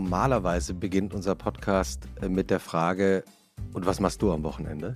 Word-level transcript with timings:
Normalerweise 0.00 0.72
beginnt 0.72 1.12
unser 1.12 1.34
Podcast 1.34 2.08
äh, 2.22 2.30
mit 2.30 2.48
der 2.48 2.58
Frage, 2.58 3.22
und 3.74 3.84
was 3.84 4.00
machst 4.00 4.22
du 4.22 4.32
am 4.32 4.42
Wochenende? 4.44 4.94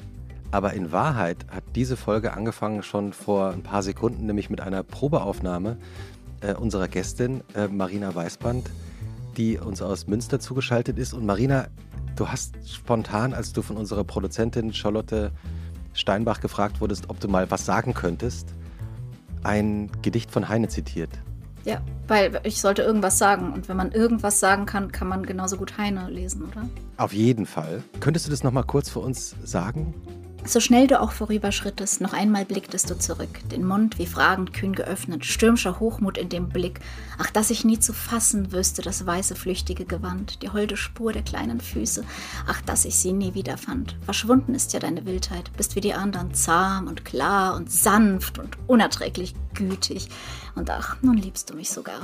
Aber 0.51 0.73
in 0.73 0.93
Wahrheit 0.93 1.45
hat 1.51 1.63
diese 1.75 1.99
Folge 1.99 2.33
angefangen 2.33 2.83
schon 2.83 3.13
vor 3.13 3.51
ein 3.51 3.63
paar 3.63 3.83
Sekunden, 3.83 4.25
nämlich 4.25 4.49
mit 4.49 4.63
einer 4.63 4.83
Probeaufnahme 4.83 5.77
äh, 6.41 6.55
unserer 6.55 6.89
Gästin 6.89 7.43
äh, 7.55 7.69
Marina 7.69 8.15
Weißband, 8.15 8.71
die 9.37 9.59
uns 9.59 9.83
aus 9.83 10.07
Münster 10.07 10.41
zugeschaltet 10.41 10.99
ist. 10.99 11.13
Und 11.13 11.27
Marina, 11.27 11.67
du 12.17 12.29
hast 12.29 12.55
spontan, 12.67 13.35
als 13.35 13.53
du 13.53 13.61
von 13.61 13.77
unserer 13.77 14.05
Produzentin 14.05 14.73
Charlotte 14.73 15.33
Steinbach 15.93 16.41
gefragt 16.41 16.81
wurdest, 16.81 17.11
ob 17.11 17.21
du 17.21 17.29
mal 17.29 17.51
was 17.51 17.67
sagen 17.67 17.93
könntest, 17.93 18.49
ein 19.43 19.91
Gedicht 20.01 20.31
von 20.31 20.49
Heine 20.49 20.69
zitiert. 20.69 21.11
Ja, 21.65 21.81
weil 22.09 22.41
ich 22.45 22.61
sollte 22.61 22.83
irgendwas 22.83 23.19
sagen. 23.19 23.53
Und 23.53 23.69
wenn 23.69 23.77
man 23.77 23.93
irgendwas 23.93 24.39
sagen 24.41 24.67
kann, 24.67 24.93
kann 24.93 25.09
man 25.09 25.25
genauso 25.25 25.57
gut 25.57 25.79
Heine 25.79 26.11
lesen, 26.11 26.43
oder? 26.45 26.69
Auf 26.99 27.13
jeden 27.13 27.47
Fall. 27.47 27.83
Könntest 28.01 28.27
du 28.27 28.31
das 28.31 28.45
nochmal 28.45 28.65
kurz 28.65 28.91
für 28.91 29.01
uns 29.01 29.35
sagen? 29.43 29.95
So 30.47 30.61
schnell 30.61 30.87
du 30.87 31.01
auch 31.01 31.13
vorüberschrittest, 31.13 32.03
noch 32.03 32.13
einmal 32.13 32.45
blicktest 32.45 32.91
du 32.91 32.99
zurück, 32.99 33.41
den 33.51 33.65
Mund 33.67 33.99
wie 33.99 34.05
fragend 34.05 34.53
kühn 34.53 34.75
geöffnet, 34.75 35.25
stürmischer 35.25 35.81
Hochmut 35.81 36.19
in 36.19 36.29
dem 36.29 36.51
Blick. 36.51 36.81
Ach, 37.17 37.31
dass 37.31 37.49
ich 37.49 37.65
nie 37.65 37.79
zu 37.81 37.95
fassen 37.95 38.53
wüsste, 38.53 38.83
das 38.83 39.07
weiße 39.07 39.37
flüchtige 39.37 39.87
Gewand, 39.87 40.43
die 40.43 40.51
holde 40.51 40.77
Spur 40.77 41.15
der 41.15 41.23
kleinen 41.23 41.61
Füße. 41.61 42.05
Ach, 42.47 42.61
dass 42.61 42.85
ich 42.85 42.95
sie 42.97 43.15
nie 43.15 43.33
wiederfand. 43.33 43.97
Verschwunden 44.05 44.55
ist 44.55 44.75
ja 44.75 44.81
deine 44.81 45.07
Wildheit, 45.07 45.51
bist 45.57 45.77
wie 45.77 45.81
die 45.81 45.95
anderen 45.95 46.35
zahm 46.35 46.89
und 46.89 47.07
klar 47.07 47.57
und 47.57 47.73
sanft 47.73 48.39
und 48.39 48.59
unerträglich 48.67 49.35
gütig. 49.55 50.11
Und 50.55 50.69
ach, 50.69 50.99
nun 51.01 51.17
liebst 51.17 51.49
du 51.49 51.57
mich 51.57 51.71
sogar. 51.71 52.01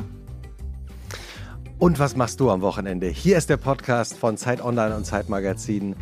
Und 1.78 1.98
was 1.98 2.16
machst 2.16 2.40
du 2.40 2.50
am 2.50 2.62
Wochenende? 2.62 3.06
Hier 3.08 3.36
ist 3.36 3.50
der 3.50 3.58
Podcast 3.58 4.16
von 4.16 4.38
Zeit 4.38 4.62
Online 4.62 4.96
und 4.96 5.04
Zeit 5.04 5.28
Magazin. 5.28 5.94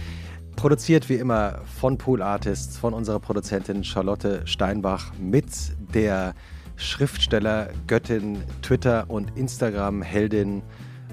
Produziert 0.59 1.09
wie 1.09 1.15
immer 1.15 1.61
von 1.79 1.99
Pool 1.99 2.21
Artists, 2.21 2.77
von 2.77 2.93
unserer 2.93 3.21
Produzentin 3.21 3.85
Charlotte 3.85 4.43
Steinbach 4.45 5.13
mit 5.17 5.47
der 5.95 6.35
Schriftsteller, 6.75 7.69
Göttin, 7.87 8.43
Twitter 8.61 9.05
und 9.07 9.37
Instagram-Heldin 9.37 10.63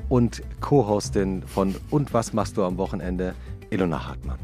und 0.09 0.41
Co-Hostin 0.61 1.43
von 1.43 1.75
Und 1.91 2.11
was 2.11 2.33
machst 2.33 2.57
du 2.57 2.63
am 2.63 2.79
Wochenende, 2.79 3.35
Ilona 3.69 4.07
Hartmann. 4.07 4.39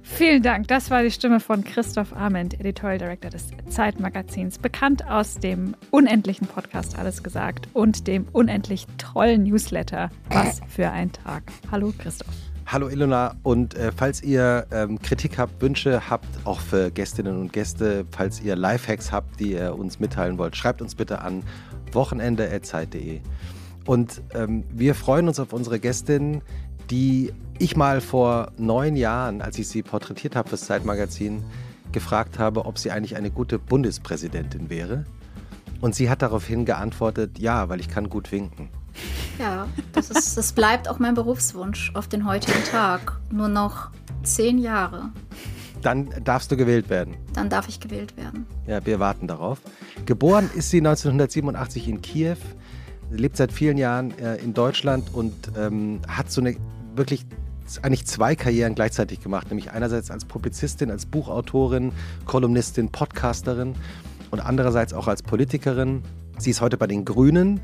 Vielen 0.00 0.42
Dank. 0.42 0.68
Das 0.68 0.90
war 0.90 1.02
die 1.02 1.10
Stimme 1.10 1.40
von 1.40 1.62
Christoph 1.62 2.14
Arment, 2.14 2.58
Editorial 2.58 2.96
Director 2.96 3.30
des 3.30 3.48
Zeitmagazins, 3.68 4.58
bekannt 4.58 5.06
aus 5.06 5.34
dem 5.34 5.76
unendlichen 5.90 6.46
Podcast 6.46 6.98
Alles 6.98 7.22
gesagt 7.22 7.68
und 7.74 8.06
dem 8.06 8.26
unendlich 8.32 8.86
tollen 8.96 9.42
Newsletter 9.42 10.08
Was 10.30 10.62
für 10.66 10.90
ein 10.90 11.12
Tag. 11.12 11.42
Hallo 11.70 11.92
Christoph. 11.98 12.49
Hallo 12.72 12.88
Ilona 12.88 13.34
und 13.42 13.74
äh, 13.74 13.90
falls 13.90 14.22
ihr 14.22 14.64
ähm, 14.70 15.00
Kritik 15.02 15.38
habt, 15.38 15.60
Wünsche 15.60 16.08
habt, 16.08 16.28
auch 16.44 16.60
für 16.60 16.92
Gästinnen 16.92 17.36
und 17.36 17.52
Gäste, 17.52 18.04
falls 18.12 18.40
ihr 18.40 18.54
Lifehacks 18.54 19.10
habt, 19.10 19.40
die 19.40 19.54
ihr 19.54 19.74
uns 19.76 19.98
mitteilen 19.98 20.38
wollt, 20.38 20.54
schreibt 20.54 20.80
uns 20.80 20.94
bitte 20.94 21.20
an 21.20 21.42
wochenende.zeit.de. 21.90 23.22
Und 23.86 24.22
ähm, 24.34 24.62
wir 24.72 24.94
freuen 24.94 25.26
uns 25.26 25.40
auf 25.40 25.52
unsere 25.52 25.80
Gästin, 25.80 26.42
die 26.90 27.32
ich 27.58 27.74
mal 27.74 28.00
vor 28.00 28.52
neun 28.56 28.94
Jahren, 28.94 29.42
als 29.42 29.58
ich 29.58 29.66
sie 29.66 29.82
porträtiert 29.82 30.36
habe 30.36 30.50
fürs 30.50 30.66
Zeitmagazin, 30.66 31.42
gefragt 31.90 32.38
habe, 32.38 32.66
ob 32.66 32.78
sie 32.78 32.92
eigentlich 32.92 33.16
eine 33.16 33.32
gute 33.32 33.58
Bundespräsidentin 33.58 34.70
wäre. 34.70 35.06
Und 35.80 35.96
sie 35.96 36.08
hat 36.08 36.22
daraufhin 36.22 36.66
geantwortet, 36.66 37.40
ja, 37.40 37.68
weil 37.68 37.80
ich 37.80 37.88
kann 37.88 38.08
gut 38.08 38.30
winken. 38.30 38.68
Ja, 39.38 39.66
das, 39.92 40.10
ist, 40.10 40.36
das 40.36 40.52
bleibt 40.52 40.88
auch 40.88 40.98
mein 40.98 41.14
Berufswunsch 41.14 41.92
auf 41.94 42.08
den 42.08 42.26
heutigen 42.26 42.62
Tag. 42.70 43.18
Nur 43.30 43.48
noch 43.48 43.90
zehn 44.22 44.58
Jahre. 44.58 45.10
Dann 45.82 46.10
darfst 46.24 46.52
du 46.52 46.56
gewählt 46.56 46.90
werden. 46.90 47.16
Dann 47.32 47.48
darf 47.48 47.68
ich 47.68 47.80
gewählt 47.80 48.16
werden. 48.16 48.46
Ja, 48.66 48.84
wir 48.84 49.00
warten 49.00 49.26
darauf. 49.26 49.60
Geboren 50.04 50.50
ist 50.54 50.70
sie 50.70 50.78
1987 50.78 51.88
in 51.88 52.02
Kiew, 52.02 52.36
lebt 53.10 53.36
seit 53.36 53.52
vielen 53.52 53.78
Jahren 53.78 54.16
äh, 54.18 54.36
in 54.36 54.52
Deutschland 54.52 55.14
und 55.14 55.34
ähm, 55.56 56.00
hat 56.06 56.30
so 56.30 56.40
eine 56.40 56.56
wirklich 56.94 57.24
eigentlich 57.82 58.04
zwei 58.06 58.34
Karrieren 58.34 58.74
gleichzeitig 58.74 59.20
gemacht, 59.20 59.48
nämlich 59.48 59.70
einerseits 59.70 60.10
als 60.10 60.24
Publizistin, 60.24 60.90
als 60.90 61.06
Buchautorin, 61.06 61.92
Kolumnistin, 62.26 62.90
Podcasterin 62.90 63.74
und 64.30 64.40
andererseits 64.40 64.92
auch 64.92 65.06
als 65.06 65.22
Politikerin. 65.22 66.02
Sie 66.38 66.50
ist 66.50 66.60
heute 66.60 66.76
bei 66.76 66.86
den 66.86 67.04
Grünen, 67.04 67.60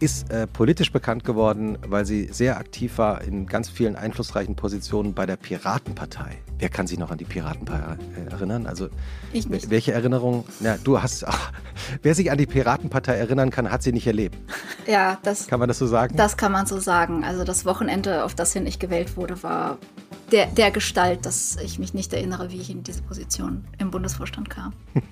ist 0.00 0.30
äh, 0.30 0.46
politisch 0.46 0.92
bekannt 0.92 1.24
geworden, 1.24 1.78
weil 1.86 2.04
sie 2.04 2.28
sehr 2.32 2.58
aktiv 2.58 2.98
war 2.98 3.22
in 3.22 3.46
ganz 3.46 3.68
vielen 3.68 3.96
einflussreichen 3.96 4.56
Positionen 4.56 5.14
bei 5.14 5.26
der 5.26 5.36
Piratenpartei. 5.36 6.38
Wer 6.58 6.68
kann 6.68 6.86
sich 6.86 6.98
noch 6.98 7.10
an 7.10 7.18
die 7.18 7.24
Piratenpartei 7.24 7.96
äh, 8.26 8.30
erinnern? 8.30 8.66
Also 8.66 8.88
ich 9.32 9.48
nicht. 9.48 9.70
welche 9.70 9.92
Erinnerung? 9.92 10.44
Na, 10.60 10.76
du 10.82 11.00
hast. 11.00 11.26
Ach, 11.26 11.52
wer 12.02 12.14
sich 12.14 12.30
an 12.30 12.38
die 12.38 12.46
Piratenpartei 12.46 13.14
erinnern 13.14 13.50
kann, 13.50 13.70
hat 13.70 13.82
sie 13.82 13.92
nicht 13.92 14.06
erlebt. 14.06 14.36
Ja, 14.86 15.18
das 15.22 15.46
kann 15.46 15.58
man 15.58 15.68
das 15.68 15.78
so 15.78 15.86
sagen. 15.86 16.16
Das 16.16 16.36
kann 16.36 16.52
man 16.52 16.66
so 16.66 16.78
sagen. 16.78 17.24
Also 17.24 17.44
das 17.44 17.64
Wochenende, 17.64 18.24
auf 18.24 18.34
das 18.34 18.52
hin 18.52 18.66
ich 18.66 18.78
gewählt 18.78 19.16
wurde, 19.16 19.42
war 19.42 19.78
der, 20.32 20.46
der 20.46 20.70
Gestalt, 20.70 21.26
dass 21.26 21.56
ich 21.56 21.78
mich 21.78 21.94
nicht 21.94 22.12
erinnere, 22.12 22.50
wie 22.50 22.60
ich 22.60 22.70
in 22.70 22.82
diese 22.82 23.02
Position 23.02 23.64
im 23.78 23.90
Bundesvorstand 23.90 24.50
kam. 24.50 24.72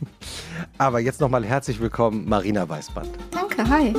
Aber 0.79 1.01
jetzt 1.01 1.21
nochmal 1.21 1.45
herzlich 1.45 1.81
willkommen, 1.81 2.29
Marina 2.29 2.69
Weißband. 2.69 3.11
Danke, 3.31 3.69
hi. 3.69 3.95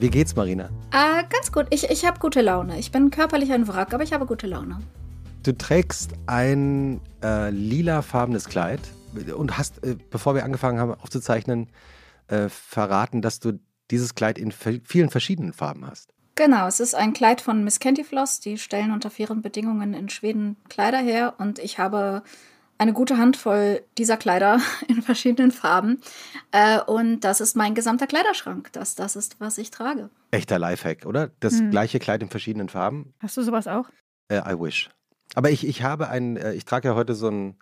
Wie 0.00 0.08
geht's, 0.08 0.34
Marina? 0.34 0.70
Äh, 0.92 1.24
ganz 1.28 1.52
gut. 1.52 1.66
Ich, 1.68 1.90
ich 1.90 2.06
habe 2.06 2.18
gute 2.18 2.40
Laune. 2.40 2.78
Ich 2.78 2.90
bin 2.90 3.10
körperlich 3.10 3.52
ein 3.52 3.68
Wrack, 3.68 3.92
aber 3.92 4.02
ich 4.02 4.14
habe 4.14 4.24
gute 4.24 4.46
Laune. 4.46 4.80
Du 5.42 5.52
trägst 5.52 6.12
ein 6.26 7.00
äh, 7.22 7.50
lilafarbenes 7.50 8.46
Kleid 8.46 8.80
und 9.36 9.58
hast, 9.58 9.84
äh, 9.84 9.96
bevor 10.10 10.34
wir 10.34 10.44
angefangen 10.44 10.78
haben 10.78 10.94
aufzuzeichnen, 10.94 11.68
äh, 12.28 12.48
verraten, 12.48 13.20
dass 13.20 13.40
du 13.40 13.60
dieses 13.90 14.14
Kleid 14.14 14.38
in 14.38 14.52
vielen 14.52 15.10
verschiedenen 15.10 15.52
Farben 15.52 15.86
hast. 15.86 16.14
Genau, 16.40 16.66
es 16.66 16.80
ist 16.80 16.94
ein 16.94 17.12
Kleid 17.12 17.42
von 17.42 17.64
Miss 17.64 17.80
Candyfloss. 17.80 18.40
Die 18.40 18.56
stellen 18.56 18.92
unter 18.92 19.10
fairen 19.10 19.42
Bedingungen 19.42 19.92
in 19.92 20.08
Schweden 20.08 20.56
Kleider 20.70 20.96
her 20.96 21.34
und 21.36 21.58
ich 21.58 21.78
habe 21.78 22.22
eine 22.78 22.94
gute 22.94 23.18
Handvoll 23.18 23.82
dieser 23.98 24.16
Kleider 24.16 24.58
in 24.88 25.02
verschiedenen 25.02 25.50
Farben. 25.50 26.00
Äh, 26.50 26.80
und 26.80 27.20
das 27.20 27.42
ist 27.42 27.56
mein 27.56 27.74
gesamter 27.74 28.06
Kleiderschrank. 28.06 28.72
Das, 28.72 28.94
das 28.94 29.16
ist, 29.16 29.38
was 29.38 29.58
ich 29.58 29.70
trage. 29.70 30.08
Echter 30.30 30.58
Lifehack, 30.58 31.04
oder? 31.04 31.30
Das 31.40 31.58
hm. 31.58 31.72
gleiche 31.72 31.98
Kleid 31.98 32.22
in 32.22 32.30
verschiedenen 32.30 32.70
Farben. 32.70 33.12
Hast 33.18 33.36
du 33.36 33.42
sowas 33.42 33.68
auch? 33.68 33.90
Äh, 34.28 34.38
I 34.38 34.58
wish. 34.58 34.88
Aber 35.34 35.50
ich, 35.50 35.66
ich 35.66 35.82
habe 35.82 36.08
ein, 36.08 36.38
äh, 36.38 36.54
ich 36.54 36.64
trage 36.64 36.88
ja 36.88 36.94
heute 36.94 37.14
so 37.14 37.28
ein, 37.28 37.58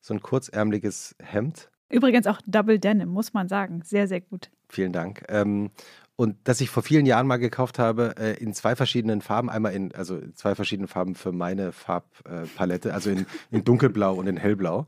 so 0.00 0.14
ein 0.14 0.22
kurzärmeliges 0.22 1.14
Hemd. 1.22 1.68
Übrigens 1.94 2.26
auch 2.26 2.40
Double 2.46 2.78
Denim, 2.78 3.08
muss 3.08 3.32
man 3.32 3.48
sagen. 3.48 3.82
Sehr, 3.84 4.08
sehr 4.08 4.20
gut. 4.20 4.50
Vielen 4.68 4.92
Dank. 4.92 5.24
Ähm, 5.28 5.70
und 6.16 6.36
das 6.44 6.60
ich 6.60 6.70
vor 6.70 6.82
vielen 6.82 7.06
Jahren 7.06 7.26
mal 7.26 7.38
gekauft 7.38 7.78
habe, 7.78 8.14
äh, 8.18 8.34
in 8.34 8.52
zwei 8.52 8.76
verschiedenen 8.76 9.20
Farben, 9.20 9.50
einmal 9.50 9.72
in, 9.72 9.94
also 9.94 10.20
zwei 10.34 10.54
verschiedene 10.54 10.88
Farben 10.88 11.14
für 11.14 11.32
meine 11.32 11.72
Farbpalette, 11.72 12.90
äh, 12.90 12.92
also 12.92 13.10
in, 13.10 13.26
in 13.50 13.64
dunkelblau 13.64 14.14
und 14.14 14.26
in 14.26 14.36
hellblau. 14.36 14.86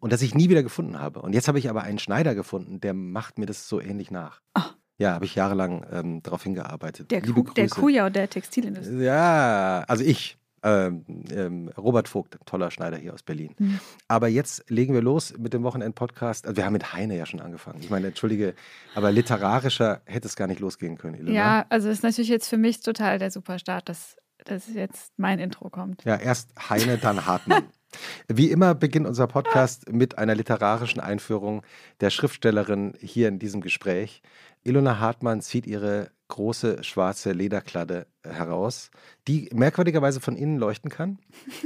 Und 0.00 0.12
das 0.12 0.22
ich 0.22 0.34
nie 0.34 0.48
wieder 0.48 0.62
gefunden 0.62 0.98
habe. 0.98 1.20
Und 1.20 1.34
jetzt 1.34 1.48
habe 1.48 1.58
ich 1.58 1.68
aber 1.68 1.82
einen 1.82 1.98
Schneider 1.98 2.34
gefunden, 2.34 2.80
der 2.80 2.94
macht 2.94 3.38
mir 3.38 3.46
das 3.46 3.68
so 3.68 3.80
ähnlich 3.80 4.10
nach. 4.10 4.40
Oh. 4.54 4.62
Ja, 4.98 5.12
habe 5.12 5.24
ich 5.24 5.34
jahrelang 5.34 5.86
ähm, 5.92 6.22
darauf 6.22 6.42
hingearbeitet. 6.42 7.10
Der, 7.10 7.22
Kuh, 7.22 7.42
der 7.42 7.68
Kujau 7.68 8.10
der 8.10 8.28
Textilindustrie. 8.28 9.04
Ja, 9.04 9.84
also 9.86 10.02
ich. 10.02 10.37
Ähm, 10.62 11.04
ähm, 11.30 11.68
Robert 11.76 12.08
Vogt, 12.08 12.38
toller 12.44 12.70
Schneider 12.70 12.96
hier 12.96 13.14
aus 13.14 13.22
Berlin. 13.22 13.54
Mhm. 13.58 13.80
Aber 14.08 14.28
jetzt 14.28 14.68
legen 14.68 14.94
wir 14.94 15.02
los 15.02 15.36
mit 15.38 15.52
dem 15.52 15.62
Wochenend-Podcast. 15.62 16.46
Also 16.46 16.56
wir 16.56 16.64
haben 16.64 16.72
mit 16.72 16.92
Heine 16.92 17.16
ja 17.16 17.26
schon 17.26 17.40
angefangen. 17.40 17.80
Ich 17.80 17.90
meine, 17.90 18.08
entschuldige, 18.08 18.54
aber 18.94 19.12
literarischer 19.12 20.02
hätte 20.04 20.26
es 20.26 20.36
gar 20.36 20.48
nicht 20.48 20.60
losgehen 20.60 20.98
können. 20.98 21.14
Ilona. 21.14 21.32
Ja, 21.32 21.66
also 21.68 21.88
ist 21.88 22.02
natürlich 22.02 22.30
jetzt 22.30 22.48
für 22.48 22.58
mich 22.58 22.80
total 22.80 23.18
der 23.18 23.30
Superstart, 23.30 23.88
dass, 23.88 24.16
dass 24.44 24.72
jetzt 24.72 25.12
mein 25.16 25.38
Intro 25.38 25.70
kommt. 25.70 26.04
Ja, 26.04 26.16
erst 26.16 26.50
Heine, 26.68 26.98
dann 26.98 27.26
Hartmann. 27.26 27.64
Wie 28.28 28.50
immer 28.50 28.74
beginnt 28.74 29.06
unser 29.06 29.26
Podcast 29.26 29.90
mit 29.90 30.18
einer 30.18 30.34
literarischen 30.34 31.00
Einführung 31.00 31.62
der 32.00 32.10
Schriftstellerin 32.10 32.94
hier 33.00 33.28
in 33.28 33.38
diesem 33.38 33.60
Gespräch. 33.60 34.22
Ilona 34.62 34.98
Hartmann 34.98 35.40
zieht 35.40 35.66
ihre 35.66 36.10
große 36.28 36.84
schwarze 36.84 37.32
Lederkladde 37.32 38.06
äh, 38.22 38.30
heraus, 38.30 38.90
die 39.26 39.50
merkwürdigerweise 39.52 40.20
von 40.20 40.36
innen 40.36 40.58
leuchten 40.58 40.90
kann, 40.90 41.18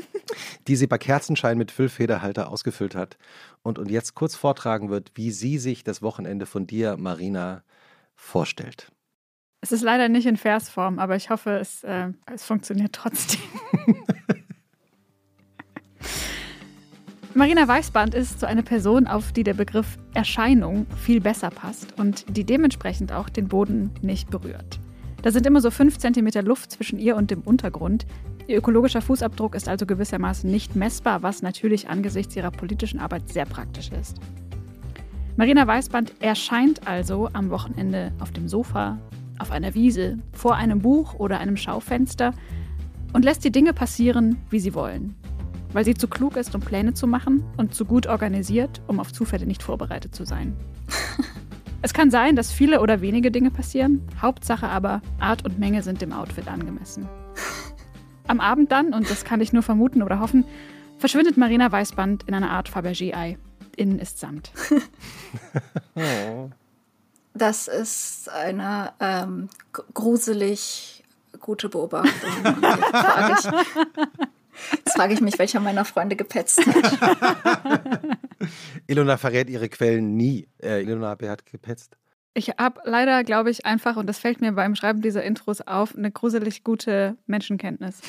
die 0.69 0.77
sie 0.77 0.87
bei 0.87 0.99
Kerzenschein 0.99 1.59
mit 1.59 1.71
Füllfederhalter 1.71 2.49
ausgefüllt 2.49 2.95
hat 2.95 3.19
und, 3.63 3.79
und 3.79 3.91
jetzt 3.91 4.15
kurz 4.15 4.35
vortragen 4.35 4.89
wird, 4.89 5.13
wie 5.15 5.31
sie 5.31 5.59
sich 5.59 5.85
das 5.85 6.03
Wochenende 6.03 6.47
von 6.47 6.67
dir, 6.67 6.97
Marina, 6.97 7.63
vorstellt. 8.15 8.91
Es 9.61 9.71
ist 9.71 9.83
leider 9.83 10.09
nicht 10.09 10.27
in 10.27 10.37
Versform, 10.37 10.99
aber 10.99 11.17
ich 11.17 11.31
hoffe, 11.31 11.59
es, 11.59 11.85
äh, 11.85 12.09
es 12.33 12.45
funktioniert 12.45 12.93
trotzdem. 12.93 13.41
Marina 17.35 17.67
Weißband 17.67 18.15
ist 18.15 18.41
so 18.41 18.47
eine 18.47 18.63
Person, 18.63 19.07
auf 19.07 19.33
die 19.33 19.43
der 19.43 19.55
Begriff 19.55 19.97
Erscheinung 20.13 20.87
viel 20.99 21.19
besser 21.19 21.49
passt 21.49 21.99
und 21.99 22.27
die 22.37 22.45
dementsprechend 22.45 23.11
auch 23.11 23.31
den 23.31 23.49
Boden 23.49 23.91
nicht 24.03 24.29
berührt. 24.29 24.79
Da 25.23 25.31
sind 25.31 25.47
immer 25.47 25.63
so 25.63 25.71
fünf 25.71 25.97
Zentimeter 25.97 26.43
Luft 26.43 26.73
zwischen 26.73 26.99
ihr 26.99 27.17
und 27.17 27.31
dem 27.31 27.41
Untergrund. 27.41 28.05
Ihr 28.49 28.59
ökologischer 28.59 29.01
Fußabdruck 29.01 29.55
ist 29.55 29.67
also 29.67 29.87
gewissermaßen 29.87 30.51
nicht 30.51 30.77
messbar, 30.77 31.23
was 31.23 31.41
natürlich 31.41 31.89
angesichts 31.89 32.37
ihrer 32.37 32.51
politischen 32.51 33.01
Arbeit 33.01 33.31
sehr 33.31 33.47
praktisch 33.47 33.91
ist. 33.99 34.19
Marina 35.37 35.67
Weißband 35.67 36.13
erscheint 36.21 36.87
also 36.87 37.31
am 37.33 37.49
Wochenende 37.49 38.13
auf 38.21 38.33
dem 38.33 38.47
Sofa, 38.47 38.99
auf 39.39 39.53
einer 39.53 39.75
Wiese, 39.75 40.19
vor 40.33 40.57
einem 40.57 40.81
Buch 40.81 41.15
oder 41.15 41.41
einem 41.41 41.57
Schaufenster 41.57 42.35
und 43.15 43.25
lässt 43.25 43.43
die 43.43 43.53
Dinge 43.53 43.73
passieren, 43.73 44.37
wie 44.51 44.61
sie 44.61 44.75
wollen 44.75 45.17
weil 45.73 45.85
sie 45.85 45.95
zu 45.95 46.09
klug 46.09 46.37
ist, 46.37 46.55
um 46.55 46.61
Pläne 46.61 46.95
zu 46.95 47.07
machen 47.07 47.45
und 47.57 47.75
zu 47.75 47.85
gut 47.85 48.07
organisiert, 48.07 48.83
um 48.87 49.01
auf 49.01 49.13
Zufälle 49.13 49.47
nicht 49.47 49.63
vorbereitet 49.63 50.15
zu 50.15 50.25
sein. 50.25 50.57
es 51.83 51.95
kann 51.95 52.11
sein, 52.11 52.37
dass 52.37 52.53
viele 52.53 52.81
oder 52.81 53.01
wenige 53.01 53.31
Dinge 53.31 53.51
passieren, 53.51 54.07
Hauptsache 54.21 54.69
aber, 54.69 55.03
Art 55.19 55.45
und 55.45 55.59
Menge 55.59 55.83
sind 55.83 56.03
dem 56.03 56.13
Outfit 56.13 56.49
angemessen. 56.49 57.09
Am 58.27 58.41
Abend 58.41 58.73
dann, 58.73 58.95
und 58.95 59.11
das 59.11 59.25
kann 59.25 59.41
ich 59.41 59.53
nur 59.53 59.63
vermuten 59.63 60.03
oder 60.03 60.21
hoffen, 60.21 60.45
verschwindet 60.99 61.37
Marina 61.37 61.71
Weißband 61.71 62.25
in 62.29 62.35
einer 62.35 62.51
Art 62.51 62.69
Fabergé-Ei. 62.71 63.39
Innen 63.77 63.99
ist 63.99 64.19
Samt. 64.19 64.53
Das 67.35 67.67
ist 67.67 68.29
eine 68.29 68.93
ähm, 69.01 69.49
gruselig 69.95 71.03
gute 71.41 71.71
Beobachtung. 71.71 72.13
Jetzt 74.73 74.95
frage 74.95 75.15
ich, 75.15 75.21
mich, 75.21 75.39
welcher 75.39 75.61
meiner 75.61 75.85
Freunde 75.85 76.17
gepetzt 76.17 76.61
hat. 76.67 77.69
Ilona 78.87 79.17
verrät 79.17 79.49
ihre 79.49 79.69
Quellen 79.69 80.17
nie. 80.17 80.49
Äh, 80.63 80.83
Ilona, 80.83 81.17
wer 81.19 81.31
hat 81.31 81.47
gepetzt? 81.47 81.97
Ich 82.35 82.49
habe 82.49 82.81
leider, 82.85 83.25
glaube 83.25 83.51
ich, 83.51 83.67
einfach, 83.67 83.97
und 83.97 84.07
das 84.07 84.19
fällt 84.19 84.41
mir 84.41 84.53
beim 84.53 84.75
Schreiben 84.75 85.03
dieser 85.03 85.23
Intros 85.23 85.61
auf, 85.61 85.95
eine 85.95 86.11
gruselig 86.11 86.65
gute 86.65 87.17
Menschenkenntnis. 87.27 88.01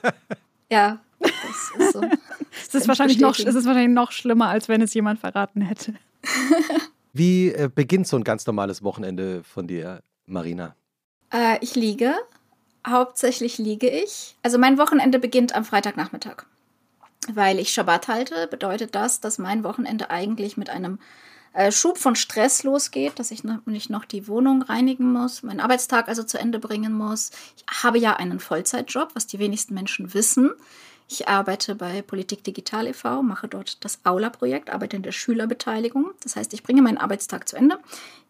ja, 0.70 1.00
das 1.20 1.30
ist 1.78 1.92
so. 1.92 2.02
es, 2.66 2.74
ist 2.74 2.88
wahrscheinlich 2.88 3.20
noch, 3.20 3.38
es 3.38 3.54
ist 3.54 3.64
wahrscheinlich 3.64 3.94
noch 3.94 4.10
schlimmer, 4.10 4.48
als 4.48 4.68
wenn 4.68 4.82
es 4.82 4.94
jemand 4.94 5.20
verraten 5.20 5.60
hätte. 5.60 5.94
Wie 7.12 7.48
äh, 7.48 7.70
beginnt 7.72 8.08
so 8.08 8.16
ein 8.16 8.24
ganz 8.24 8.46
normales 8.46 8.82
Wochenende 8.82 9.44
von 9.44 9.68
dir, 9.68 10.02
Marina? 10.26 10.74
Äh, 11.32 11.58
ich 11.60 11.76
liege 11.76 12.14
Hauptsächlich 12.86 13.58
liege 13.58 13.88
ich. 13.88 14.36
Also 14.42 14.58
mein 14.58 14.78
Wochenende 14.78 15.18
beginnt 15.18 15.54
am 15.54 15.64
Freitagnachmittag. 15.64 16.44
Weil 17.32 17.60
ich 17.60 17.72
Schabbat 17.72 18.08
halte, 18.08 18.48
bedeutet 18.48 18.94
das, 18.94 19.20
dass 19.20 19.38
mein 19.38 19.62
Wochenende 19.62 20.10
eigentlich 20.10 20.56
mit 20.56 20.70
einem 20.70 20.98
äh, 21.52 21.70
Schub 21.70 21.98
von 21.98 22.16
Stress 22.16 22.64
losgeht, 22.64 23.18
dass 23.18 23.30
ich 23.30 23.44
nicht 23.66 23.90
noch 23.90 24.04
die 24.04 24.26
Wohnung 24.26 24.62
reinigen 24.62 25.12
muss, 25.12 25.42
meinen 25.42 25.60
Arbeitstag 25.60 26.08
also 26.08 26.24
zu 26.24 26.38
Ende 26.38 26.58
bringen 26.58 26.92
muss. 26.92 27.30
Ich 27.56 27.82
habe 27.82 27.98
ja 27.98 28.16
einen 28.16 28.40
Vollzeitjob, 28.40 29.10
was 29.14 29.26
die 29.26 29.38
wenigsten 29.38 29.74
Menschen 29.74 30.14
wissen. 30.14 30.52
Ich 31.08 31.28
arbeite 31.28 31.74
bei 31.74 32.00
Politik 32.00 32.42
Digital 32.42 32.86
e.V., 32.86 33.22
mache 33.22 33.46
dort 33.46 33.84
das 33.84 34.00
Aula-Projekt, 34.04 34.70
arbeite 34.70 34.96
in 34.96 35.02
der 35.02 35.12
Schülerbeteiligung. 35.12 36.12
Das 36.22 36.36
heißt, 36.36 36.54
ich 36.54 36.62
bringe 36.62 36.80
meinen 36.80 36.96
Arbeitstag 36.96 37.48
zu 37.48 37.56
Ende. 37.56 37.78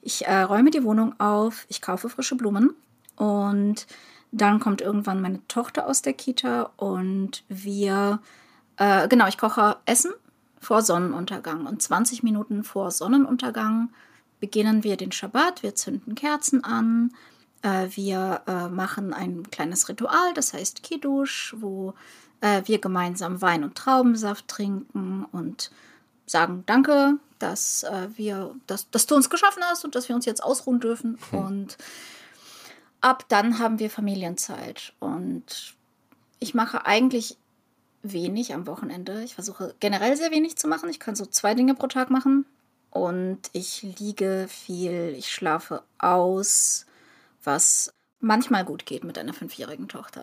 Ich 0.03 0.27
äh, 0.27 0.43
räume 0.43 0.71
die 0.71 0.83
Wohnung 0.83 1.19
auf, 1.21 1.65
ich 1.69 1.81
kaufe 1.81 2.09
frische 2.09 2.35
Blumen 2.35 2.75
und 3.17 3.87
dann 4.33 4.61
kommt 4.61 4.81
irgendwann 4.81 5.21
meine 5.21 5.47
Tochter 5.47 5.87
aus 5.87 6.03
der 6.03 6.15
Kita 6.15 6.71
und 6.77 7.45
wir, 7.49 8.21
äh, 8.79 9.07
genau, 9.09 9.29
ich 9.29 9.39
koche 9.39 9.77
Essen 9.85 10.13
vor 10.59 10.83
Sonnenuntergang. 10.83 11.67
Und 11.67 11.83
20 11.83 12.23
Minuten 12.23 12.65
vor 12.65 12.91
Sonnenuntergang 12.91 13.91
beginnen 14.41 14.85
wir 14.85 14.97
den 14.97 15.13
Schabbat. 15.13 15.63
Wir 15.63 15.75
zünden 15.75 16.15
Kerzen 16.15 16.65
an. 16.65 17.13
Äh, 17.61 17.89
wir 17.91 18.41
äh, 18.47 18.69
machen 18.69 19.13
ein 19.13 19.51
kleines 19.51 19.89
Ritual, 19.89 20.33
das 20.35 20.55
heißt 20.55 20.83
Kiddush, 20.83 21.55
wo 21.59 21.93
äh, 22.41 22.63
wir 22.65 22.79
gemeinsam 22.79 23.43
Wein 23.43 23.65
und 23.65 23.75
Traubensaft 23.77 24.49
trinken 24.49 25.27
und 25.31 25.71
sagen 26.27 26.63
Danke, 26.65 27.19
dass 27.39 27.83
äh, 27.83 28.09
wir, 28.15 28.55
dass, 28.67 28.89
dass 28.91 29.07
du 29.07 29.15
uns 29.15 29.29
geschaffen 29.29 29.63
hast 29.65 29.85
und 29.85 29.95
dass 29.95 30.09
wir 30.09 30.17
uns 30.17 30.25
jetzt 30.25 30.43
ausruhen 30.43 30.81
dürfen. 30.81 31.19
Hm. 31.31 31.39
Und 31.39 31.79
ab 33.03 33.27
dann 33.29 33.59
haben 33.59 33.79
wir 33.79 33.91
Familienzeit 33.91 34.95
und 34.99 35.75
ich 36.39 36.55
mache 36.55 36.87
eigentlich 36.87 37.37
wenig 38.03 38.55
am 38.55 38.67
Wochenende. 38.67 39.23
Ich 39.23 39.35
versuche 39.35 39.75
generell 39.79 40.17
sehr 40.17 40.31
wenig 40.31 40.57
zu 40.57 40.67
machen. 40.67 40.89
Ich 40.89 40.99
kann 40.99 41.15
so 41.15 41.27
zwei 41.27 41.55
Dinge 41.55 41.75
pro 41.75 41.87
Tag 41.87 42.11
machen 42.11 42.47
und 42.91 43.39
ich 43.53 43.83
liege 43.99 44.47
viel, 44.49 45.15
ich 45.17 45.31
schlafe 45.31 45.83
aus, 45.99 46.87
was 47.45 47.93
manchmal 48.21 48.65
gut 48.65 48.87
geht 48.87 49.05
mit 49.05 49.19
einer 49.19 49.35
fünfjährigen 49.35 49.89
Tochter. 49.89 50.23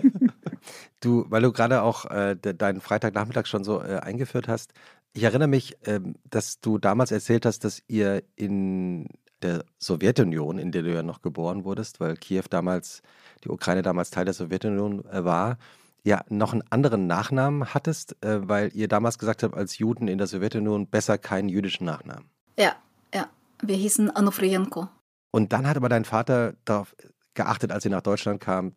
du, 1.00 1.26
weil 1.28 1.42
du 1.42 1.52
gerade 1.52 1.82
auch 1.82 2.06
äh, 2.06 2.36
deinen 2.36 2.80
Freitagnachmittag 2.80 3.46
schon 3.46 3.64
so 3.64 3.82
äh, 3.82 3.98
eingeführt 3.98 4.48
hast, 4.48 4.72
ich 5.12 5.24
erinnere 5.24 5.48
mich, 5.48 5.76
äh, 5.86 6.00
dass 6.28 6.60
du 6.60 6.78
damals 6.78 7.10
erzählt 7.10 7.44
hast, 7.44 7.64
dass 7.64 7.82
ihr 7.88 8.22
in 8.36 9.08
der 9.42 9.64
Sowjetunion, 9.78 10.58
in 10.58 10.72
der 10.72 10.82
du 10.82 10.92
ja 10.92 11.02
noch 11.02 11.22
geboren 11.22 11.64
wurdest, 11.64 12.00
weil 12.00 12.16
Kiew 12.16 12.44
damals, 12.50 13.02
die 13.44 13.48
Ukraine 13.48 13.82
damals 13.82 14.10
Teil 14.10 14.24
der 14.24 14.34
Sowjetunion 14.34 15.04
äh, 15.06 15.24
war, 15.24 15.58
ja 16.04 16.24
noch 16.28 16.52
einen 16.52 16.64
anderen 16.70 17.06
Nachnamen 17.06 17.74
hattest, 17.74 18.16
äh, 18.24 18.48
weil 18.48 18.70
ihr 18.74 18.88
damals 18.88 19.18
gesagt 19.18 19.42
habt, 19.42 19.54
als 19.54 19.78
Juden 19.78 20.08
in 20.08 20.18
der 20.18 20.26
Sowjetunion 20.26 20.86
besser 20.86 21.18
keinen 21.18 21.48
jüdischen 21.48 21.84
Nachnamen. 21.84 22.24
Ja, 22.58 22.76
ja. 23.14 23.28
Wir 23.62 23.76
hießen 23.76 24.10
Anufrienko. 24.10 24.88
Und 25.30 25.52
dann 25.52 25.66
hat 25.66 25.76
aber 25.76 25.88
dein 25.88 26.04
Vater 26.04 26.54
darauf 26.64 26.96
geachtet, 27.34 27.72
als 27.72 27.82
sie 27.82 27.90
nach 27.90 28.00
Deutschland 28.00 28.40
kam, 28.40 28.74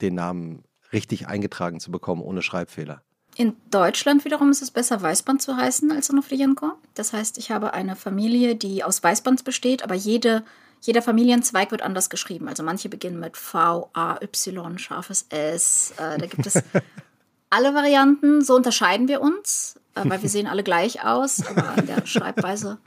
den 0.00 0.14
Namen 0.14 0.64
richtig 0.92 1.26
eingetragen 1.26 1.80
zu 1.80 1.90
bekommen, 1.90 2.22
ohne 2.22 2.42
Schreibfehler. 2.42 3.02
In 3.36 3.56
Deutschland 3.70 4.24
wiederum 4.24 4.50
ist 4.50 4.60
es 4.60 4.70
besser, 4.70 5.00
Weißband 5.00 5.40
zu 5.40 5.56
heißen 5.56 5.90
als 5.90 6.10
Onofrienko. 6.10 6.72
Das 6.94 7.12
heißt, 7.12 7.38
ich 7.38 7.50
habe 7.50 7.72
eine 7.72 7.96
Familie, 7.96 8.56
die 8.56 8.84
aus 8.84 9.02
Weißband 9.02 9.44
besteht, 9.44 9.82
aber 9.82 9.94
jede, 9.94 10.44
jeder 10.82 11.00
Familienzweig 11.00 11.70
wird 11.70 11.82
anders 11.82 12.10
geschrieben. 12.10 12.48
Also 12.48 12.62
manche 12.62 12.90
beginnen 12.90 13.20
mit 13.20 13.38
V, 13.38 13.88
A, 13.94 14.20
Y, 14.20 14.78
scharfes 14.78 15.26
S. 15.30 15.94
Äh, 15.96 16.18
da 16.18 16.26
gibt 16.26 16.46
es 16.46 16.62
alle 17.50 17.74
Varianten. 17.74 18.42
So 18.42 18.54
unterscheiden 18.54 19.08
wir 19.08 19.22
uns, 19.22 19.76
äh, 19.94 20.02
weil 20.04 20.20
wir 20.20 20.28
sehen 20.28 20.46
alle 20.46 20.62
gleich 20.62 21.02
aus, 21.02 21.46
aber 21.46 21.70
an 21.70 21.86
der 21.86 22.06
Schreibweise 22.06 22.78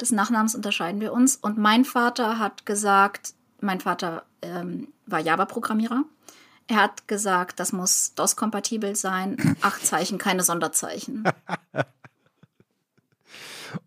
des 0.00 0.12
Nachnamens 0.12 0.54
unterscheiden 0.54 1.02
wir 1.02 1.12
uns. 1.12 1.36
Und 1.36 1.58
mein 1.58 1.84
Vater 1.84 2.38
hat 2.38 2.64
gesagt, 2.64 3.34
mein 3.60 3.80
Vater 3.80 4.24
ähm, 4.40 4.88
war 5.04 5.20
Java-Programmierer. 5.20 6.04
Er 6.70 6.76
hat 6.76 7.08
gesagt, 7.08 7.58
das 7.58 7.72
muss 7.72 8.14
DOS-kompatibel 8.14 8.94
sein. 8.94 9.56
Acht 9.60 9.84
Zeichen, 9.84 10.18
keine 10.18 10.44
Sonderzeichen. 10.44 11.24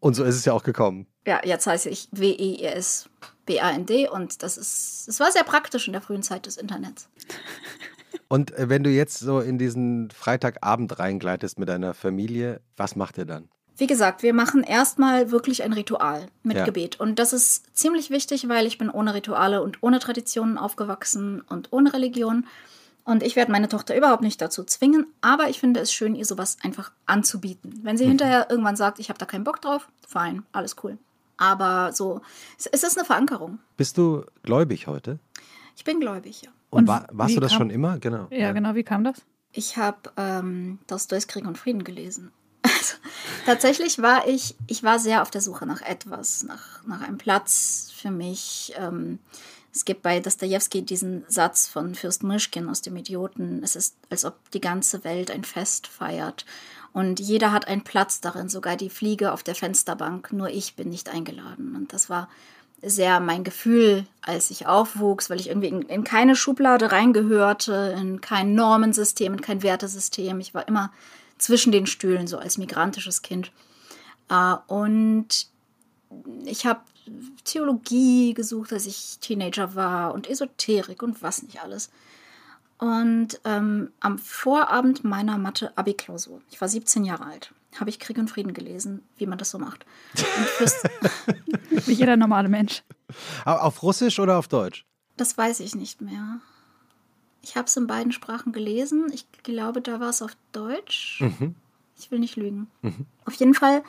Und 0.02 0.16
so 0.16 0.26
ist 0.26 0.36
es 0.36 0.44
ja 0.44 0.52
auch 0.52 0.64
gekommen. 0.64 1.08
Ja, 1.26 1.40
jetzt 1.46 1.66
heiße 1.66 1.90
ich 1.90 2.10
W-E-S-B-A-N-D 2.12 4.10
und 4.10 4.44
das 4.44 4.58
ist, 4.58 5.08
es 5.08 5.20
war 5.20 5.32
sehr 5.32 5.44
praktisch 5.44 5.88
in 5.88 5.94
der 5.94 6.02
frühen 6.02 6.24
Zeit 6.24 6.46
des 6.46 6.58
Internets. 6.58 7.10
Und 8.28 8.54
äh, 8.54 8.70
wenn 8.70 8.84
du 8.84 8.90
jetzt 8.90 9.20
so 9.20 9.40
in 9.40 9.58
diesen 9.58 10.10
Freitagabend 10.12 11.00
reingleitest 11.00 11.60
mit 11.60 11.70
deiner 11.70 11.94
Familie, 11.94 12.62
was 12.78 12.96
macht 12.96 13.18
ihr 13.18 13.26
dann? 13.26 13.50
Wie 13.76 13.88
gesagt, 13.88 14.24
wir 14.24 14.34
machen 14.34 14.64
erstmal 14.64 15.32
wirklich 15.32 15.64
ein 15.64 15.74
Ritual 15.74 16.28
mit 16.44 16.58
ja. 16.58 16.66
Gebet. 16.66 17.00
Und 17.00 17.18
das 17.18 17.34
ist 17.34 17.76
ziemlich 17.76 18.10
wichtig, 18.10 18.48
weil 18.48 18.68
ich 18.68 18.78
bin 18.78 18.90
ohne 18.90 19.14
Rituale 19.14 19.64
und 19.64 19.82
ohne 19.82 20.00
Traditionen 20.00 20.58
aufgewachsen 20.58 21.42
und 21.42 21.72
ohne 21.72 21.94
Religion. 21.94 22.46
Und 23.06 23.22
ich 23.22 23.36
werde 23.36 23.52
meine 23.52 23.68
Tochter 23.68 23.98
überhaupt 23.98 24.24
nicht 24.24 24.42
dazu 24.42 24.64
zwingen, 24.64 25.08
aber 25.20 25.50
ich 25.50 25.60
finde 25.60 25.82
es 25.82 25.92
schön, 25.92 26.16
ihr 26.16 26.26
sowas 26.26 26.58
einfach 26.64 26.92
anzubieten. 27.06 27.82
Wenn 27.84 27.98
sie 27.98 28.06
mhm. 28.06 28.10
hinterher 28.10 28.48
irgendwann 28.50 28.78
sagt, 28.78 29.00
ich 29.00 29.10
habe 29.10 29.20
da 29.20 29.26
keinen 29.26 29.44
Bock 29.44 29.62
drauf, 29.62 29.90
fein, 30.08 30.44
alles 30.54 30.78
cool. 30.84 30.98
Aber 31.38 31.92
so, 31.92 32.22
es 32.58 32.66
ist 32.66 32.98
eine 32.98 33.06
Verankerung. 33.06 33.60
Bist 33.76 33.98
du 33.98 34.24
gläubig 34.44 34.88
heute? 34.88 35.20
Ich 35.76 35.84
bin 35.84 36.00
gläubig, 36.00 36.44
ja. 36.44 36.52
Und, 36.70 36.84
Und 36.84 36.88
war, 36.88 37.08
warst 37.12 37.36
du 37.36 37.40
das 37.40 37.52
kam, 37.52 37.60
schon 37.60 37.70
immer? 37.70 38.00
Genau. 38.00 38.28
Ja, 38.30 38.38
ja, 38.38 38.52
genau. 38.54 38.76
Wie 38.76 38.84
kam 38.84 39.04
das? 39.04 39.22
Ich 39.52 39.78
habe 39.78 40.12
ähm, 40.18 40.80
Dostoevs 40.88 41.28
Krieg 41.28 41.46
und 41.46 41.58
Frieden 41.58 41.84
gelesen. 41.84 42.32
Also, 42.66 42.96
tatsächlich 43.46 44.02
war 44.02 44.28
ich, 44.28 44.56
ich 44.68 44.84
war 44.84 45.00
sehr 45.00 45.22
auf 45.22 45.32
der 45.32 45.42
Suche 45.42 45.66
nach 45.66 45.82
etwas, 45.82 46.44
nach, 46.44 46.86
nach 46.86 47.02
einem 47.02 47.18
Platz 47.18 47.92
für 47.96 48.12
mich. 48.12 48.74
Ähm, 48.78 49.20
es 49.74 49.86
gibt 49.86 50.04
bei 50.04 50.20
Dostoevsky 50.20 50.84
diesen 50.84 51.24
Satz 51.28 51.68
von 51.68 51.96
Fürst 51.96 52.24
Mischkin 52.24 52.70
aus 52.70 52.82
dem 52.82 52.96
Idioten. 52.96 53.62
Es 53.64 53.76
ist, 53.76 53.96
als 54.12 54.24
ob 54.24 54.52
die 54.52 54.62
ganze 54.62 55.04
Welt 55.04 55.32
ein 55.32 55.44
Fest 55.44 55.88
feiert. 55.88 56.46
Und 56.94 57.20
jeder 57.20 57.52
hat 57.52 57.68
einen 57.68 57.84
Platz 57.84 58.22
darin, 58.22 58.50
sogar 58.50 58.78
die 58.78 58.92
Fliege 58.92 59.32
auf 59.32 59.42
der 59.42 59.56
Fensterbank. 59.56 60.32
Nur 60.32 60.50
ich 60.50 60.76
bin 60.76 60.90
nicht 60.90 61.10
eingeladen. 61.10 61.76
Und 61.76 61.92
das 61.92 62.08
war 62.08 62.30
sehr 62.84 63.20
mein 63.20 63.44
Gefühl, 63.44 64.06
als 64.22 64.52
ich 64.52 64.68
aufwuchs, 64.68 65.32
weil 65.32 65.40
ich 65.40 65.50
irgendwie 65.50 65.70
in, 65.70 65.82
in 65.84 66.04
keine 66.04 66.36
Schublade 66.36 66.92
reingehörte, 66.92 67.96
in 67.98 68.22
kein 68.22 68.54
Normensystem, 68.54 69.34
in 69.34 69.42
kein 69.42 69.64
Wertesystem. 69.64 70.40
Ich 70.40 70.54
war 70.54 70.68
immer 70.68 70.92
zwischen 71.40 71.72
den 71.72 71.88
Stühlen, 71.88 72.28
so 72.28 72.38
als 72.38 72.60
migrantisches 72.60 73.24
Kind. 73.24 73.52
Äh, 74.30 74.56
und 74.68 75.48
ich 76.46 76.68
habe 76.68 76.82
Theologie 77.44 78.34
gesucht, 78.34 78.74
als 78.74 78.86
ich 78.86 79.18
Teenager 79.20 79.76
war 79.76 80.14
und 80.14 80.30
Esoterik 80.30 81.04
und 81.04 81.22
was 81.22 81.44
nicht 81.44 81.62
alles. 81.62 81.90
Und 82.78 83.40
ähm, 83.46 83.92
am 84.00 84.18
Vorabend 84.18 85.04
meiner 85.04 85.38
Mathe-Abi-Klausur, 85.38 86.42
ich 86.50 86.60
war 86.60 86.68
17 86.68 87.06
Jahre 87.06 87.26
alt, 87.26 87.54
habe 87.80 87.90
ich 87.90 88.00
Krieg 88.00 88.18
und 88.18 88.30
Frieden 88.30 88.54
gelesen, 88.54 89.02
wie 89.18 89.26
man 89.26 89.38
das 89.38 89.52
so 89.52 89.60
macht. 89.60 89.86
wie 91.70 91.94
jeder 91.94 92.18
normale 92.18 92.50
Mensch. 92.50 92.84
Auf 93.46 93.84
Russisch 93.84 94.20
oder 94.20 94.38
auf 94.38 94.48
Deutsch? 94.48 94.86
Das 95.18 95.38
weiß 95.38 95.60
ich 95.62 95.76
nicht 95.76 96.02
mehr. 96.02 96.40
Ich 97.42 97.56
habe 97.56 97.68
es 97.68 97.78
in 97.78 97.88
beiden 97.88 98.12
Sprachen 98.12 98.52
gelesen. 98.54 99.12
Ich 99.14 99.26
glaube, 99.44 99.82
da 99.82 100.00
war 100.00 100.10
es 100.10 100.22
auf 100.22 100.36
Deutsch. 100.52 101.22
Mhm. 101.22 101.56
Ich 101.98 102.10
will 102.10 102.20
nicht 102.20 102.36
lügen. 102.36 102.68
Mhm. 102.82 103.06
Auf 103.26 103.36
jeden 103.36 103.54
Fall 103.54 103.84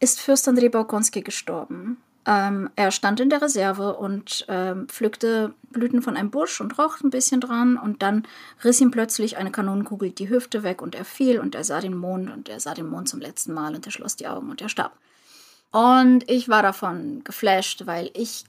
ist 0.00 0.20
Fürst 0.20 0.46
Andrei 0.48 0.68
Baukonski 0.68 1.22
gestorben. 1.22 1.96
Ähm, 2.30 2.68
er 2.76 2.90
stand 2.90 3.20
in 3.20 3.30
der 3.30 3.40
Reserve 3.40 3.96
und 3.96 4.44
ähm, 4.48 4.86
pflückte 4.88 5.54
Blüten 5.70 6.02
von 6.02 6.14
einem 6.14 6.30
Busch 6.30 6.60
und 6.60 6.76
roch 6.78 7.00
ein 7.00 7.08
bisschen 7.08 7.40
dran 7.40 7.78
und 7.78 8.02
dann 8.02 8.26
riss 8.62 8.82
ihm 8.82 8.90
plötzlich 8.90 9.38
eine 9.38 9.50
Kanonenkugel 9.50 10.10
die 10.10 10.28
Hüfte 10.28 10.62
weg 10.62 10.82
und 10.82 10.94
er 10.94 11.06
fiel 11.06 11.40
und 11.40 11.54
er 11.54 11.64
sah 11.64 11.80
den 11.80 11.96
Mond 11.96 12.30
und 12.30 12.50
er 12.50 12.60
sah 12.60 12.74
den 12.74 12.90
Mond 12.90 13.08
zum 13.08 13.20
letzten 13.20 13.54
Mal 13.54 13.74
und 13.74 13.86
er 13.86 13.92
schloss 13.92 14.14
die 14.14 14.28
Augen 14.28 14.50
und 14.50 14.60
er 14.60 14.68
starb. 14.68 14.92
Und 15.70 16.28
ich 16.28 16.50
war 16.50 16.62
davon 16.62 17.24
geflasht, 17.24 17.86
weil 17.86 18.10
ich 18.12 18.44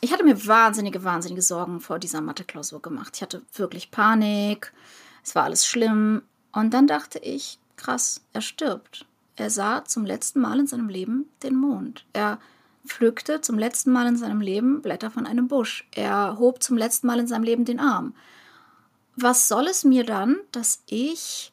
ich 0.00 0.12
hatte 0.12 0.24
mir 0.24 0.46
wahnsinnige, 0.46 1.04
wahnsinnige 1.04 1.42
Sorgen 1.42 1.80
vor 1.80 1.98
dieser 1.98 2.22
Mathe-Klausur 2.22 2.80
gemacht. 2.80 3.16
Ich 3.16 3.22
hatte 3.22 3.42
wirklich 3.52 3.90
Panik. 3.90 4.72
Es 5.22 5.34
war 5.34 5.44
alles 5.44 5.66
schlimm. 5.66 6.22
Und 6.52 6.72
dann 6.72 6.86
dachte 6.86 7.18
ich, 7.18 7.58
krass, 7.76 8.22
er 8.32 8.40
stirbt. 8.40 9.04
Er 9.36 9.50
sah 9.50 9.84
zum 9.84 10.06
letzten 10.06 10.40
Mal 10.40 10.60
in 10.60 10.66
seinem 10.68 10.88
Leben 10.88 11.28
den 11.42 11.56
Mond. 11.56 12.06
Er 12.12 12.38
pflückte 12.88 13.40
zum 13.40 13.58
letzten 13.58 13.92
Mal 13.92 14.06
in 14.06 14.16
seinem 14.16 14.40
Leben 14.40 14.82
Blätter 14.82 15.10
von 15.10 15.26
einem 15.26 15.48
Busch. 15.48 15.86
Er 15.94 16.38
hob 16.38 16.62
zum 16.62 16.76
letzten 16.76 17.06
Mal 17.06 17.20
in 17.20 17.28
seinem 17.28 17.44
Leben 17.44 17.64
den 17.64 17.80
Arm. 17.80 18.14
Was 19.16 19.48
soll 19.48 19.66
es 19.66 19.84
mir 19.84 20.04
dann, 20.04 20.36
dass 20.52 20.82
ich 20.86 21.52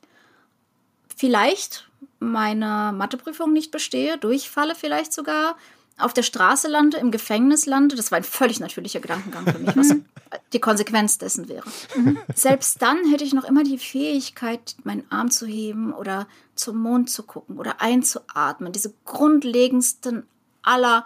vielleicht 1.15 1.89
meine 2.19 2.93
Matheprüfung 2.95 3.53
nicht 3.53 3.71
bestehe, 3.71 4.17
durchfalle 4.17 4.75
vielleicht 4.75 5.13
sogar, 5.13 5.55
auf 5.97 6.13
der 6.13 6.23
Straße 6.23 6.67
lande, 6.67 6.97
im 6.97 7.09
Gefängnis 7.09 7.65
lande, 7.65 7.95
das 7.95 8.11
war 8.11 8.17
ein 8.17 8.23
völlig 8.23 8.59
natürlicher 8.59 8.99
Gedankengang 8.99 9.45
für 9.45 9.59
mich, 9.59 9.75
was 9.77 9.95
die 10.51 10.59
Konsequenz 10.59 11.17
dessen 11.17 11.47
wäre. 11.47 11.63
Mhm. 11.95 12.17
Selbst 12.33 12.81
dann 12.81 13.09
hätte 13.09 13.23
ich 13.23 13.33
noch 13.33 13.45
immer 13.45 13.63
die 13.63 13.77
Fähigkeit, 13.77 14.75
meinen 14.83 15.09
Arm 15.09 15.31
zu 15.31 15.45
heben 15.45 15.93
oder 15.93 16.27
zum 16.55 16.81
Mond 16.81 17.09
zu 17.09 17.23
gucken 17.23 17.57
oder 17.57 17.81
einzuatmen. 17.81 18.73
Diese 18.73 18.93
grundlegendsten 19.05 20.27
aller 20.63 21.05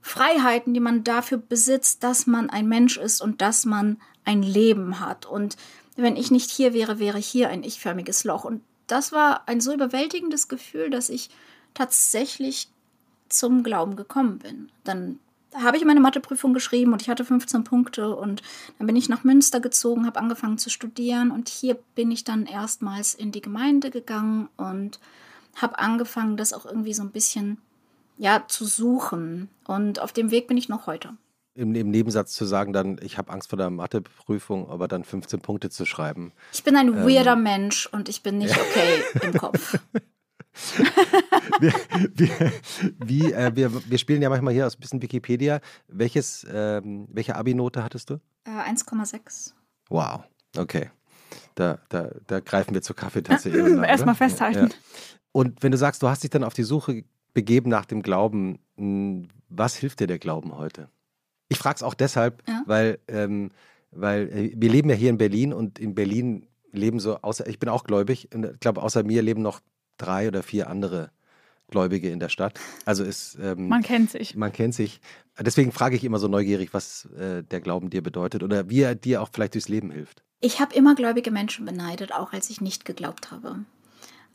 Freiheiten, 0.00 0.74
die 0.74 0.80
man 0.80 1.04
dafür 1.04 1.38
besitzt, 1.38 2.02
dass 2.02 2.26
man 2.26 2.50
ein 2.50 2.68
Mensch 2.68 2.96
ist 2.96 3.20
und 3.20 3.42
dass 3.42 3.64
man 3.64 3.98
ein 4.24 4.42
Leben 4.42 5.00
hat. 5.00 5.26
Und 5.26 5.56
wenn 5.96 6.16
ich 6.16 6.30
nicht 6.30 6.50
hier 6.50 6.72
wäre, 6.72 6.98
wäre 6.98 7.18
hier 7.18 7.48
ein 7.48 7.64
ich-förmiges 7.64 8.24
Loch. 8.24 8.44
Und 8.44 8.62
das 8.86 9.12
war 9.12 9.48
ein 9.48 9.60
so 9.60 9.72
überwältigendes 9.72 10.48
Gefühl, 10.48 10.90
dass 10.90 11.08
ich 11.08 11.30
tatsächlich 11.74 12.68
zum 13.28 13.62
Glauben 13.62 13.96
gekommen 13.96 14.38
bin. 14.38 14.70
Dann 14.84 15.18
habe 15.54 15.76
ich 15.76 15.84
meine 15.84 16.00
Matheprüfung 16.00 16.52
geschrieben 16.52 16.92
und 16.92 17.02
ich 17.02 17.08
hatte 17.08 17.24
15 17.24 17.64
Punkte 17.64 18.14
und 18.14 18.42
dann 18.78 18.86
bin 18.86 18.96
ich 18.96 19.08
nach 19.08 19.24
Münster 19.24 19.60
gezogen, 19.60 20.06
habe 20.06 20.20
angefangen 20.20 20.58
zu 20.58 20.70
studieren 20.70 21.30
und 21.30 21.48
hier 21.48 21.78
bin 21.94 22.10
ich 22.10 22.24
dann 22.24 22.46
erstmals 22.46 23.14
in 23.14 23.32
die 23.32 23.40
Gemeinde 23.40 23.90
gegangen 23.90 24.48
und 24.56 25.00
habe 25.56 25.78
angefangen, 25.78 26.36
das 26.36 26.52
auch 26.52 26.66
irgendwie 26.66 26.94
so 26.94 27.02
ein 27.02 27.10
bisschen 27.10 27.58
ja 28.18 28.44
zu 28.46 28.66
suchen 28.66 29.48
und 29.66 30.00
auf 30.00 30.12
dem 30.12 30.30
Weg 30.30 30.48
bin 30.48 30.56
ich 30.56 30.68
noch 30.68 30.86
heute. 30.86 31.16
Im, 31.54 31.74
im 31.74 31.90
Nebensatz 31.90 32.34
zu 32.34 32.44
sagen, 32.44 32.72
dann 32.72 33.00
ich 33.02 33.18
habe 33.18 33.32
Angst 33.32 33.50
vor 33.50 33.56
der 33.56 33.70
Matheprüfung, 33.70 34.70
aber 34.70 34.86
dann 34.86 35.02
15 35.02 35.40
Punkte 35.40 35.70
zu 35.70 35.86
schreiben. 35.86 36.32
Ich 36.52 36.62
bin 36.62 36.76
ein 36.76 36.88
ähm, 36.88 37.06
weirder 37.06 37.36
Mensch 37.36 37.86
und 37.86 38.08
ich 38.08 38.22
bin 38.22 38.38
nicht 38.38 38.56
okay 38.56 39.02
im 39.22 39.32
Kopf. 39.32 39.78
wir, 41.60 41.72
wir, 42.14 42.52
wie, 42.98 43.32
äh, 43.32 43.54
wir, 43.54 43.90
wir 43.90 43.98
spielen 43.98 44.22
ja 44.22 44.28
manchmal 44.28 44.54
hier 44.54 44.66
aus 44.66 44.76
ein 44.76 44.80
bisschen 44.80 45.02
Wikipedia. 45.02 45.60
Welches, 45.88 46.46
ähm, 46.52 47.08
welche 47.10 47.34
Abi-Note 47.34 47.82
hattest 47.82 48.10
du? 48.10 48.14
Äh, 48.44 48.50
1,6. 48.50 49.52
Wow, 49.88 50.22
okay. 50.56 50.90
Da, 51.54 51.78
da, 51.88 52.10
da 52.26 52.40
greifen 52.40 52.74
wir 52.74 52.82
zur 52.82 52.94
Kaffeetasse. 52.94 53.50
Erstmal 53.84 54.14
festhalten. 54.14 54.68
Ja. 54.68 54.76
Und 55.32 55.62
wenn 55.62 55.72
du 55.72 55.78
sagst, 55.78 56.02
du 56.02 56.08
hast 56.08 56.22
dich 56.22 56.30
dann 56.30 56.44
auf 56.44 56.54
die 56.54 56.62
Suche 56.62 57.04
begeben 57.34 57.70
nach 57.70 57.84
dem 57.84 58.02
Glauben, 58.02 58.58
hm, 58.76 59.28
was 59.48 59.76
hilft 59.76 60.00
dir 60.00 60.06
der 60.06 60.18
Glauben 60.18 60.56
heute? 60.56 60.88
Ich 61.48 61.58
frage 61.58 61.76
es 61.76 61.82
auch 61.82 61.94
deshalb, 61.94 62.42
ja. 62.46 62.62
weil, 62.66 62.98
ähm, 63.08 63.50
weil 63.90 64.28
äh, 64.28 64.52
wir 64.54 64.70
leben 64.70 64.90
ja 64.90 64.96
hier 64.96 65.10
in 65.10 65.18
Berlin 65.18 65.52
und 65.52 65.78
in 65.78 65.94
Berlin 65.94 66.46
leben 66.72 67.00
so, 67.00 67.16
außer 67.18 67.46
ich 67.46 67.58
bin 67.58 67.68
auch 67.68 67.84
gläubig, 67.84 68.28
ich 68.32 68.60
glaube, 68.60 68.82
außer 68.82 69.02
mir 69.02 69.22
leben 69.22 69.42
noch 69.42 69.60
drei 69.96 70.28
oder 70.28 70.42
vier 70.42 70.68
andere 70.68 71.10
Gläubige 71.70 72.10
in 72.10 72.18
der 72.18 72.28
Stadt. 72.28 72.58
Also 72.84 73.04
ist 73.04 73.38
ähm, 73.40 73.68
man 73.68 73.82
kennt 73.82 74.10
sich. 74.10 74.34
Man 74.34 74.52
kennt 74.52 74.74
sich. 74.74 75.00
Deswegen 75.38 75.70
frage 75.70 75.96
ich 75.96 76.04
immer 76.04 76.18
so 76.18 76.28
neugierig, 76.28 76.72
was 76.72 77.06
äh, 77.18 77.42
der 77.42 77.60
Glauben 77.60 77.90
dir 77.90 78.02
bedeutet 78.02 78.42
oder 78.42 78.70
wie 78.70 78.80
er 78.80 78.94
dir 78.94 79.22
auch 79.22 79.28
vielleicht 79.32 79.54
durchs 79.54 79.68
Leben 79.68 79.90
hilft. 79.90 80.22
Ich 80.40 80.60
habe 80.60 80.74
immer 80.74 80.94
gläubige 80.94 81.30
Menschen 81.30 81.66
beneidet, 81.66 82.12
auch 82.12 82.32
als 82.32 82.48
ich 82.48 82.60
nicht 82.60 82.84
geglaubt 82.84 83.30
habe. 83.30 83.64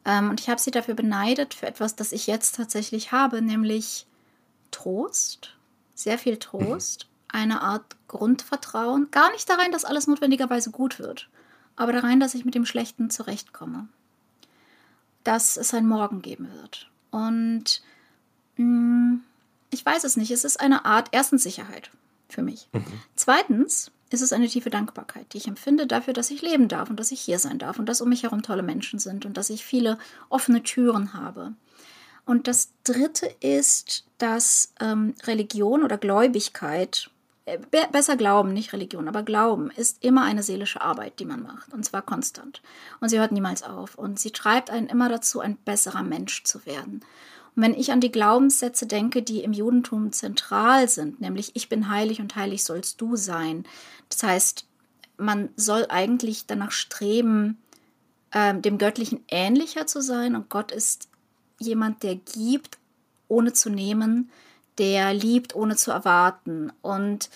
Ähm, 0.05 0.29
und 0.29 0.39
ich 0.39 0.49
habe 0.49 0.59
sie 0.59 0.71
dafür 0.71 0.93
beneidet 0.93 1.53
für 1.53 1.67
etwas, 1.67 1.95
das 1.95 2.11
ich 2.11 2.27
jetzt 2.27 2.55
tatsächlich 2.55 3.11
habe, 3.11 3.41
nämlich 3.41 4.05
Trost, 4.71 5.55
sehr 5.95 6.17
viel 6.17 6.37
Trost, 6.37 7.05
mhm. 7.05 7.39
eine 7.39 7.61
Art 7.61 7.95
Grundvertrauen. 8.07 9.09
Gar 9.11 9.31
nicht 9.31 9.49
darein, 9.49 9.71
dass 9.71 9.85
alles 9.85 10.07
notwendigerweise 10.07 10.71
gut 10.71 10.99
wird, 10.99 11.29
aber 11.75 11.93
darein, 11.93 12.19
dass 12.19 12.35
ich 12.35 12.45
mit 12.45 12.55
dem 12.55 12.65
Schlechten 12.65 13.09
zurechtkomme 13.09 13.87
dass 15.23 15.57
es 15.57 15.73
ein 15.73 15.87
Morgen 15.87 16.21
geben 16.21 16.49
wird. 16.53 16.89
Und 17.11 17.81
mh, 18.57 18.65
mm, 18.65 19.23
ich 19.71 19.85
weiß 19.85 20.03
es 20.03 20.17
nicht, 20.17 20.31
es 20.31 20.43
ist 20.43 20.59
eine 20.59 20.85
Art 20.85 21.09
erstens 21.11 21.43
Sicherheit 21.43 21.89
für 22.29 22.43
mich. 22.43 22.67
Mhm. 22.73 22.85
Zweitens 23.15 23.91
ist 24.13 24.21
es 24.21 24.31
eine 24.31 24.47
tiefe 24.47 24.69
Dankbarkeit, 24.69 25.33
die 25.33 25.37
ich 25.37 25.47
empfinde 25.47 25.87
dafür, 25.87 26.13
dass 26.13 26.29
ich 26.29 26.43
leben 26.43 26.67
darf 26.67 26.89
und 26.91 26.99
dass 26.99 27.11
ich 27.11 27.19
hier 27.19 27.39
sein 27.39 27.57
darf 27.57 27.79
und 27.79 27.87
dass 27.87 27.99
um 27.99 28.09
mich 28.09 28.21
herum 28.21 28.43
tolle 28.43 28.61
Menschen 28.61 28.99
sind 28.99 29.25
und 29.25 29.37
dass 29.37 29.49
ich 29.49 29.65
viele 29.65 29.97
offene 30.29 30.61
Türen 30.61 31.15
habe. 31.15 31.53
Und 32.23 32.47
das 32.47 32.69
Dritte 32.83 33.25
ist, 33.39 34.05
dass 34.19 34.73
ähm, 34.79 35.15
Religion 35.23 35.83
oder 35.83 35.97
Gläubigkeit 35.97 37.09
äh, 37.45 37.57
besser 37.91 38.15
glauben, 38.15 38.53
nicht 38.53 38.71
Religion, 38.71 39.07
aber 39.07 39.23
Glauben 39.23 39.71
ist 39.71 40.03
immer 40.03 40.23
eine 40.23 40.43
seelische 40.43 40.81
Arbeit, 40.81 41.19
die 41.19 41.25
man 41.25 41.41
macht. 41.41 41.73
Und 41.73 41.83
zwar 41.83 42.03
konstant. 42.03 42.61
Und 43.01 43.09
sie 43.09 43.19
hört 43.19 43.31
niemals 43.31 43.63
auf. 43.63 43.95
Und 43.95 44.19
sie 44.19 44.31
treibt 44.31 44.69
einen 44.69 44.87
immer 44.87 45.09
dazu, 45.09 45.39
ein 45.39 45.57
besserer 45.57 46.03
Mensch 46.03 46.43
zu 46.43 46.65
werden. 46.67 47.01
Und 47.55 47.63
wenn 47.63 47.73
ich 47.73 47.91
an 47.91 48.01
die 48.01 48.11
Glaubenssätze 48.11 48.87
denke, 48.87 49.21
die 49.21 49.43
im 49.43 49.53
Judentum 49.53 50.11
zentral 50.11 50.87
sind, 50.87 51.21
nämlich 51.21 51.51
ich 51.55 51.69
bin 51.69 51.89
heilig 51.89 52.19
und 52.19 52.35
heilig 52.35 52.63
sollst 52.63 52.99
du 53.01 53.15
sein. 53.15 53.65
Das 54.09 54.23
heißt, 54.23 54.65
man 55.17 55.49
soll 55.55 55.85
eigentlich 55.89 56.47
danach 56.47 56.71
streben, 56.71 57.57
ähm, 58.31 58.61
dem 58.61 58.77
Göttlichen 58.77 59.23
ähnlicher 59.29 59.85
zu 59.87 60.01
sein. 60.01 60.35
Und 60.35 60.49
Gott 60.49 60.71
ist 60.71 61.09
jemand, 61.59 62.03
der 62.03 62.15
gibt, 62.15 62.77
ohne 63.27 63.53
zu 63.53 63.69
nehmen 63.69 64.29
der 64.77 65.13
liebt, 65.13 65.55
ohne 65.55 65.75
zu 65.75 65.91
erwarten 65.91 66.71
und 66.81 67.29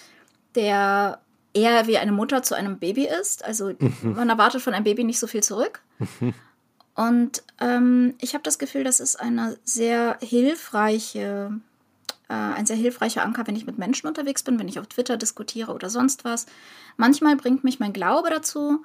der 0.55 1.19
eher 1.53 1.87
wie 1.87 1.97
eine 1.97 2.11
Mutter 2.11 2.43
zu 2.43 2.55
einem 2.55 2.79
Baby 2.79 3.07
ist. 3.07 3.43
Also 3.43 3.73
mhm. 3.77 3.95
man 4.01 4.29
erwartet 4.29 4.61
von 4.61 4.73
einem 4.73 4.83
Baby 4.83 5.03
nicht 5.03 5.19
so 5.19 5.27
viel 5.27 5.43
zurück. 5.43 5.81
Und 6.97 7.43
ähm, 7.59 8.15
ich 8.19 8.33
habe 8.33 8.43
das 8.43 8.57
Gefühl, 8.57 8.83
das 8.83 8.99
ist 8.99 9.17
eine 9.17 9.59
sehr 9.63 10.17
hilfreiche, 10.19 11.51
äh, 12.27 12.33
ein 12.33 12.65
sehr 12.65 12.75
hilfreicher 12.75 13.23
Anker, 13.23 13.45
wenn 13.45 13.55
ich 13.55 13.67
mit 13.67 13.77
Menschen 13.77 14.07
unterwegs 14.07 14.41
bin, 14.41 14.57
wenn 14.57 14.67
ich 14.67 14.79
auf 14.79 14.87
Twitter 14.87 15.15
diskutiere 15.15 15.73
oder 15.75 15.91
sonst 15.91 16.25
was. 16.25 16.47
Manchmal 16.97 17.35
bringt 17.35 17.63
mich 17.63 17.79
mein 17.79 17.93
Glaube 17.93 18.31
dazu, 18.31 18.83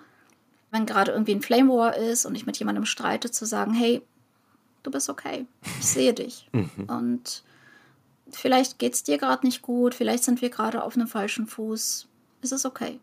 wenn 0.71 0.85
gerade 0.85 1.13
irgendwie 1.13 1.35
ein 1.35 1.41
Flame 1.41 1.71
War 1.71 1.97
ist 1.97 2.27
und 2.27 2.35
ich 2.35 2.45
mit 2.45 2.59
jemandem 2.59 2.85
streite, 2.85 3.31
zu 3.31 3.47
sagen, 3.47 3.73
hey, 3.73 4.03
du 4.83 4.91
bist 4.91 5.09
okay, 5.09 5.47
ich 5.79 5.87
sehe 5.87 6.13
dich. 6.13 6.51
Mhm. 6.53 6.85
Und 6.89 7.45
vielleicht 8.29 8.79
geht 8.79 8.93
es 8.93 9.05
dir 9.05 9.17
gerade 9.17 9.47
nicht 9.47 9.63
gut, 9.63 9.95
vielleicht 9.95 10.25
sind 10.25 10.43
wir 10.43 10.51
gerade 10.51 10.85
auf 10.85 10.97
einem 10.97 11.09
falschen 11.09 11.47
Fuß. 11.47 12.09
Ist 12.43 12.53
es 12.53 12.67
okay. 12.67 13.01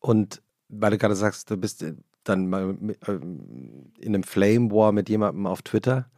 Und 0.00 0.42
weil 0.68 0.90
du 0.90 0.98
gerade 0.98 1.16
sagst, 1.16 1.50
du 1.50 1.56
bist 1.56 1.82
dann 2.24 2.48
mal 2.48 2.76
äh, 3.06 3.12
in 3.12 3.92
einem 4.14 4.22
Flame 4.22 4.70
War 4.70 4.92
mit 4.92 5.08
jemandem 5.08 5.46
auf 5.46 5.62
Twitter. 5.62 6.10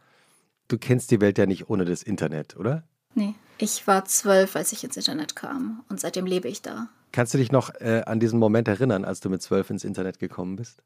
Du 0.67 0.77
kennst 0.77 1.11
die 1.11 1.21
Welt 1.21 1.37
ja 1.37 1.45
nicht 1.45 1.69
ohne 1.69 1.85
das 1.85 2.03
Internet, 2.03 2.55
oder? 2.57 2.83
Nee, 3.15 3.35
ich 3.57 3.85
war 3.85 4.05
zwölf, 4.05 4.55
als 4.55 4.71
ich 4.71 4.83
ins 4.83 4.97
Internet 4.97 5.35
kam 5.35 5.83
und 5.89 5.99
seitdem 5.99 6.25
lebe 6.25 6.47
ich 6.47 6.61
da. 6.61 6.89
Kannst 7.11 7.33
du 7.33 7.37
dich 7.37 7.51
noch 7.51 7.73
äh, 7.75 8.01
an 8.05 8.19
diesen 8.19 8.39
Moment 8.39 8.67
erinnern, 8.67 9.05
als 9.05 9.19
du 9.19 9.29
mit 9.29 9.41
zwölf 9.41 9.69
ins 9.69 9.83
Internet 9.83 10.19
gekommen 10.19 10.55
bist? 10.55 10.81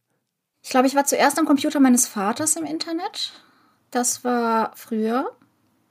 Ich 0.62 0.70
glaube, 0.70 0.88
ich 0.88 0.96
war 0.96 1.06
zuerst 1.06 1.40
am 1.40 1.46
Computer 1.46 1.80
meines 1.80 2.08
Vaters 2.08 2.56
im 2.58 2.66
Internet 2.66 3.32
Das 3.92 4.24
war 4.26 4.74
früher. 4.76 5.32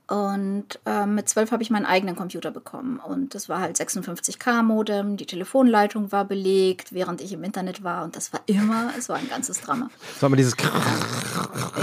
Und 0.09 0.79
äh, 0.87 1.05
mit 1.05 1.29
zwölf 1.29 1.51
habe 1.51 1.65
ich 1.65 1.71
meinen 1.71 1.85
eigenen 1.85 2.15
Computer 2.15 2.53
bekommen. 2.53 3.01
Und 3.01 3.35
das 3.35 3.49
war 3.49 3.61
halt 3.61 3.77
56K-Modem, 3.77 5.17
die 5.17 5.27
Telefonleitung 5.27 6.13
war 6.13 6.25
belegt, 6.25 6.93
während 6.93 7.21
ich 7.21 7.33
im 7.33 7.43
Internet 7.43 7.83
war. 7.83 8.05
Und 8.05 8.15
das 8.15 8.33
war 8.33 8.41
immer, 8.47 8.93
es 8.99 9.09
war 9.09 9.17
ein 9.17 9.29
ganzes 9.29 9.61
Drama. 9.61 9.91
Das 10.13 10.23
war 10.23 10.29
immer 10.29 10.37
dieses. 10.37 10.55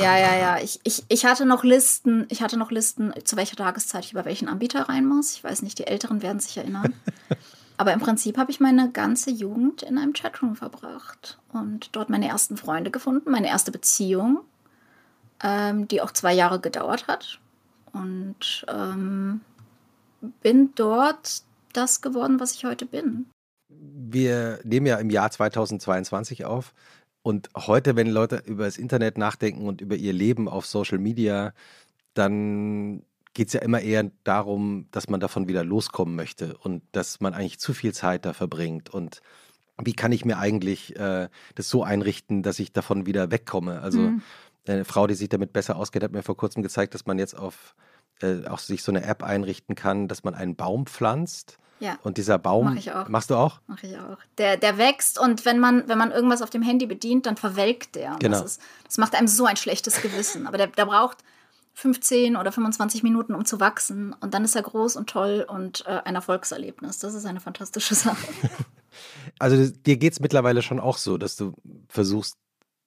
Ja, 0.02 0.18
ja, 0.18 0.38
ja. 0.38 0.58
Ich, 0.60 0.80
ich, 0.84 1.04
ich 1.10 1.26
hatte 1.26 1.46
noch 1.46 1.66
Listen, 1.66 2.26
ich 2.30 2.42
hatte 2.42 2.56
noch 2.56 2.72
Listen, 2.72 3.14
zu 3.26 3.36
welcher 3.36 3.58
Tageszeit 3.58 4.06
ich 4.06 4.14
über 4.14 4.24
welchen 4.24 4.48
Anbieter 4.48 4.88
rein 4.88 5.06
muss. 5.06 5.34
Ich 5.34 5.44
weiß 5.44 5.62
nicht, 5.62 5.78
die 5.80 5.88
Älteren 5.88 6.22
werden 6.22 6.40
sich 6.40 6.56
erinnern. 6.56 6.94
Aber 7.78 7.92
im 7.92 8.00
Prinzip 8.00 8.38
habe 8.38 8.52
ich 8.52 8.62
meine 8.62 8.90
ganze 8.92 9.32
Jugend 9.32 9.84
in 9.84 9.98
einem 9.98 10.14
Chatroom 10.14 10.56
verbracht 10.56 11.40
und 11.52 11.90
dort 11.94 12.10
meine 12.10 12.30
ersten 12.30 12.56
Freunde 12.56 12.92
gefunden, 12.92 13.32
meine 13.32 13.48
erste 13.48 13.72
Beziehung, 13.72 14.42
ähm, 15.44 15.88
die 15.90 16.00
auch 16.00 16.12
zwei 16.12 16.34
Jahre 16.34 16.62
gedauert 16.62 17.08
hat 17.08 17.40
und 17.94 18.66
ähm, 18.68 19.42
bin 20.42 20.72
dort 20.76 21.44
das 21.74 22.02
geworden, 22.02 22.40
was 22.40 22.54
ich 22.54 22.66
heute 22.66 22.86
bin. 22.86 23.28
Wir 23.70 24.60
nehmen 24.64 24.86
ja 24.86 24.98
im 24.98 25.10
Jahr 25.10 25.32
2022 25.32 26.46
auf. 26.46 26.74
Und 27.24 27.50
heute, 27.56 27.96
wenn 27.96 28.10
Leute 28.10 28.44
über 28.46 28.66
das 28.66 28.78
Internet 28.78 29.18
nachdenken 29.18 29.68
und 29.68 29.82
über 29.82 29.96
ihr 29.96 30.14
Leben 30.14 30.50
auf 30.50 30.66
Social 30.66 30.98
Media, 30.98 31.54
dann 32.14 33.04
geht 33.34 33.48
es 33.48 33.54
ja 33.54 33.62
immer 33.62 33.82
eher 33.82 34.12
darum, 34.24 34.88
dass 34.92 35.10
man 35.10 35.20
davon 35.20 35.48
wieder 35.48 35.64
loskommen 35.64 36.16
möchte 36.16 36.58
und 36.58 36.84
dass 36.92 37.22
man 37.22 37.34
eigentlich 37.34 37.60
zu 37.60 37.74
viel 37.74 37.94
Zeit 37.94 38.26
da 38.26 38.34
verbringt. 38.34 38.90
Und 38.90 39.22
wie 39.82 39.94
kann 39.94 40.12
ich 40.12 40.26
mir 40.26 40.38
eigentlich 40.38 40.96
äh, 40.98 41.30
das 41.56 41.70
so 41.70 41.84
einrichten, 41.84 42.44
dass 42.44 42.60
ich 42.60 42.74
davon 42.74 43.06
wieder 43.06 43.32
wegkomme? 43.32 43.82
Also 43.82 44.00
mhm. 44.00 44.22
Eine 44.68 44.86
Frau, 44.86 45.08
die 45.08 45.16
sich 45.16 45.30
damit 45.30 45.54
besser 45.54 45.76
ausgeht, 45.76 46.04
hat 46.04 46.12
mir 46.12 46.24
vor 46.24 46.38
kurzem 46.38 46.64
gezeigt, 46.64 46.94
dass 46.94 47.06
man 47.06 47.20
jetzt 47.20 47.38
auf 47.38 47.76
äh, 48.22 48.46
auch 48.48 48.60
sich 48.60 48.84
so 48.84 48.92
eine 48.92 49.04
App 49.04 49.24
einrichten 49.24 49.76
kann, 49.76 50.08
dass 50.08 50.24
man 50.24 50.36
einen 50.36 50.56
Baum 50.56 50.86
pflanzt. 50.86 51.58
Ja. 51.80 51.98
Und 52.02 52.18
dieser 52.18 52.38
Baum. 52.38 52.66
Mach 52.66 52.76
ich 52.76 52.94
auch. 52.94 53.10
Machst 53.10 53.30
du 53.30 53.36
auch? 53.36 53.60
Mach 53.68 53.84
ich 53.84 53.98
auch. 53.98 54.18
Der, 54.38 54.56
der 54.56 54.78
wächst 54.78 55.20
und 55.20 55.44
wenn 55.44 55.60
man, 55.60 55.88
wenn 55.90 55.98
man 55.98 56.12
irgendwas 56.12 56.42
auf 56.42 56.50
dem 56.50 56.62
Handy 56.62 56.86
bedient, 56.86 57.26
dann 57.26 57.36
verwelkt 57.36 57.96
der. 57.96 58.16
Genau. 58.20 58.40
Das, 58.40 58.52
ist, 58.52 58.62
das 58.86 58.98
macht 58.98 59.16
einem 59.16 59.28
so 59.28 59.46
ein 59.46 59.58
schlechtes 59.58 60.02
Gewissen. 60.02 60.48
Aber 60.48 60.58
der, 60.58 60.68
der 60.68 60.86
braucht 60.86 61.18
15 61.74 62.38
oder 62.38 62.52
25 62.52 63.04
Minuten, 63.04 63.36
um 63.36 63.44
zu 63.44 63.60
wachsen. 63.60 64.16
Und 64.22 64.34
dann 64.34 64.46
ist 64.46 64.56
er 64.56 64.62
groß 64.62 64.96
und 64.96 65.10
toll 65.10 65.46
und 65.48 65.86
äh, 65.86 66.02
ein 66.06 66.16
Erfolgserlebnis. 66.16 67.00
Das 67.00 67.16
ist 67.16 67.26
eine 67.26 67.40
fantastische 67.40 67.96
Sache. 67.96 68.28
Also 69.40 69.72
dir 69.72 69.98
geht 69.98 70.14
es 70.14 70.20
mittlerweile 70.20 70.62
schon 70.62 70.80
auch 70.80 70.98
so, 70.98 71.18
dass 71.18 71.36
du 71.36 71.56
versuchst, 71.90 72.38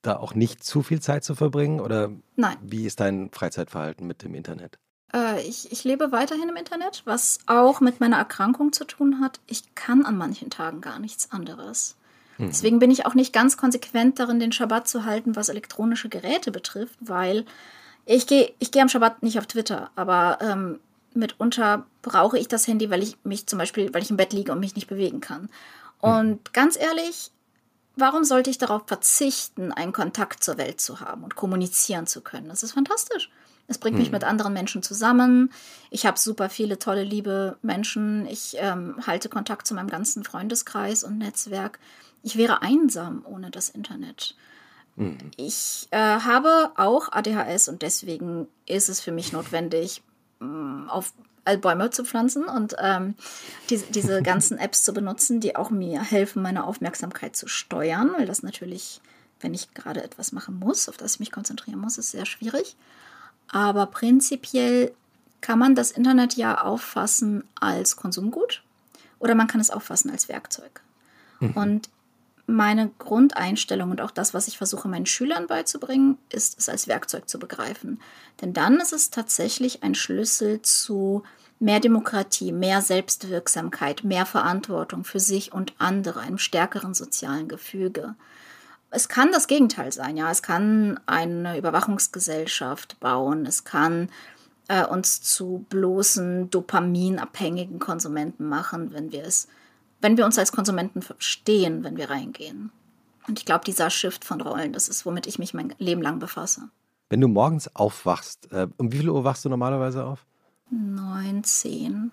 da 0.03 0.17
auch 0.17 0.35
nicht 0.35 0.63
zu 0.63 0.83
viel 0.83 1.01
Zeit 1.01 1.25
zu 1.25 1.35
verbringen? 1.35 1.81
Oder 1.81 2.11
Nein. 2.37 2.57
wie 2.63 2.87
ist 2.87 3.01
dein 3.01 3.31
Freizeitverhalten 3.33 4.07
mit 4.07 4.23
dem 4.23 4.35
Internet? 4.35 4.79
Äh, 5.13 5.43
ich, 5.43 5.71
ich 5.73 5.85
lebe 5.85 6.13
weiterhin 6.13 6.49
im 6.49 6.57
Internet, 6.57 7.03
was 7.05 7.39
auch 7.47 7.81
mit 7.81 8.01
meiner 8.01 8.17
Erkrankung 8.17 8.73
zu 8.73 8.85
tun 8.85 9.21
hat. 9.21 9.41
Ich 9.47 9.75
kann 9.75 10.05
an 10.05 10.17
manchen 10.17 10.51
Tagen 10.51 10.81
gar 10.81 10.99
nichts 10.99 11.31
anderes. 11.33 11.97
Mhm. 12.39 12.49
Deswegen 12.49 12.79
bin 12.79 12.91
ich 12.91 13.07
auch 13.07 13.15
nicht 13.15 13.33
ganz 13.33 13.57
konsequent 13.57 14.19
darin, 14.19 14.41
den 14.41 14.53
Schabbat 14.53 14.89
zu 14.89 15.05
halten, 15.05 15.37
was 15.37 15.49
elektronische 15.49 16.09
Geräte 16.09 16.51
betrifft, 16.51 16.99
weil 17.01 17.45
ich 18.05 18.27
gehe 18.27 18.53
ich 18.59 18.71
geh 18.71 18.81
am 18.81 18.89
Schabbat 18.89 19.23
nicht 19.23 19.39
auf 19.39 19.47
Twitter, 19.47 19.91
aber 19.97 20.39
ähm, 20.41 20.79
mitunter 21.15 21.87
brauche 22.03 22.39
ich 22.39 22.47
das 22.47 22.67
Handy, 22.69 22.91
weil 22.91 23.03
ich 23.03 23.17
mich 23.25 23.47
zum 23.47 23.59
Beispiel, 23.59 23.93
weil 23.93 24.03
ich 24.03 24.11
im 24.11 24.17
Bett 24.17 24.33
liege 24.33 24.53
und 24.53 24.61
mich 24.61 24.77
nicht 24.77 24.87
bewegen 24.87 25.21
kann. 25.21 25.49
Und 26.01 26.31
mhm. 26.31 26.41
ganz 26.53 26.79
ehrlich, 26.79 27.33
warum 27.97 28.25
sollte 28.25 28.51
ich 28.51 28.59
darauf 28.59 28.83
verzichten, 28.87 29.73
einen 29.73 29.93
Kontakt 29.93 30.45
zur 30.45 30.59
Welt 30.59 30.81
zu 30.81 31.01
haben 31.01 31.25
und 31.25 31.35
kommunizieren 31.35 32.07
zu 32.07 32.21
können? 32.21 32.49
Das 32.49 32.63
ist 32.63 32.73
fantastisch. 32.73 33.31
Es 33.69 33.79
bringt 33.79 33.99
mich 33.99 34.07
hm. 34.07 34.13
mit 34.13 34.25
anderen 34.25 34.53
Menschen 34.53 34.83
zusammen. 34.83 35.51
Ich 35.91 36.07
habe 36.07 36.19
super 36.19 36.49
viele 36.49 36.79
tolle, 36.79 37.03
liebe 37.03 37.57
Menschen. 37.63 38.27
Ich 38.27 38.57
ähm, 38.59 38.97
halte 39.07 39.29
Kontakt 39.29 39.67
zu 39.67 39.75
meinem 39.75 39.89
ganzen 39.89 40.23
Freundeskreis 40.23 41.03
und 41.03 41.19
Netzwerk. 41.19 41.81
Ich 42.23 42.37
wäre 42.37 42.63
einsam 42.63 43.25
ohne 43.29 43.51
das 43.51 43.69
Internet. 43.69 44.37
Hm. 44.97 45.19
Ich 45.37 45.89
äh, 45.91 45.99
habe 45.99 46.71
auch 46.77 47.11
ADHS 47.11 47.69
und 47.69 47.83
deswegen 47.83 48.47
ist 48.67 48.89
es 48.89 49.01
für 49.01 49.13
mich 49.13 49.33
notwendig, 49.33 50.03
mm, 50.39 50.89
auf 51.47 51.61
Bäume 51.61 51.91
zu 51.91 52.05
pflanzen 52.05 52.45
und 52.45 52.77
ähm, 52.79 53.15
die, 53.71 53.79
diese 53.79 54.23
ganzen 54.25 54.59
Apps 54.59 54.85
zu 54.85 54.93
benutzen, 54.93 55.41
die 55.41 55.57
auch 55.57 55.71
mir 55.71 56.03
helfen, 56.03 56.43
meine 56.43 56.65
Aufmerksamkeit 56.65 57.37
zu 57.37 57.49
steuern, 57.49 58.13
weil 58.17 58.27
das 58.27 58.43
natürlich, 58.43 59.01
wenn 59.41 59.55
ich 59.55 59.73
gerade 59.75 60.03
etwas 60.03 60.33
machen 60.33 60.59
muss, 60.59 60.89
auf 60.89 60.97
das 60.97 61.15
ich 61.15 61.21
mich 61.21 61.33
konzentrieren 61.33 61.79
muss, 61.79 61.99
ist 61.99 62.11
sehr 62.11 62.27
schwierig. 62.27 62.77
Aber 63.49 63.87
prinzipiell 63.87 64.93
kann 65.41 65.59
man 65.59 65.75
das 65.75 65.93
Internet 65.93 66.35
ja 66.35 66.61
auffassen 66.61 67.45
als 67.61 67.97
Konsumgut 67.97 68.63
oder 69.19 69.35
man 69.35 69.47
kann 69.47 69.61
es 69.61 69.71
auffassen 69.71 70.11
als 70.11 70.29
Werkzeug. 70.29 70.81
Mhm. 71.41 71.53
Und 71.53 71.89
meine 72.47 72.91
Grundeinstellung 72.99 73.91
und 73.91 74.01
auch 74.01 74.11
das, 74.11 74.33
was 74.33 74.49
ich 74.49 74.59
versuche 74.59 74.89
meinen 74.89 75.07
Schülern 75.07 75.47
beizubringen, 75.47 76.19
ist 76.31 76.59
es 76.59 76.69
als 76.69 76.87
Werkzeug 76.87 77.29
zu 77.29 77.39
begreifen. 77.39 78.01
Denn 78.41 78.53
dann 78.53 78.81
ist 78.81 78.93
es 78.93 79.11
tatsächlich 79.11 79.83
ein 79.83 79.95
Schlüssel 79.95 80.63
zu 80.63 81.25
mehr 81.59 81.81
Demokratie, 81.81 82.53
mehr 82.53 82.83
Selbstwirksamkeit, 82.83 84.05
mehr 84.05 84.27
Verantwortung 84.27 85.05
für 85.05 85.21
sich 85.21 85.53
und 85.53 85.75
andere, 85.79 86.21
einem 86.21 86.39
stärkeren 86.39 86.95
sozialen 86.95 87.49
Gefüge. 87.49 88.15
Es 88.91 89.09
kann 89.09 89.33
das 89.33 89.49
Gegenteil 89.49 89.91
sein, 89.93 90.17
ja. 90.17 90.31
Es 90.31 90.43
kann 90.43 91.01
eine 91.07 91.59
Überwachungsgesellschaft 91.59 93.01
bauen, 93.01 93.47
es 93.47 93.65
kann 93.65 94.09
äh, 94.69 94.85
uns 94.85 95.23
zu 95.23 95.65
bloßen 95.69 96.51
dopaminabhängigen 96.51 97.79
Konsumenten 97.79 98.49
machen, 98.49 98.93
wenn 98.93 99.13
wir 99.13 99.25
es, 99.25 99.49
wenn 100.07 100.17
wir 100.17 100.25
uns 100.25 100.39
als 100.39 100.53
Konsumenten 100.53 101.03
verstehen, 101.03 101.83
wenn 101.83 101.97
wir 101.97 102.11
reingehen. 102.11 102.71
Und 103.27 103.41
ich 103.41 103.45
glaube, 103.45 103.65
dieser 103.65 103.91
Shift 103.91 104.25
von 104.25 104.41
Rollen, 104.41 104.73
das 104.73 104.89
ist, 104.89 105.05
womit 105.05 105.27
ich 105.27 105.41
mich 105.41 105.53
mein 105.53 105.75
Leben 105.79 106.01
lang 106.01 106.21
befasse. 106.21 106.69
Wenn 107.11 107.21
du 107.21 107.27
morgens 107.27 107.75
aufwachst, 107.75 108.53
äh, 108.53 108.69
um 108.77 108.93
wie 108.93 108.99
viel 108.99 109.11
Uhr 109.11 109.25
wachst 109.25 109.45
du 109.45 109.49
normalerweise 109.49 110.05
auf? 110.05 110.25
Neun, 110.71 111.43
zehn. 111.43 112.13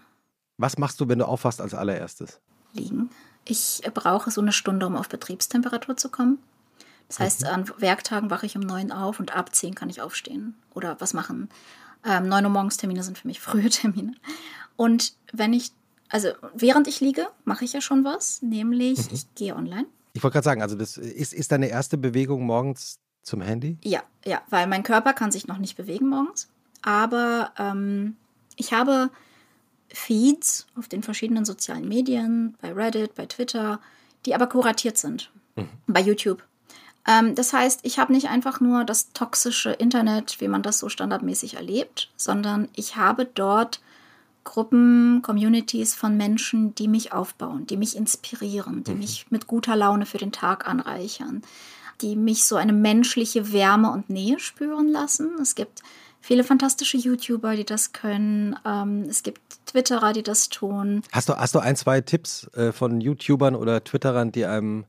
Was 0.58 0.79
machst 0.79 0.99
du, 1.01 1.08
wenn 1.08 1.19
du 1.19 1.27
aufwachst 1.27 1.62
als 1.62 1.75
allererstes? 1.75 2.39
Liegen. 2.73 3.12
Ich 3.45 3.84
brauche 3.93 4.32
so 4.32 4.41
eine 4.41 4.53
Stunde, 4.53 4.88
um 4.88 4.95
auf 4.95 5.08
Betriebstemperatur 5.08 5.95
zu 5.95 6.10
kommen. 6.10 6.39
Das 7.10 7.19
heißt, 7.19 7.41
mhm. 7.41 7.47
an 7.47 7.71
Werktagen 7.77 8.32
wache 8.32 8.47
ich 8.47 8.56
um 8.56 8.63
neun 8.63 8.91
auf 8.91 9.19
und 9.19 9.36
ab 9.36 9.53
zehn 9.53 9.75
kann 9.75 9.91
ich 9.91 10.01
aufstehen 10.01 10.56
oder 10.73 10.99
was 10.99 11.13
machen. 11.13 11.47
Ähm, 12.03 12.27
9 12.27 12.43
Uhr 12.43 12.49
morgens 12.49 12.77
Termine 12.77 13.03
sind 13.03 13.19
für 13.19 13.27
mich 13.27 13.39
frühe 13.39 13.69
Termine. 13.69 14.15
Und 14.77 15.13
wenn 15.32 15.53
ich, 15.53 15.73
also 16.13 16.30
während 16.54 16.88
ich 16.88 17.02
liege, 17.02 17.28
mache 17.43 17.65
ich 17.65 17.73
ja 17.73 17.82
schon 17.82 18.04
was, 18.06 18.43
nämlich 18.43 18.99
mhm. 18.99 19.15
ich 19.15 19.34
gehe 19.34 19.56
online. 19.56 19.88
Ich 20.13 20.21
wollte 20.21 20.34
gerade 20.34 20.45
sagen, 20.45 20.62
also 20.62 20.76
das 20.76 20.97
ist, 20.97 21.34
ist 21.34 21.52
deine 21.52 21.69
erste 21.69 21.97
Bewegung 21.97 22.45
morgens 22.45 22.99
zum 23.23 23.41
Handy? 23.41 23.80
Ja, 23.84 24.04
ja, 24.23 24.43
weil 24.52 24.67
mein 24.67 24.84
Körper 24.84 25.13
kann 25.13 25.32
sich 25.32 25.47
noch 25.47 25.58
nicht 25.58 25.76
bewegen 25.76 26.08
morgens. 26.08 26.49
Aber 26.84 27.52
ähm, 27.58 28.15
ich 28.58 28.73
habe 28.73 29.10
Feeds 29.89 30.67
auf 30.78 30.88
den 30.88 31.02
verschiedenen 31.02 31.45
sozialen 31.45 31.88
Medien, 31.88 32.56
bei 32.62 32.71
Reddit, 32.73 33.15
bei 33.15 33.26
Twitter, 33.26 33.80
die 34.28 34.36
aber 34.36 34.45
kuratiert 34.45 34.99
sind. 34.99 35.32
Mhm. 35.56 35.69
Bei 35.88 35.99
YouTube. 35.99 36.43
Ähm, 37.08 37.34
das 37.34 37.54
heißt, 37.54 37.80
ich 37.82 37.97
habe 37.97 38.13
nicht 38.13 38.30
einfach 38.30 38.60
nur 38.60 38.84
das 38.84 39.13
toxische 39.13 39.71
Internet, 39.71 40.39
wie 40.41 40.47
man 40.47 40.62
das 40.62 40.78
so 40.78 40.89
standardmäßig 40.89 41.56
erlebt, 41.56 42.12
sondern 42.17 42.69
ich 42.76 42.97
habe 42.97 43.26
dort 43.26 43.82
Gruppen, 44.43 45.21
Communities 45.21 45.95
von 45.95 46.17
Menschen, 46.17 46.75
die 46.75 46.88
mich 46.88 47.13
aufbauen, 47.13 47.65
die 47.67 47.77
mich 47.77 47.95
inspirieren, 47.95 48.84
die 48.84 48.93
mhm. 48.93 48.99
mich 48.99 49.25
mit 49.29 49.47
guter 49.47 49.75
Laune 49.75 50.06
für 50.06 50.17
den 50.17 50.32
Tag 50.32 50.67
anreichern, 50.67 51.41
die 52.01 52.15
mich 52.15 52.45
so 52.45 52.56
eine 52.56 52.73
menschliche 52.73 53.53
Wärme 53.53 53.91
und 53.91 54.10
Nähe 54.10 54.39
spüren 54.39 54.88
lassen. 54.88 55.32
Es 55.41 55.56
gibt 55.56 55.82
viele 56.19 56.43
fantastische 56.43 56.97
YouTuber, 56.97 57.56
die 57.56 57.65
das 57.65 57.93
können. 57.93 58.56
Ähm, 58.65 59.03
es 59.10 59.23
gibt 59.23 59.41
Twitterer, 59.65 60.13
die 60.13 60.23
das 60.23 60.49
tun. 60.49 61.03
Hast 61.12 61.29
du, 61.29 61.36
hast 61.36 61.56
du 61.56 61.60
ein, 61.60 61.75
zwei 61.75 62.01
Tipps 62.01 62.47
äh, 62.53 62.71
von 62.71 63.01
YouTubern 63.01 63.56
oder 63.56 63.84
Twitterern, 63.84 64.32
die 64.32 64.45
einem 64.45 64.86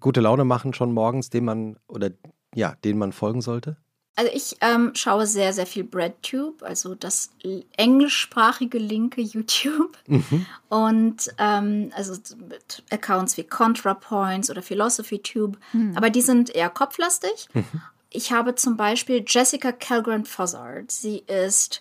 gute 0.00 0.20
Laune 0.20 0.44
machen 0.44 0.74
schon 0.74 0.92
morgens, 0.92 1.30
den 1.30 1.44
man 1.44 1.76
oder 1.88 2.10
ja, 2.54 2.76
denen 2.84 2.98
man 2.98 3.12
folgen 3.12 3.40
sollte? 3.40 3.76
Also 4.16 4.30
ich 4.32 4.56
ähm, 4.60 4.92
schaue 4.94 5.26
sehr, 5.26 5.52
sehr 5.52 5.66
viel 5.66 5.82
BreadTube, 5.82 6.62
also 6.62 6.94
das 6.94 7.30
englischsprachige 7.76 8.78
linke 8.78 9.20
YouTube. 9.20 9.98
Mhm. 10.06 10.46
Und 10.68 11.34
ähm, 11.38 11.90
also 11.96 12.12
mit 12.48 12.84
Accounts 12.90 13.36
wie 13.36 13.42
ContraPoints 13.42 14.50
oder 14.50 14.62
PhilosophyTube. 14.62 15.58
Mhm. 15.72 15.96
Aber 15.96 16.10
die 16.10 16.20
sind 16.20 16.50
eher 16.50 16.70
kopflastig. 16.70 17.48
Mhm. 17.54 17.64
Ich 18.10 18.30
habe 18.30 18.54
zum 18.54 18.76
Beispiel 18.76 19.24
Jessica 19.26 19.72
Calgrant 19.72 20.28
Fozzard. 20.28 20.92
Sie 20.92 21.24
ist 21.26 21.80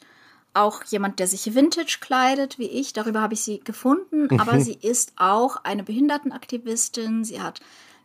auch 0.55 0.83
jemand, 0.85 1.19
der 1.19 1.27
sich 1.27 1.53
vintage 1.53 1.99
kleidet, 2.01 2.57
wie 2.57 2.65
ich. 2.67 2.93
Darüber 2.93 3.21
habe 3.21 3.35
ich 3.35 3.41
sie 3.41 3.59
gefunden. 3.59 4.27
Aber 4.39 4.59
sie 4.59 4.73
ist 4.73 5.13
auch 5.17 5.57
eine 5.63 5.83
Behindertenaktivistin. 5.83 7.23
Sie 7.23 7.41
hat 7.41 7.59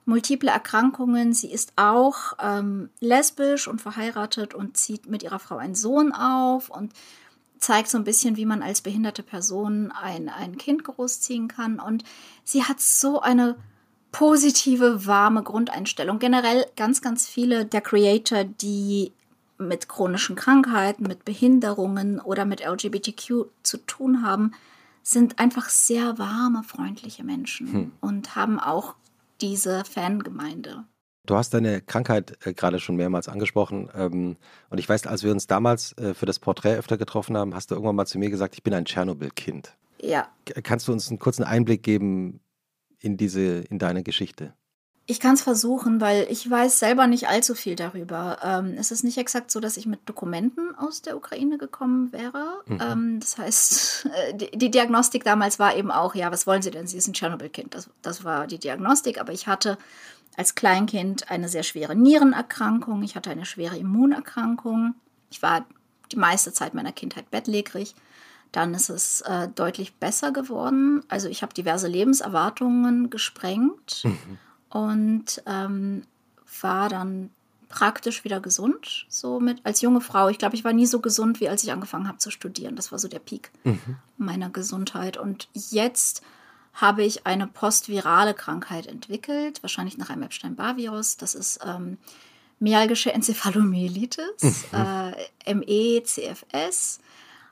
multiple 0.08 0.50
Erkrankungen. 0.50 1.34
Sie 1.34 1.52
ist 1.52 1.74
auch 1.76 2.32
ähm, 2.42 2.88
lesbisch 2.98 3.68
und 3.68 3.82
verheiratet 3.82 4.54
und 4.54 4.76
zieht 4.76 5.06
mit 5.06 5.22
ihrer 5.22 5.38
Frau 5.38 5.58
einen 5.58 5.74
Sohn 5.74 6.12
auf 6.12 6.70
und 6.70 6.94
zeigt 7.58 7.88
so 7.88 7.98
ein 7.98 8.04
bisschen, 8.04 8.36
wie 8.36 8.46
man 8.46 8.62
als 8.62 8.80
behinderte 8.80 9.22
Person 9.22 9.92
ein, 9.92 10.30
ein 10.30 10.56
Kind 10.56 10.84
großziehen 10.84 11.48
kann. 11.48 11.78
Und 11.78 12.04
sie 12.42 12.64
hat 12.64 12.80
so 12.80 13.20
eine 13.20 13.56
positive, 14.10 15.06
warme 15.06 15.42
Grundeinstellung. 15.42 16.18
Generell 16.18 16.64
ganz, 16.76 17.02
ganz 17.02 17.26
viele 17.26 17.66
der 17.66 17.82
Creator, 17.82 18.44
die 18.44 19.12
mit 19.58 19.90
chronischen 19.90 20.36
Krankheiten, 20.36 21.02
mit 21.02 21.26
Behinderungen 21.26 22.18
oder 22.18 22.46
mit 22.46 22.64
LGBTQ 22.64 23.46
zu 23.62 23.76
tun 23.86 24.22
haben, 24.22 24.52
sind 25.02 25.38
einfach 25.38 25.68
sehr 25.68 26.18
warme, 26.18 26.62
freundliche 26.62 27.24
Menschen 27.24 27.72
hm. 27.72 27.92
und 28.00 28.36
haben 28.36 28.58
auch 28.58 28.94
diese 29.40 29.84
Fangemeinde. 29.84 30.84
Du 31.26 31.36
hast 31.36 31.52
deine 31.52 31.82
Krankheit 31.82 32.38
äh, 32.46 32.54
gerade 32.54 32.80
schon 32.80 32.96
mehrmals 32.96 33.28
angesprochen. 33.28 33.90
Ähm, 33.94 34.36
und 34.70 34.78
ich 34.78 34.88
weiß, 34.88 35.06
als 35.06 35.22
wir 35.22 35.30
uns 35.30 35.46
damals 35.46 35.92
äh, 35.98 36.14
für 36.14 36.26
das 36.26 36.38
Porträt 36.38 36.76
öfter 36.76 36.96
getroffen 36.96 37.36
haben, 37.36 37.54
hast 37.54 37.70
du 37.70 37.74
irgendwann 37.74 37.96
mal 37.96 38.06
zu 38.06 38.18
mir 38.18 38.30
gesagt, 38.30 38.54
ich 38.54 38.62
bin 38.62 38.72
ein 38.72 38.86
Tschernobyl-Kind. 38.86 39.76
Ja. 40.00 40.28
Kannst 40.62 40.88
du 40.88 40.92
uns 40.92 41.08
einen 41.10 41.18
kurzen 41.18 41.44
Einblick 41.44 41.82
geben 41.82 42.40
in 42.98 43.16
diese, 43.16 43.58
in 43.58 43.78
deine 43.78 44.02
Geschichte? 44.02 44.54
Ich 45.10 45.20
kann 45.20 45.32
es 45.32 45.40
versuchen, 45.40 46.02
weil 46.02 46.26
ich 46.28 46.50
weiß 46.50 46.80
selber 46.80 47.06
nicht 47.06 47.28
allzu 47.28 47.54
viel 47.54 47.76
darüber. 47.76 48.40
Ähm, 48.42 48.74
es 48.78 48.90
ist 48.90 49.04
nicht 49.04 49.16
exakt 49.16 49.50
so, 49.50 49.58
dass 49.58 49.78
ich 49.78 49.86
mit 49.86 50.06
Dokumenten 50.06 50.74
aus 50.74 51.00
der 51.00 51.16
Ukraine 51.16 51.56
gekommen 51.56 52.12
wäre. 52.12 52.60
Mhm. 52.66 52.78
Ähm, 52.78 53.20
das 53.20 53.38
heißt, 53.38 54.08
die, 54.34 54.50
die, 54.50 54.70
Diagnostik 54.70 55.24
damals 55.24 55.58
war 55.58 55.74
eben 55.74 55.90
auch, 55.90 56.14
ja, 56.14 56.30
was 56.30 56.46
wollen 56.46 56.60
Sie 56.60 56.70
denn? 56.70 56.86
Sie 56.86 56.98
ist 56.98 57.08
ein 57.08 57.14
Tschernobyl-Kind. 57.14 57.74
Das, 57.74 57.88
das 58.02 58.22
war 58.22 58.46
die 58.46 58.58
Diagnostik, 58.58 59.18
aber 59.18 59.32
ich 59.32 59.46
hatte 59.46 59.78
als 60.36 60.54
Kleinkind 60.54 61.30
eine 61.30 61.48
sehr 61.48 61.62
schwere 61.62 61.96
Nierenerkrankung. 61.96 63.02
Ich 63.02 63.16
hatte 63.16 63.30
eine 63.30 63.46
schwere 63.46 63.78
Immunerkrankung. 63.78 64.94
Ich 65.30 65.40
war 65.40 65.64
die 66.12 66.16
meiste 66.16 66.52
Zeit 66.52 66.74
meiner 66.74 66.92
Kindheit 66.92 67.30
bettlägerig. 67.30 67.94
Dann 68.52 68.74
ist 68.74 68.90
es 68.90 69.22
äh, 69.22 69.48
deutlich 69.48 69.94
besser 69.94 70.32
geworden. 70.32 71.02
Also 71.08 71.28
ich 71.28 71.40
habe 71.40 71.54
diverse 71.54 71.88
Lebenserwartungen 71.88 73.08
gesprengt. 73.08 74.02
Mhm 74.04 74.38
und 74.70 75.42
ähm, 75.46 76.02
war 76.60 76.88
dann 76.88 77.30
praktisch 77.68 78.24
wieder 78.24 78.40
gesund, 78.40 79.06
so 79.08 79.40
mit 79.40 79.60
als 79.64 79.80
junge 79.80 80.00
Frau. 80.00 80.28
Ich 80.28 80.38
glaube, 80.38 80.56
ich 80.56 80.64
war 80.64 80.72
nie 80.72 80.86
so 80.86 81.00
gesund, 81.00 81.40
wie 81.40 81.48
als 81.48 81.62
ich 81.62 81.72
angefangen 81.72 82.08
habe 82.08 82.18
zu 82.18 82.30
studieren. 82.30 82.76
Das 82.76 82.92
war 82.92 82.98
so 82.98 83.08
der 83.08 83.18
Peak 83.18 83.50
mhm. 83.64 83.96
meiner 84.16 84.50
Gesundheit. 84.50 85.16
Und 85.16 85.48
jetzt 85.52 86.22
habe 86.72 87.02
ich 87.02 87.26
eine 87.26 87.46
postvirale 87.46 88.34
Krankheit 88.34 88.86
entwickelt, 88.86 89.62
wahrscheinlich 89.62 89.98
nach 89.98 90.10
einem 90.10 90.22
Epstein-Barr-Virus. 90.22 91.18
Das 91.18 91.34
ist 91.34 91.60
ähm, 91.64 91.98
myalgische 92.58 93.12
Enzephalomyelitis, 93.12 94.64
mhm. 94.72 95.14
äh, 95.46 95.54
ME-CFS 95.54 97.00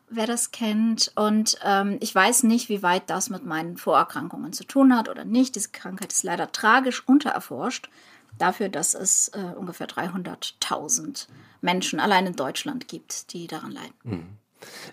wer 0.08 0.26
das 0.26 0.50
kennt. 0.50 1.12
Und 1.14 1.58
ähm, 1.64 1.98
ich 2.00 2.14
weiß 2.14 2.44
nicht, 2.44 2.68
wie 2.68 2.82
weit 2.82 3.08
das 3.10 3.30
mit 3.30 3.44
meinen 3.44 3.76
Vorerkrankungen 3.76 4.52
zu 4.52 4.64
tun 4.64 4.96
hat 4.96 5.08
oder 5.08 5.24
nicht. 5.24 5.56
Diese 5.56 5.70
Krankheit 5.70 6.12
ist 6.12 6.22
leider 6.22 6.52
tragisch 6.52 7.06
untererforscht. 7.06 7.90
Dafür, 8.38 8.68
dass 8.68 8.94
es 8.94 9.28
äh, 9.28 9.54
ungefähr 9.56 9.88
300.000 9.88 11.26
Menschen 11.62 12.00
allein 12.00 12.26
in 12.26 12.36
Deutschland 12.36 12.86
gibt, 12.86 13.32
die 13.32 13.46
daran 13.46 13.72
leiden. 13.72 13.94
Mhm. 14.04 14.26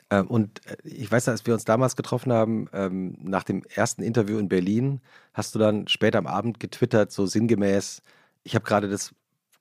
Ähm, 0.10 0.28
und 0.28 0.66
äh, 0.66 0.78
ich 0.84 1.12
weiß, 1.12 1.28
als 1.30 1.46
wir 1.46 1.54
uns 1.54 1.66
damals 1.66 1.96
getroffen 1.96 2.32
haben, 2.32 2.70
ähm, 2.74 3.18
nach 3.22 3.44
dem 3.44 3.64
ersten 3.76 4.04
Interview 4.04 4.38
in 4.38 4.50
Berlin, 4.50 5.02
hast 5.34 5.56
du 5.56 5.60
dann 5.60 5.88
später 5.88 6.20
am 6.20 6.28
Abend 6.28 6.60
getwittert, 6.60 7.12
so 7.12 7.26
sinngemäß, 7.26 8.02
ich 8.44 8.56
habe 8.56 8.66
gerade 8.66 8.90
das 8.90 9.14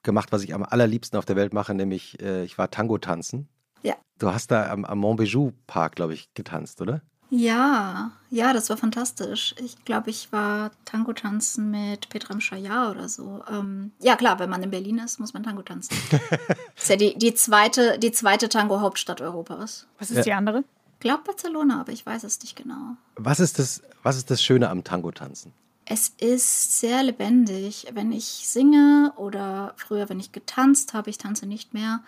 gemacht, 0.03 0.33
was 0.33 0.43
ich 0.43 0.55
am 0.55 0.65
allerliebsten 0.65 1.19
auf 1.19 1.25
der 1.25 1.37
Welt 1.37 1.53
mache, 1.53 1.75
nämlich 1.75 2.21
äh, 2.21 2.45
ich 2.45 2.59
war 2.59 2.71
Tango 2.71 2.99
tanzen. 2.99 3.49
Ja. 3.83 3.95
Du 4.19 4.33
hast 4.33 4.51
da 4.51 4.71
am, 4.71 4.85
am 4.85 4.99
Montbijou 4.99 5.53
Park, 5.67 5.97
glaube 5.97 6.15
ich, 6.15 6.33
getanzt, 6.35 6.81
oder? 6.81 7.03
Ja, 7.35 8.13
ja, 8.29 8.53
das 8.53 8.69
war 8.69 8.77
fantastisch. 8.77 9.55
Ich 9.59 9.87
glaube, 9.87 10.11
ich 10.11 10.31
war 10.33 10.71
Tango 10.85 11.15
tanzen 11.15 11.71
mit 11.71 12.11
Petram 12.11 12.43
Shayar 12.43 12.91
oder 12.91 13.09
so. 13.09 13.43
Ähm, 13.51 13.93
ja, 14.01 14.17
klar, 14.17 14.39
wenn 14.39 14.51
man 14.51 14.63
in 14.63 14.71
Berlin 14.71 14.99
ist, 14.99 15.19
muss 15.19 15.33
man 15.33 15.43
Tango 15.43 15.63
tanzen. 15.63 15.97
das 16.11 16.21
ist 16.77 16.91
ja 16.91 16.97
die, 16.97 17.17
die 17.17 17.33
zweite, 17.33 17.99
die 17.99 18.13
zweite 18.13 18.51
Tango-Hauptstadt 18.51 19.23
Europas. 19.23 19.87
Was 19.99 20.11
ist 20.11 20.19
ja. 20.19 20.23
die 20.25 20.33
andere? 20.35 20.63
Ich 20.97 21.01
glaube 21.01 21.23
Barcelona, 21.25 21.81
aber 21.81 21.93
ich 21.93 22.05
weiß 22.05 22.23
es 22.25 22.39
nicht 22.43 22.55
genau. 22.55 22.97
Was 23.17 23.41
ist 23.41 23.59
das, 23.59 23.83
was 24.03 24.19
ist 24.19 24.31
das 24.31 24.43
Schöne 24.43 24.69
am 24.69 24.85
Tango-Tanzen? 24.85 25.55
Es 25.87 26.11
ist 26.21 26.81
sehr 26.81 27.03
lebendig. 27.03 27.87
Wenn 27.95 28.13
ich 28.13 28.25
singe 28.25 29.15
oder 29.17 29.73
früher, 29.79 30.11
wenn 30.11 30.21
ich 30.21 30.33
getanzt 30.33 30.93
habe, 30.93 31.09
ich 31.09 31.17
tanze 31.17 31.47
nicht 31.47 31.73
mehr, 31.73 32.01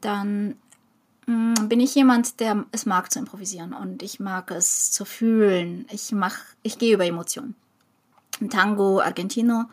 dann 0.00 0.54
bin 1.26 1.80
ich 1.80 1.94
jemand, 1.94 2.40
der 2.40 2.64
es 2.72 2.86
mag 2.86 3.12
zu 3.12 3.18
improvisieren 3.18 3.72
und 3.72 4.02
ich 4.02 4.20
mag 4.20 4.50
es 4.50 4.90
zu 4.90 5.04
fühlen. 5.04 5.86
Ich 5.92 6.12
mach, 6.12 6.36
ich 6.62 6.78
gehe 6.78 6.94
über 6.94 7.06
Emotionen. 7.06 7.54
Ein 8.40 8.50
Tango 8.50 9.00
Argentino 9.00 9.66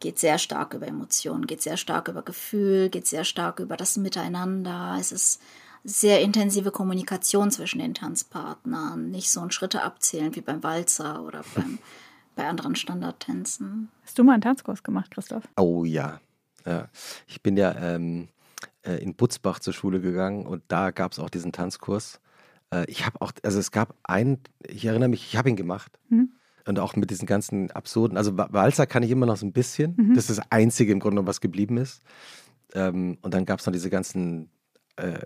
geht 0.00 0.18
sehr 0.18 0.38
stark 0.38 0.74
über 0.74 0.86
Emotionen, 0.86 1.46
geht 1.46 1.62
sehr 1.62 1.76
stark 1.76 2.08
über 2.08 2.22
Gefühl, 2.22 2.88
geht 2.88 3.06
sehr 3.06 3.24
stark 3.24 3.60
über 3.60 3.76
das 3.76 3.96
Miteinander. 3.96 4.96
Es 4.98 5.12
ist 5.12 5.40
sehr 5.84 6.20
intensive 6.20 6.70
Kommunikation 6.70 7.50
zwischen 7.50 7.78
den 7.78 7.94
Tanzpartnern, 7.94 9.10
nicht 9.10 9.30
so 9.30 9.40
ein 9.40 9.50
Schritte 9.50 9.82
abzählen 9.82 10.34
wie 10.34 10.40
beim 10.40 10.62
Walzer 10.62 11.22
oder 11.22 11.44
beim, 11.54 11.78
bei 12.34 12.46
anderen 12.46 12.74
Standardtänzen. 12.74 13.90
Hast 14.02 14.18
du 14.18 14.24
mal 14.24 14.34
einen 14.34 14.42
Tanzkurs 14.42 14.82
gemacht, 14.82 15.10
Christoph? 15.12 15.44
Oh 15.56 15.84
ja. 15.84 16.20
ja. 16.64 16.88
Ich 17.26 17.42
bin 17.42 17.56
ja 17.56 17.74
ähm, 17.76 18.28
äh, 18.86 18.96
in 19.02 19.14
Butzbach 19.14 19.58
zur 19.60 19.72
Schule 19.72 20.00
gegangen 20.00 20.46
und 20.46 20.62
da 20.68 20.90
gab 20.90 21.12
es 21.12 21.18
auch 21.18 21.30
diesen 21.30 21.52
Tanzkurs. 21.52 22.20
Äh, 22.72 22.84
ich 22.88 23.04
habe 23.04 23.20
auch, 23.20 23.32
also 23.42 23.58
es 23.58 23.70
gab 23.70 23.94
einen, 24.04 24.38
ich 24.66 24.84
erinnere 24.84 25.08
mich, 25.08 25.24
ich 25.26 25.36
habe 25.36 25.48
ihn 25.48 25.56
gemacht. 25.56 25.98
Mhm. 26.08 26.32
Und 26.66 26.80
auch 26.80 26.96
mit 26.96 27.10
diesen 27.10 27.26
ganzen 27.26 27.70
absurden, 27.70 28.18
also 28.18 28.36
Walzer 28.36 28.86
kann 28.86 29.04
ich 29.04 29.12
immer 29.12 29.26
noch 29.26 29.36
so 29.36 29.46
ein 29.46 29.52
bisschen. 29.52 29.94
Mhm. 29.96 30.14
Das 30.14 30.28
ist 30.28 30.38
das 30.38 30.50
Einzige 30.50 30.90
im 30.92 30.98
Grunde, 30.98 31.24
was 31.24 31.40
geblieben 31.40 31.76
ist. 31.76 32.02
Ähm, 32.74 33.18
und 33.22 33.34
dann 33.34 33.44
gab 33.44 33.60
es 33.60 33.66
noch 33.66 33.72
diese 33.72 33.88
ganzen 33.88 34.50
äh, 34.96 35.18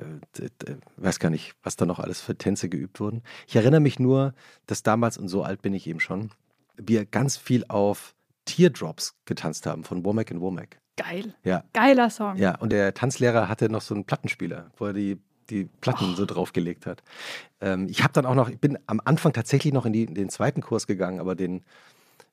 weiß 0.97 1.19
gar 1.19 1.31
nicht, 1.31 1.55
was 1.63 1.77
da 1.77 1.87
noch 1.87 1.99
alles 1.99 2.21
für 2.21 2.37
Tänze 2.37 2.69
geübt 2.69 3.01
wurden. 3.01 3.23
Ich 3.47 3.57
erinnere 3.57 3.81
mich 3.81 3.99
nur, 3.99 4.35
dass 4.67 4.83
damals, 4.83 5.17
und 5.17 5.29
so 5.29 5.43
alt 5.43 5.63
bin 5.63 5.75
ich 5.75 5.87
eben 5.87 6.01
schon, 6.01 6.31
wir 6.77 7.05
ganz 7.07 7.37
viel 7.37 7.65
auf 7.69 8.15
Teardrops 8.45 9.15
getanzt 9.25 9.67
haben 9.67 9.85
von 9.85 10.05
Womack 10.05 10.31
und 10.31 10.41
Womack. 10.41 10.80
Geil. 11.01 11.35
Ja. 11.45 11.65
Geiler 11.73 12.11
Song. 12.11 12.37
Ja, 12.37 12.57
und 12.59 12.73
der 12.73 12.93
Tanzlehrer 12.95 13.49
hatte 13.49 13.71
noch 13.71 13.81
so 13.81 13.95
einen 13.95 14.05
Plattenspieler, 14.05 14.71
wo 14.77 14.87
er 14.87 14.93
die, 14.93 15.19
die 15.49 15.65
Platten 15.81 16.11
oh. 16.13 16.15
so 16.15 16.27
draufgelegt 16.27 16.87
hat. 16.87 17.03
Ähm, 17.61 17.87
ich 17.89 18.03
habe 18.03 18.13
dann 18.13 18.27
auch 18.27 18.35
noch, 18.35 18.49
ich 18.49 18.59
bin 18.59 18.79
am 18.87 19.01
Anfang 19.05 19.33
tatsächlich 19.33 19.73
noch 19.73 19.87
in, 19.87 19.93
die, 19.93 20.05
in 20.05 20.15
den 20.15 20.29
zweiten 20.29 20.61
Kurs 20.61 20.87
gegangen, 20.87 21.19
aber 21.19 21.35
den, 21.35 21.63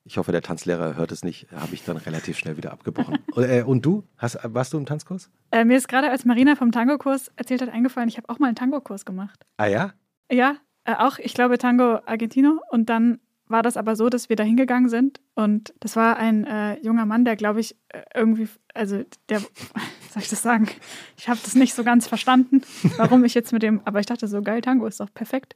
ich 0.04 0.18
hoffe, 0.18 0.32
der 0.32 0.42
Tanzlehrer 0.42 0.96
hört 0.96 1.12
es 1.12 1.24
nicht, 1.24 1.48
habe 1.52 1.74
ich 1.74 1.84
dann 1.84 1.96
relativ 1.96 2.36
schnell 2.36 2.56
wieder 2.56 2.72
abgebrochen. 2.72 3.18
und, 3.32 3.44
äh, 3.44 3.62
und, 3.62 3.86
du? 3.86 4.04
Hast, 4.18 4.38
warst 4.42 4.72
du 4.72 4.78
im 4.78 4.86
Tanzkurs? 4.86 5.30
Äh, 5.50 5.64
mir 5.64 5.76
ist 5.76 5.88
gerade, 5.88 6.10
als 6.10 6.24
Marina 6.24 6.54
vom 6.54 6.70
Tango-Kurs 6.70 7.30
erzählt 7.36 7.62
hat, 7.62 7.70
eingefallen, 7.70 8.08
ich 8.08 8.18
habe 8.18 8.28
auch 8.28 8.38
mal 8.38 8.48
einen 8.48 8.56
Tango-Kurs 8.56 9.04
gemacht. 9.04 9.46
Ah 9.56 9.66
ja? 9.66 9.92
Ja, 10.30 10.56
äh, 10.84 10.94
auch, 10.94 11.18
ich 11.18 11.34
glaube, 11.34 11.58
Tango 11.58 12.00
Argentino 12.04 12.60
und 12.70 12.90
dann 12.90 13.20
war 13.48 13.62
das 13.62 13.76
aber 13.76 13.96
so, 13.96 14.08
dass 14.08 14.28
wir 14.28 14.36
da 14.36 14.44
hingegangen 14.44 14.88
sind 14.88 15.20
und 15.34 15.72
das 15.80 15.96
war 15.96 16.16
ein 16.16 16.44
äh, 16.44 16.78
junger 16.80 17.06
Mann, 17.06 17.24
der, 17.24 17.36
glaube 17.36 17.60
ich, 17.60 17.76
äh, 17.88 18.02
irgendwie, 18.14 18.48
also 18.74 19.02
der, 19.28 19.40
soll 20.10 20.22
ich 20.22 20.28
das 20.28 20.42
sagen? 20.42 20.68
Ich 21.16 21.28
habe 21.28 21.40
das 21.42 21.54
nicht 21.54 21.74
so 21.74 21.84
ganz 21.84 22.06
verstanden, 22.06 22.62
warum 22.96 23.24
ich 23.24 23.34
jetzt 23.34 23.52
mit 23.52 23.62
dem, 23.62 23.80
aber 23.84 24.00
ich 24.00 24.06
dachte 24.06 24.28
so, 24.28 24.42
geil, 24.42 24.60
Tango 24.60 24.86
ist 24.86 25.00
doch 25.00 25.12
perfekt. 25.12 25.54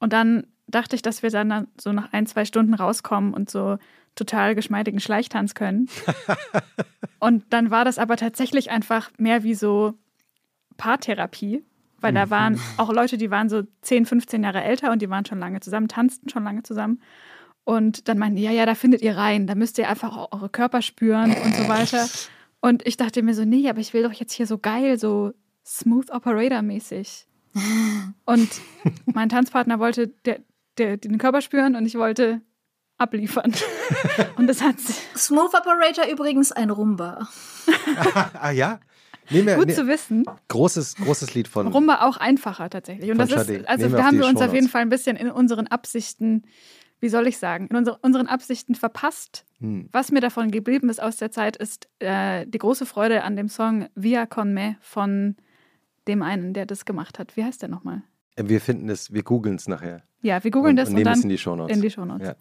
Und 0.00 0.12
dann 0.12 0.46
dachte 0.68 0.96
ich, 0.96 1.02
dass 1.02 1.22
wir 1.22 1.30
dann 1.30 1.66
so 1.80 1.92
nach 1.92 2.12
ein, 2.12 2.26
zwei 2.26 2.44
Stunden 2.44 2.74
rauskommen 2.74 3.34
und 3.34 3.50
so 3.50 3.78
total 4.14 4.54
geschmeidigen 4.54 5.00
Schleichtanz 5.00 5.54
können. 5.54 5.88
und 7.20 7.44
dann 7.50 7.70
war 7.70 7.84
das 7.84 7.98
aber 7.98 8.16
tatsächlich 8.16 8.70
einfach 8.70 9.10
mehr 9.16 9.42
wie 9.42 9.54
so 9.54 9.94
Paartherapie, 10.76 11.64
weil 12.00 12.12
da 12.12 12.26
mhm. 12.26 12.30
waren 12.30 12.60
auch 12.76 12.92
Leute, 12.92 13.18
die 13.18 13.30
waren 13.30 13.48
so 13.48 13.62
10, 13.82 14.06
15 14.06 14.42
Jahre 14.42 14.62
älter 14.62 14.92
und 14.92 15.02
die 15.02 15.10
waren 15.10 15.24
schon 15.24 15.38
lange 15.38 15.60
zusammen, 15.60 15.88
tanzten 15.88 16.28
schon 16.28 16.44
lange 16.44 16.62
zusammen. 16.62 17.00
Und 17.64 18.08
dann 18.08 18.18
meinten 18.18 18.36
die, 18.36 18.42
ja, 18.42 18.50
ja, 18.50 18.64
da 18.64 18.74
findet 18.74 19.02
ihr 19.02 19.16
rein, 19.16 19.46
da 19.46 19.54
müsst 19.54 19.78
ihr 19.78 19.88
einfach 19.88 20.16
auch 20.16 20.32
eure 20.32 20.48
Körper 20.48 20.80
spüren 20.80 21.34
und 21.44 21.54
so 21.54 21.68
weiter. 21.68 22.08
Und 22.60 22.86
ich 22.86 22.96
dachte 22.96 23.22
mir 23.22 23.34
so, 23.34 23.44
nee, 23.44 23.68
aber 23.68 23.80
ich 23.80 23.92
will 23.92 24.02
doch 24.02 24.12
jetzt 24.12 24.32
hier 24.32 24.46
so 24.46 24.58
geil, 24.58 24.98
so 24.98 25.32
Smooth 25.66 26.10
Operator 26.10 26.62
mäßig. 26.62 27.26
Und 28.24 28.48
mein 29.06 29.28
Tanzpartner 29.28 29.78
wollte 29.78 30.08
der, 30.24 30.40
der, 30.78 30.96
den 30.96 31.18
Körper 31.18 31.40
spüren 31.40 31.76
und 31.76 31.86
ich 31.86 31.96
wollte 31.96 32.40
abliefern. 32.98 33.52
Und 34.36 34.48
das 34.48 34.60
hat 34.60 34.76
Smooth 35.16 35.54
Operator 35.54 36.06
übrigens 36.06 36.52
ein 36.52 36.70
Rumba. 36.70 37.28
ah 38.34 38.50
ja? 38.50 38.80
Nehmen 39.30 39.58
Gut 39.58 39.72
zu 39.72 39.86
wissen. 39.86 40.24
Großes, 40.48 40.96
großes 40.96 41.34
Lied 41.34 41.48
von. 41.48 41.68
Rumba 41.68 42.06
auch 42.06 42.16
einfacher 42.16 42.70
tatsächlich. 42.70 43.10
Und 43.10 43.18
das 43.18 43.30
ist, 43.30 43.68
also 43.68 43.88
da 43.88 44.04
haben 44.04 44.18
wir 44.18 44.26
uns 44.26 44.40
auf 44.40 44.54
jeden 44.54 44.68
Fall 44.68 44.82
ein 44.82 44.88
bisschen 44.88 45.16
in 45.16 45.30
unseren 45.30 45.66
Absichten 45.66 46.44
wie 47.00 47.08
soll 47.08 47.26
ich 47.26 47.38
sagen, 47.38 47.68
in 47.68 47.76
unsere, 47.76 47.98
unseren 47.98 48.26
Absichten 48.26 48.74
verpasst. 48.74 49.44
Hm. 49.60 49.88
Was 49.92 50.10
mir 50.10 50.20
davon 50.20 50.50
geblieben 50.50 50.88
ist 50.88 51.00
aus 51.00 51.16
der 51.16 51.30
Zeit, 51.30 51.56
ist 51.56 51.88
äh, 52.00 52.46
die 52.46 52.58
große 52.58 52.86
Freude 52.86 53.22
an 53.22 53.36
dem 53.36 53.48
Song 53.48 53.88
Via 53.94 54.26
con 54.26 54.52
me 54.52 54.76
von 54.80 55.36
dem 56.06 56.22
einen, 56.22 56.54
der 56.54 56.66
das 56.66 56.84
gemacht 56.84 57.18
hat. 57.18 57.36
Wie 57.36 57.44
heißt 57.44 57.62
der 57.62 57.68
nochmal? 57.68 58.02
Äh, 58.36 58.44
wir 58.48 58.60
finden 58.60 58.88
es, 58.88 59.12
wir 59.12 59.22
googeln 59.22 59.56
es 59.56 59.68
nachher. 59.68 60.02
Ja, 60.22 60.42
wir 60.42 60.50
googeln 60.50 60.74
das 60.74 60.88
und, 60.88 60.94
und, 60.94 61.00
und 61.00 61.04
dann 61.04 61.18
es 61.18 61.24
in 61.24 61.30
die 61.30 61.38
Shownotes. 61.38 61.76
In 61.76 61.82
die 61.82 61.90
Shownotes. 61.90 62.28
Ja. 62.28 62.34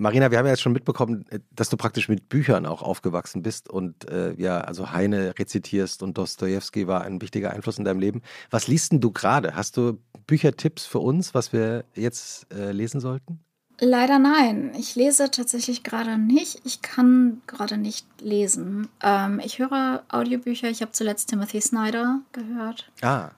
Marina, 0.00 0.30
wir 0.30 0.38
haben 0.38 0.46
ja 0.46 0.52
jetzt 0.52 0.62
schon 0.62 0.72
mitbekommen, 0.72 1.26
äh, 1.28 1.40
dass 1.54 1.68
du 1.68 1.76
praktisch 1.76 2.08
mit 2.08 2.30
Büchern 2.30 2.64
auch 2.64 2.80
aufgewachsen 2.80 3.42
bist 3.42 3.68
und 3.68 4.08
äh, 4.10 4.34
ja, 4.40 4.62
also 4.62 4.92
Heine 4.92 5.38
rezitierst 5.38 6.02
und 6.02 6.16
Dostoevsky 6.16 6.86
war 6.86 7.02
ein 7.02 7.20
wichtiger 7.20 7.50
Einfluss 7.50 7.78
in 7.78 7.84
deinem 7.84 8.00
Leben. 8.00 8.22
Was 8.50 8.66
liest 8.66 8.92
denn 8.92 9.00
du 9.00 9.12
gerade? 9.12 9.54
Hast 9.54 9.76
du 9.76 9.98
Büchertipps 10.26 10.86
für 10.86 11.00
uns, 11.00 11.34
was 11.34 11.52
wir 11.52 11.84
jetzt 11.94 12.46
äh, 12.50 12.72
lesen 12.72 13.00
sollten? 13.00 13.40
Leider 13.78 14.18
nein. 14.18 14.72
Ich 14.78 14.96
lese 14.96 15.30
tatsächlich 15.30 15.82
gerade 15.82 16.16
nicht. 16.16 16.60
Ich 16.64 16.80
kann 16.80 17.42
gerade 17.46 17.76
nicht 17.76 18.06
lesen. 18.20 18.88
Ähm, 19.02 19.40
ich 19.44 19.58
höre 19.58 20.02
Audiobücher. 20.08 20.68
Ich 20.68 20.80
habe 20.80 20.92
zuletzt 20.92 21.28
Timothy 21.28 21.60
Snyder 21.60 22.20
gehört. 22.32 22.90
Ah. 23.02 23.30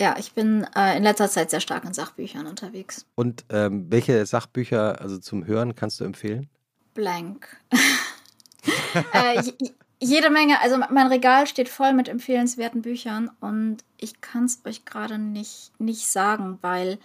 Ja, 0.00 0.16
ich 0.18 0.32
bin 0.32 0.64
äh, 0.76 0.96
in 0.96 1.02
letzter 1.02 1.28
Zeit 1.28 1.50
sehr 1.50 1.60
stark 1.60 1.84
in 1.84 1.92
Sachbüchern 1.92 2.46
unterwegs. 2.46 3.04
Und 3.16 3.44
ähm, 3.50 3.86
welche 3.90 4.24
Sachbücher, 4.26 5.00
also 5.00 5.18
zum 5.18 5.46
Hören, 5.46 5.74
kannst 5.74 5.98
du 5.98 6.04
empfehlen? 6.04 6.48
Blank. 6.94 7.48
äh, 9.12 9.42
jede 10.00 10.30
Menge, 10.30 10.60
also 10.60 10.78
mein 10.78 11.08
Regal 11.08 11.48
steht 11.48 11.68
voll 11.68 11.92
mit 11.92 12.08
empfehlenswerten 12.08 12.82
Büchern 12.82 13.30
und 13.40 13.78
ich 13.96 14.20
kann 14.20 14.44
es 14.44 14.60
euch 14.64 14.84
gerade 14.84 15.18
nicht, 15.18 15.72
nicht 15.80 16.06
sagen, 16.06 16.58
weil, 16.60 16.98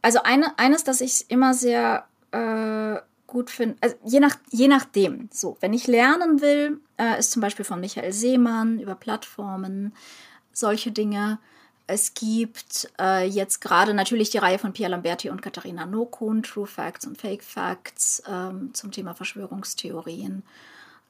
also 0.00 0.22
eine, 0.22 0.58
eines, 0.58 0.84
das 0.84 1.02
ich 1.02 1.30
immer 1.30 1.52
sehr 1.52 2.06
äh, 2.32 2.96
gut 3.26 3.50
finde, 3.50 3.76
also 3.82 3.96
je, 4.04 4.20
nach, 4.20 4.36
je 4.50 4.68
nachdem, 4.68 5.28
so, 5.30 5.58
wenn 5.60 5.74
ich 5.74 5.86
lernen 5.86 6.40
will, 6.40 6.80
äh, 6.96 7.18
ist 7.18 7.32
zum 7.32 7.42
Beispiel 7.42 7.66
von 7.66 7.80
Michael 7.80 8.12
Seemann 8.12 8.80
über 8.80 8.94
Plattformen, 8.94 9.92
solche 10.52 10.92
Dinge. 10.92 11.38
Es 11.86 12.14
gibt 12.14 12.90
äh, 12.98 13.26
jetzt 13.26 13.60
gerade 13.60 13.94
natürlich 13.94 14.30
die 14.30 14.38
Reihe 14.38 14.58
von 14.58 14.72
Pia 14.72 14.88
Lamberti 14.88 15.30
und 15.30 15.40
Katharina 15.40 15.86
Nokun, 15.86 16.42
True 16.42 16.66
Facts 16.66 17.06
und 17.06 17.20
Fake 17.20 17.44
Facts 17.44 18.22
ähm, 18.28 18.74
zum 18.74 18.90
Thema 18.90 19.14
Verschwörungstheorien. 19.14 20.42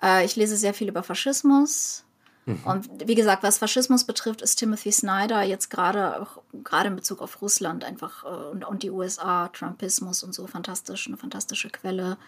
Äh, 0.02 0.26
ich 0.26 0.36
lese 0.36 0.56
sehr 0.56 0.74
viel 0.74 0.88
über 0.88 1.02
Faschismus. 1.02 2.04
Mhm. 2.44 2.60
Und 2.64 3.08
wie 3.08 3.14
gesagt, 3.14 3.42
was 3.42 3.58
Faschismus 3.58 4.04
betrifft, 4.04 4.42
ist 4.42 4.56
Timothy 4.56 4.92
Snyder 4.92 5.42
jetzt 5.42 5.70
gerade 5.70 6.20
auch 6.20 6.42
gerade 6.62 6.88
in 6.88 6.96
Bezug 6.96 7.22
auf 7.22 7.40
Russland 7.40 7.82
einfach 7.82 8.24
äh, 8.24 8.28
und, 8.28 8.64
und 8.64 8.82
die 8.82 8.90
USA, 8.90 9.48
Trumpismus 9.48 10.22
und 10.22 10.34
so 10.34 10.46
fantastisch, 10.46 11.06
eine 11.06 11.16
fantastische 11.16 11.70
Quelle. 11.70 12.18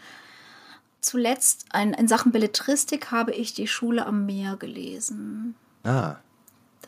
Zuletzt 1.00 1.66
ein, 1.70 1.92
in 1.92 2.08
Sachen 2.08 2.32
Belletristik 2.32 3.11
habe 3.11 3.32
ich 3.32 3.54
die 3.54 3.68
Schule 3.68 4.06
am 4.06 4.26
Meer 4.26 4.56
gelesen. 4.56 5.54
Ah. 5.84 6.16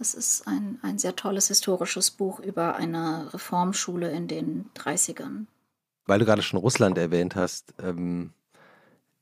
Das 0.00 0.14
ist 0.14 0.48
ein, 0.48 0.78
ein 0.80 0.98
sehr 0.98 1.14
tolles 1.14 1.48
historisches 1.48 2.10
Buch 2.10 2.40
über 2.40 2.74
eine 2.76 3.34
Reformschule 3.34 4.10
in 4.10 4.28
den 4.28 4.70
30ern. 4.74 5.44
Weil 6.06 6.18
du 6.18 6.24
gerade 6.24 6.40
schon 6.40 6.58
Russland 6.58 6.96
erwähnt 6.96 7.36
hast, 7.36 7.74
ähm, 7.78 8.32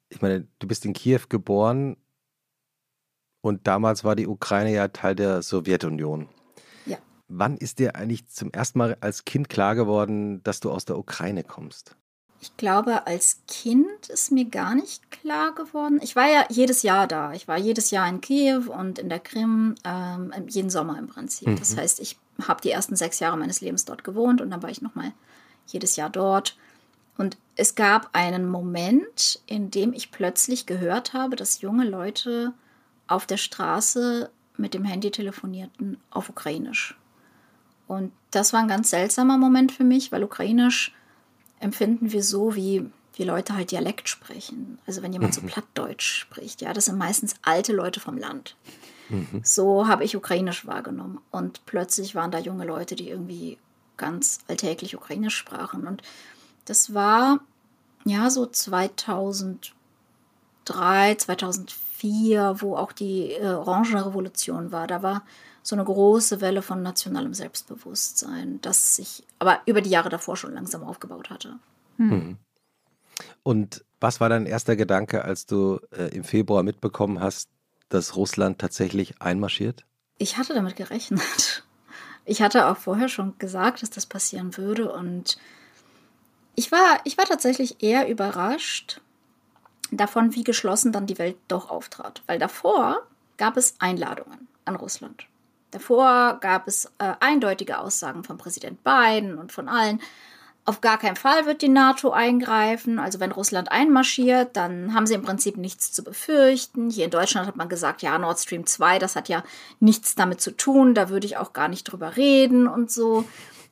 ich 0.09 0.23
meine, 0.23 0.47
du 0.61 0.69
bist 0.69 0.85
in 0.85 0.93
Kiew 0.93 1.23
geboren 1.29 1.97
und 3.41 3.67
damals 3.67 4.05
war 4.05 4.15
die 4.15 4.29
Ukraine 4.29 4.73
ja 4.73 4.87
Teil 4.87 5.17
der 5.17 5.43
Sowjetunion. 5.43 6.29
Ja. 6.87 6.99
Wann 7.27 7.57
ist 7.57 7.81
dir 7.81 7.97
eigentlich 7.97 8.29
zum 8.29 8.53
ersten 8.53 8.79
Mal 8.79 8.97
als 9.01 9.25
Kind 9.25 9.49
klar 9.49 9.75
geworden, 9.75 10.45
dass 10.45 10.61
du 10.61 10.71
aus 10.71 10.85
der 10.85 10.97
Ukraine 10.97 11.43
kommst? 11.43 11.97
Ich 12.41 12.57
glaube, 12.57 13.07
als 13.07 13.41
Kind 13.49 14.09
ist 14.09 14.31
mir 14.31 14.45
gar 14.45 14.75
nicht 14.75 15.11
klar 15.11 15.55
geworden. 15.55 15.99
Ich 16.03 16.15
war 16.15 16.29
ja 16.29 16.45
jedes 16.49 16.83
Jahr 16.83 17.09
da. 17.09 17.33
Ich 17.33 17.49
war 17.49 17.59
jedes 17.59 17.91
Jahr 17.91 18.09
in 18.09 18.21
Kiew 18.21 18.71
und 18.71 18.99
in 18.99 19.09
der 19.09 19.19
Krim, 19.19 19.75
ähm, 19.85 20.33
jeden 20.47 20.71
Sommer 20.71 20.99
im 20.99 21.09
Prinzip. 21.09 21.49
Mhm. 21.49 21.57
Das 21.57 21.77
heißt, 21.77 21.99
ich 22.01 22.17
habe 22.47 22.61
die 22.61 22.71
ersten 22.71 22.95
sechs 22.95 23.19
Jahre 23.19 23.37
meines 23.37 23.61
Lebens 23.61 23.85
dort 23.85 24.05
gewohnt 24.05 24.41
und 24.41 24.51
dann 24.51 24.63
war 24.63 24.71
ich 24.71 24.83
nochmal 24.83 25.13
jedes 25.67 25.97
Jahr 25.97 26.11
dort. 26.11 26.57
Und 27.17 27.37
es 27.57 27.75
gab 27.75 28.11
einen 28.13 28.49
Moment, 28.49 29.41
in 29.47 29.73
dem 29.73 29.93
ich 29.93 30.13
plötzlich 30.13 30.67
gehört 30.67 31.15
habe, 31.15 31.35
dass 31.35 31.61
junge 31.61 31.85
Leute 31.85 32.53
auf 33.09 33.27
der 33.27 33.39
Straße 33.39 34.31
mit 34.57 34.75
dem 34.75 34.85
Handy 34.85 35.11
telefonierten 35.11 35.97
auf 36.11 36.29
Ukrainisch. 36.29 36.97
Und 37.89 38.13
das 38.31 38.53
war 38.53 38.61
ein 38.61 38.69
ganz 38.69 38.91
seltsamer 38.91 39.39
Moment 39.39 39.73
für 39.73 39.85
mich, 39.85 40.13
weil 40.13 40.23
Ukrainisch 40.23 40.95
empfinden 41.61 42.13
wir 42.13 42.23
so, 42.23 42.55
wie, 42.55 42.91
wie 43.15 43.25
Leute 43.25 43.55
halt 43.55 43.71
Dialekt 43.71 44.09
sprechen. 44.09 44.79
Also 44.87 45.03
wenn 45.03 45.13
jemand 45.13 45.35
so 45.35 45.41
mhm. 45.43 45.47
Plattdeutsch 45.47 46.21
spricht, 46.21 46.61
ja, 46.63 46.73
das 46.73 46.87
sind 46.87 46.99
meistens 46.99 47.35
alte 47.43 47.73
Leute 47.73 48.01
vom 48.01 48.17
Land. 48.17 48.57
Mhm. 49.09 49.41
So 49.43 49.89
habe 49.89 50.05
ich 50.05 50.17
Ukrainisch 50.17 50.67
wahrgenommen. 50.67 51.21
Und 51.31 51.65
plötzlich 51.67 52.15
waren 52.15 52.31
da 52.31 52.39
junge 52.39 52.65
Leute, 52.65 52.95
die 52.97 53.09
irgendwie 53.09 53.59
ganz 53.97 54.41
alltäglich 54.49 54.97
Ukrainisch 54.97 55.37
sprachen. 55.37 55.87
Und 55.87 56.03
das 56.65 56.95
war 56.95 57.41
ja 58.05 58.31
so 58.31 58.47
2003, 58.47 59.71
2004, 61.17 62.57
wo 62.61 62.77
auch 62.77 62.93
die 62.93 63.33
äh, 63.33 63.47
Orangenrevolution 63.47 64.73
war. 64.73 64.87
Da 64.87 65.03
war 65.03 65.25
so 65.63 65.77
eine 65.77 65.85
große 65.85 66.41
Welle 66.41 66.63
von 66.63 66.83
nationalem 66.83 67.35
Selbstbewusstsein, 67.35 68.61
das 68.63 68.97
sich 68.97 69.25
aber 69.39 69.61
über 69.67 69.81
die 69.81 69.91
Jahre 69.91 70.09
davor 70.09 70.37
schon 70.37 70.55
langsam 70.55 70.83
aufgebaut 70.83 71.31
hatte. 71.31 71.59
Hm. 71.97 72.37
Und 73.43 73.85
was 74.01 74.21
war 74.21 74.29
dein 74.29 74.47
erster 74.47 74.77
Gedanke, 74.77 75.25
als 75.25 75.47
du 75.47 75.81
äh, 75.91 76.15
im 76.15 76.25
Februar 76.25 76.63
mitbekommen 76.63 77.21
hast, 77.21 77.51
dass 77.89 78.17
Russland 78.17 78.59
tatsächlich 78.59 79.21
einmarschiert? 79.21 79.85
Ich 80.19 80.37
hatte 80.37 80.55
damit 80.55 80.77
gerechnet. 80.77 81.65
Ich 82.25 82.43
hatte 82.43 82.67
auch 82.67 82.77
vorher 82.77 83.09
schon 83.09 83.39
gesagt, 83.39 83.83
dass 83.83 83.89
das 83.89 84.05
passieren 84.05 84.59
würde 84.59 84.93
und 84.93 85.39
ich 86.55 86.71
war, 86.71 87.01
ich 87.05 87.17
war 87.17 87.25
tatsächlich 87.25 87.83
eher 87.83 88.09
überrascht 88.09 89.01
davon, 89.91 90.35
wie 90.35 90.45
geschlossen 90.45 90.93
dann 90.93 91.07
die 91.07 91.19
Welt 91.19 91.37
doch 91.49 91.71
auftrat. 91.71 92.23
Weil 92.27 92.39
davor 92.39 93.07
gab 93.39 93.57
es 93.57 93.77
Einladungen 93.79 94.49
an 94.65 94.77
Russland. 94.77 95.27
Davor 95.71 96.39
gab 96.41 96.67
es 96.67 96.87
äh, 96.99 97.13
eindeutige 97.21 97.79
Aussagen 97.79 98.25
von 98.25 98.39
Präsident 98.39 98.83
Biden 98.85 99.39
und 99.39 99.53
von 99.53 99.69
allen. 99.69 100.01
Auf 100.65 100.83
gar 100.83 100.99
keinen 100.99 101.17
Fall 101.17 101.47
wird 101.47 101.63
die 101.63 101.69
NATO 101.69 102.11
eingreifen. 102.11 102.99
Also 102.99 103.21
wenn 103.21 103.33
Russland 103.33 103.73
einmarschiert, 103.73 104.55
dann 104.55 104.93
haben 104.93 105.07
sie 105.07 105.15
im 105.15 105.23
Prinzip 105.23 105.57
nichts 105.57 105.93
zu 105.93 106.05
befürchten. 106.05 106.91
Hier 106.91 107.07
in 107.07 107.11
Deutschland 107.11 107.47
hat 107.47 107.57
man 107.57 107.71
gesagt, 107.71 108.03
ja, 108.03 108.19
Nord 108.19 108.39
Stream 108.39 108.67
2, 108.67 108.99
das 108.99 109.17
hat 109.17 109.31
ja 109.31 109.43
nichts 109.81 110.15
damit 110.15 110.43
zu 110.43 110.51
tun. 110.51 110.95
Da 110.95 111.09
würde 111.09 111.27
ich 111.27 111.39
auch 111.39 111.55
gar 111.55 111.69
nicht 111.69 111.85
drüber 111.85 112.17
reden 112.17 112.67
und 112.67 112.91
so. 112.91 113.25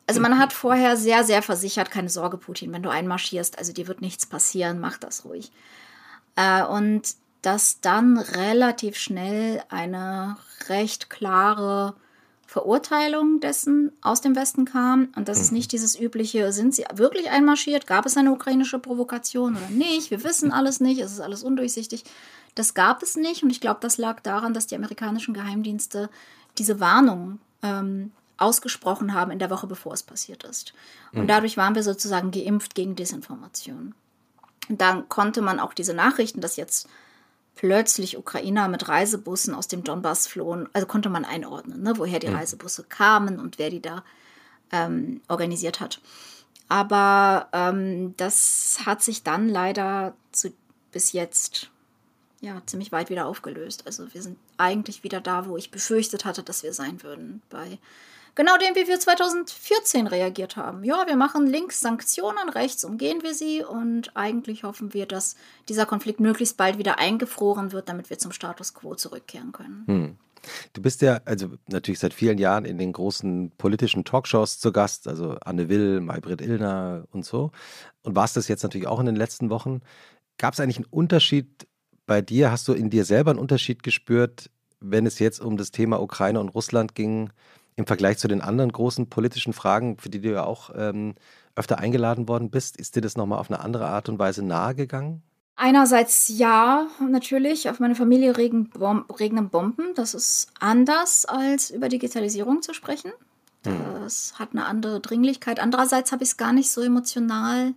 Also 0.07 0.21
man 0.21 0.39
hat 0.39 0.53
vorher 0.53 0.97
sehr, 0.97 1.25
sehr 1.25 1.43
versichert, 1.43 1.91
keine 1.91 2.09
Sorge, 2.09 2.39
Putin, 2.39 2.73
wenn 2.73 2.83
du 2.83 2.91
einmarschierst, 2.91 3.59
also 3.59 3.73
dir 3.73 3.89
wird 3.89 4.01
nichts 4.01 4.25
passieren, 4.25 4.79
mach 4.79 4.99
das 4.99 5.25
ruhig. 5.25 5.51
Äh, 6.37 6.63
und 6.65 7.03
dass 7.47 7.81
dann 7.81 8.19
relativ 8.19 8.97
schnell 8.97 9.63
eine 9.69 10.37
recht 10.69 11.09
klare 11.11 11.95
Verurteilung 12.45 13.39
dessen 13.39 13.93
aus 14.03 14.21
dem 14.21 14.35
Westen 14.35 14.65
kam 14.65 15.11
und 15.15 15.29
das 15.29 15.39
ist 15.39 15.53
mhm. 15.53 15.59
nicht 15.59 15.71
dieses 15.71 15.97
übliche, 15.97 16.51
sind 16.51 16.75
sie 16.75 16.85
wirklich 16.93 17.31
einmarschiert, 17.31 17.87
gab 17.87 18.05
es 18.05 18.17
eine 18.17 18.33
ukrainische 18.33 18.81
Provokation 18.81 19.57
oder 19.57 19.69
nicht, 19.69 20.11
wir 20.11 20.25
wissen 20.25 20.51
alles 20.51 20.81
nicht, 20.81 21.01
es 21.01 21.13
ist 21.13 21.21
alles 21.21 21.45
undurchsichtig. 21.45 22.03
Das 22.57 22.75
gab 22.75 23.01
es 23.05 23.15
nicht 23.15 23.45
und 23.45 23.51
ich 23.51 23.61
glaube, 23.61 23.79
das 23.81 23.97
lag 23.97 24.19
daran, 24.23 24.53
dass 24.53 24.67
die 24.67 24.75
amerikanischen 24.75 25.33
Geheimdienste 25.33 26.11
diese 26.59 26.81
Warnung 26.81 27.39
ähm, 27.63 28.11
ausgesprochen 28.39 29.15
haben 29.15 29.31
in 29.31 29.39
der 29.39 29.51
Woche, 29.51 29.69
bevor 29.69 29.93
es 29.93 30.03
passiert 30.03 30.43
ist. 30.43 30.75
Und 31.13 31.23
mhm. 31.23 31.29
dadurch 31.29 31.57
waren 31.57 31.77
wir 31.77 31.85
sozusagen 31.85 32.33
geimpft 32.33 32.75
gegen 32.75 32.97
Desinformation. 32.97 33.95
Und 34.69 34.81
dann 34.81 35.09
konnte 35.09 35.43
man 35.43 35.61
auch 35.61 35.75
diese 35.75 35.95
Nachrichten, 35.95 36.41
dass 36.41 36.57
jetzt 36.57 36.89
plötzlich 37.57 38.17
Ukrainer 38.17 38.69
mit 38.69 38.89
Reisebussen 38.89 39.55
aus 39.55 39.67
dem 39.67 39.83
Donbass 39.83 40.29
flohen, 40.29 40.69
also 40.73 40.87
konnte 40.87 41.09
man 41.09 41.25
einordnen, 41.25 41.83
ne, 41.83 41.95
woher 41.97 42.21
die 42.21 42.29
mhm. 42.29 42.37
Reisebusse 42.37 42.85
kamen 42.85 43.41
und 43.41 43.59
wer 43.59 43.71
die 43.71 43.83
da 43.83 44.05
ähm, 44.71 45.21
organisiert 45.27 45.81
hat. 45.81 46.01
Aber 46.69 47.49
ähm, 47.53 48.15
das 48.17 48.81
hat 48.85 49.03
sich 49.03 49.23
dann 49.23 49.49
leider 49.49 50.15
zu, 50.33 50.53
bis 50.93 51.13
jetzt 51.13 51.71
ja, 52.41 52.61
ziemlich 52.67 52.93
weit 52.93 53.09
wieder 53.09 53.27
aufgelöst. 53.27 53.85
Also 53.87 54.13
wir 54.13 54.23
sind 54.23 54.39
eigentlich 54.59 55.03
wieder 55.03 55.21
da, 55.21 55.47
wo 55.47 55.57
ich 55.57 55.71
befürchtet 55.71 56.25
hatte, 56.25 56.43
dass 56.43 56.63
wir 56.63 56.73
sein 56.73 57.03
würden 57.03 57.41
bei 57.49 57.79
Genau 58.37 58.59
dem, 58.59 58.75
wie 58.75 58.87
wir 58.87 59.01
2014 59.01 60.07
reagiert 60.07 60.57
haben. 60.57 60.85
Ja, 60.85 61.07
wir 61.07 61.17
machen 61.17 61.47
links 61.47 61.81
Sanktionen, 61.81 62.51
rechts 62.51 62.85
umgehen 62.85 63.23
wir 63.23 63.35
sie 63.35 63.65
und 63.65 64.15
eigentlich 64.15 64.63
hoffen 64.63 64.93
wir, 64.93 65.07
dass 65.07 65.37
dieser 65.71 65.87
Konflikt 65.87 66.21
möglichst 66.21 66.59
bald 66.59 66.77
wieder 66.77 66.99
eingefroren 66.99 67.73
wird, 67.73 67.89
damit 67.89 68.11
wir 68.11 68.19
zum 68.19 68.33
Status 68.33 68.75
quo 68.75 68.95
zurückkehren 68.95 69.53
können. 69.53 69.85
Hm. 69.87 70.17
Du 70.75 70.83
bist 70.83 71.01
ja 71.01 71.21
also 71.25 71.49
natürlich 71.67 71.99
seit 71.99 72.13
vielen 72.13 72.37
Jahren 72.37 72.67
in 72.67 72.77
den 72.77 72.93
großen 72.93 73.53
politischen 73.57 74.05
Talkshows 74.05 74.59
zu 74.59 74.71
Gast, 74.71 75.09
also 75.09 75.39
Anne 75.41 75.71
Will, 75.71 76.01
Maybrit 76.03 76.43
Illner 76.43 77.05
und 77.13 77.25
so. 77.25 77.53
Und 78.03 78.17
warst 78.17 78.37
das 78.37 78.49
jetzt 78.49 78.63
natürlich 78.63 78.87
auch 78.87 79.01
in 79.01 79.07
den 79.07 79.17
letzten 79.17 79.49
Wochen. 79.49 79.81
Gab 80.37 80.53
es 80.53 80.61
eigentlich 80.61 80.77
einen 80.77 80.87
Unterschied 80.91 81.67
bei 82.05 82.21
dir? 82.21 82.51
Hast 82.51 82.69
du 82.69 82.75
in 82.75 82.91
dir 82.91 83.07
selber 83.07 83.31
einen 83.31 83.41
Unterschied 83.41 83.83
gespürt, 83.83 84.51
wenn 84.79 85.07
es 85.07 85.19
jetzt 85.19 85.41
um 85.41 85.57
das 85.57 85.71
Thema 85.71 86.03
Ukraine 86.03 86.39
und 86.39 86.51
Russland 86.51 86.95
ging, 86.95 87.31
im 87.77 87.87
Vergleich 87.87 88.19
zu 88.19 88.27
den 88.27 88.41
anderen 88.41 88.73
großen 88.73 89.09
politischen 89.09 89.53
Fragen, 89.53 89.99
für 89.99 90.09
die 90.09 90.21
du 90.21 90.33
ja 90.33 90.45
auch 90.45 90.71
ähm, 90.75 91.15
öfter 91.55 91.79
eingeladen 91.79 92.29
worden 92.29 92.51
bist? 92.51 92.77
Ist 92.77 92.97
dir 92.97 93.03
das 93.03 93.17
nochmal 93.17 93.39
auf 93.39 93.51
eine 93.51 93.61
andere 93.61 93.87
Art 93.87 94.09
und 94.09 94.19
Weise 94.19 94.43
nahegegangen? 94.43 95.23
Einerseits 95.59 96.29
ja, 96.29 96.87
natürlich, 97.01 97.71
auf 97.71 97.81
meine 97.81 97.95
Familie 97.95 98.37
regnen, 98.37 98.69
Bom 98.69 99.07
regnen 99.19 99.49
Bomben. 99.49 99.95
Das 99.95 100.13
ist 100.13 100.49
anders, 100.61 101.25
als 101.25 101.71
über 101.71 101.89
Digitalisierung 101.89 102.61
zu 102.61 102.75
sprechen. 102.75 103.11
Hm. 103.65 103.79
Das 104.03 104.39
hat 104.39 104.51
eine 104.53 104.67
andere 104.67 105.01
Dringlichkeit. 105.01 105.59
Andererseits 105.59 106.13
habe 106.13 106.25
ich 106.25 106.31
es 106.31 106.37
gar 106.37 106.53
nicht 106.53 106.71
so 106.71 106.83
emotional 106.83 107.73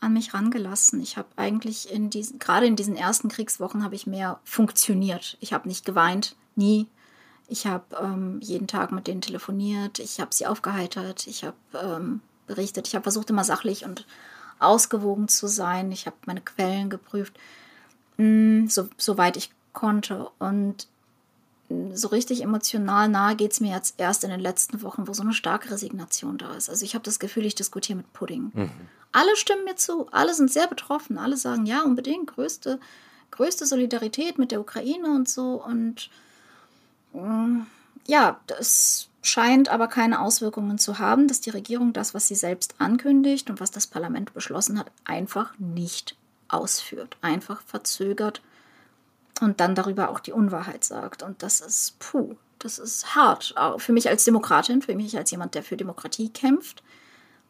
an 0.00 0.12
mich 0.12 0.34
rangelassen. 0.34 1.00
Ich 1.00 1.16
habe 1.16 1.28
eigentlich 1.36 1.90
in 1.92 2.10
diesen, 2.10 2.40
gerade 2.40 2.66
in 2.66 2.76
diesen 2.76 2.96
ersten 2.96 3.28
Kriegswochen 3.28 3.84
habe 3.84 3.94
ich 3.94 4.06
mehr 4.06 4.40
funktioniert. 4.44 5.36
Ich 5.40 5.52
habe 5.52 5.68
nicht 5.68 5.84
geweint, 5.84 6.34
nie. 6.56 6.88
Ich 7.48 7.66
habe 7.66 7.84
ähm, 8.00 8.40
jeden 8.40 8.66
Tag 8.66 8.90
mit 8.92 9.06
denen 9.06 9.20
telefoniert, 9.20 9.98
ich 9.98 10.20
habe 10.20 10.34
sie 10.34 10.46
aufgeheitert, 10.46 11.26
ich 11.26 11.44
habe 11.44 11.56
ähm, 11.74 12.20
berichtet, 12.46 12.88
ich 12.88 12.94
habe 12.94 13.02
versucht 13.02 13.30
immer 13.30 13.44
sachlich 13.44 13.84
und 13.84 14.06
ausgewogen 14.58 15.28
zu 15.28 15.46
sein. 15.46 15.92
Ich 15.92 16.06
habe 16.06 16.16
meine 16.26 16.40
Quellen 16.40 16.90
geprüft, 16.90 17.38
mm, 18.16 18.66
so, 18.66 18.88
soweit 18.96 19.36
ich 19.36 19.50
konnte. 19.72 20.30
Und 20.38 20.88
so 21.92 22.08
richtig 22.08 22.42
emotional 22.42 23.08
nahe 23.08 23.36
geht 23.36 23.52
es 23.52 23.60
mir 23.60 23.72
jetzt 23.72 23.94
erst 23.98 24.24
in 24.24 24.30
den 24.30 24.40
letzten 24.40 24.82
Wochen, 24.82 25.08
wo 25.08 25.12
so 25.12 25.22
eine 25.22 25.32
starke 25.32 25.70
Resignation 25.70 26.38
da 26.38 26.54
ist. 26.54 26.68
Also 26.68 26.84
ich 26.84 26.94
habe 26.94 27.04
das 27.04 27.18
Gefühl, 27.18 27.46
ich 27.46 27.54
diskutiere 27.54 27.96
mit 27.96 28.12
Pudding. 28.12 28.52
Mhm. 28.54 28.70
Alle 29.12 29.36
stimmen 29.36 29.64
mir 29.64 29.76
zu, 29.76 30.08
alle 30.10 30.34
sind 30.34 30.52
sehr 30.52 30.66
betroffen, 30.66 31.18
alle 31.18 31.36
sagen, 31.36 31.66
ja, 31.66 31.82
unbedingt, 31.82 32.26
größte, 32.28 32.80
größte 33.30 33.66
Solidarität 33.66 34.38
mit 34.38 34.50
der 34.50 34.60
Ukraine 34.60 35.08
und 35.08 35.28
so. 35.28 35.62
Und 35.64 36.10
ja, 38.06 38.40
das 38.46 39.08
scheint 39.22 39.68
aber 39.68 39.88
keine 39.88 40.20
Auswirkungen 40.20 40.78
zu 40.78 40.98
haben, 40.98 41.28
dass 41.28 41.40
die 41.40 41.50
Regierung 41.50 41.92
das, 41.92 42.12
was 42.12 42.28
sie 42.28 42.34
selbst 42.34 42.74
ankündigt 42.78 43.48
und 43.48 43.60
was 43.60 43.70
das 43.70 43.86
Parlament 43.86 44.34
beschlossen 44.34 44.78
hat, 44.78 44.90
einfach 45.04 45.58
nicht 45.58 46.16
ausführt, 46.48 47.16
einfach 47.22 47.62
verzögert 47.62 48.42
und 49.40 49.60
dann 49.60 49.74
darüber 49.74 50.10
auch 50.10 50.20
die 50.20 50.32
Unwahrheit 50.32 50.84
sagt. 50.84 51.22
Und 51.22 51.42
das 51.42 51.60
ist, 51.60 51.98
puh, 51.98 52.36
das 52.58 52.78
ist 52.78 53.14
hart. 53.14 53.54
Auch 53.56 53.80
für 53.80 53.92
mich 53.92 54.08
als 54.08 54.24
Demokratin, 54.24 54.82
für 54.82 54.94
mich 54.94 55.16
als 55.16 55.30
jemand, 55.30 55.54
der 55.54 55.62
für 55.62 55.76
Demokratie 55.76 56.28
kämpft. 56.28 56.82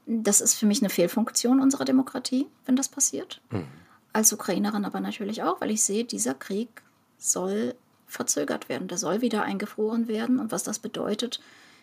Das 0.07 0.41
ist 0.41 0.55
für 0.55 0.67
mich 0.67 0.81
eine 0.81 0.91
Fehlfunktion 0.91 1.61
unserer 1.61 1.85
Demokratie, 1.85 2.47
wenn 2.67 2.77
das 2.77 2.89
passiert. 2.89 3.41
Mhm. 3.51 3.67
Als 4.13 4.33
Ukrainerin 4.33 4.85
aber 4.85 5.01
natürlich 5.01 5.43
auch, 5.43 5.61
weil 5.61 5.71
ich 5.71 5.83
sehe, 5.83 6.05
dieser 6.05 6.35
Krieg 6.35 6.83
soll 7.19 7.75
verzögert 8.15 8.69
werden. 8.69 8.89
Der 8.89 8.99
soll 8.99 9.21
wieder 9.21 9.43
eingefroren 9.43 10.09
werden. 10.09 10.39
Und 10.39 10.53
was 10.53 10.63
das 10.63 10.79
bedeutet 10.79 11.41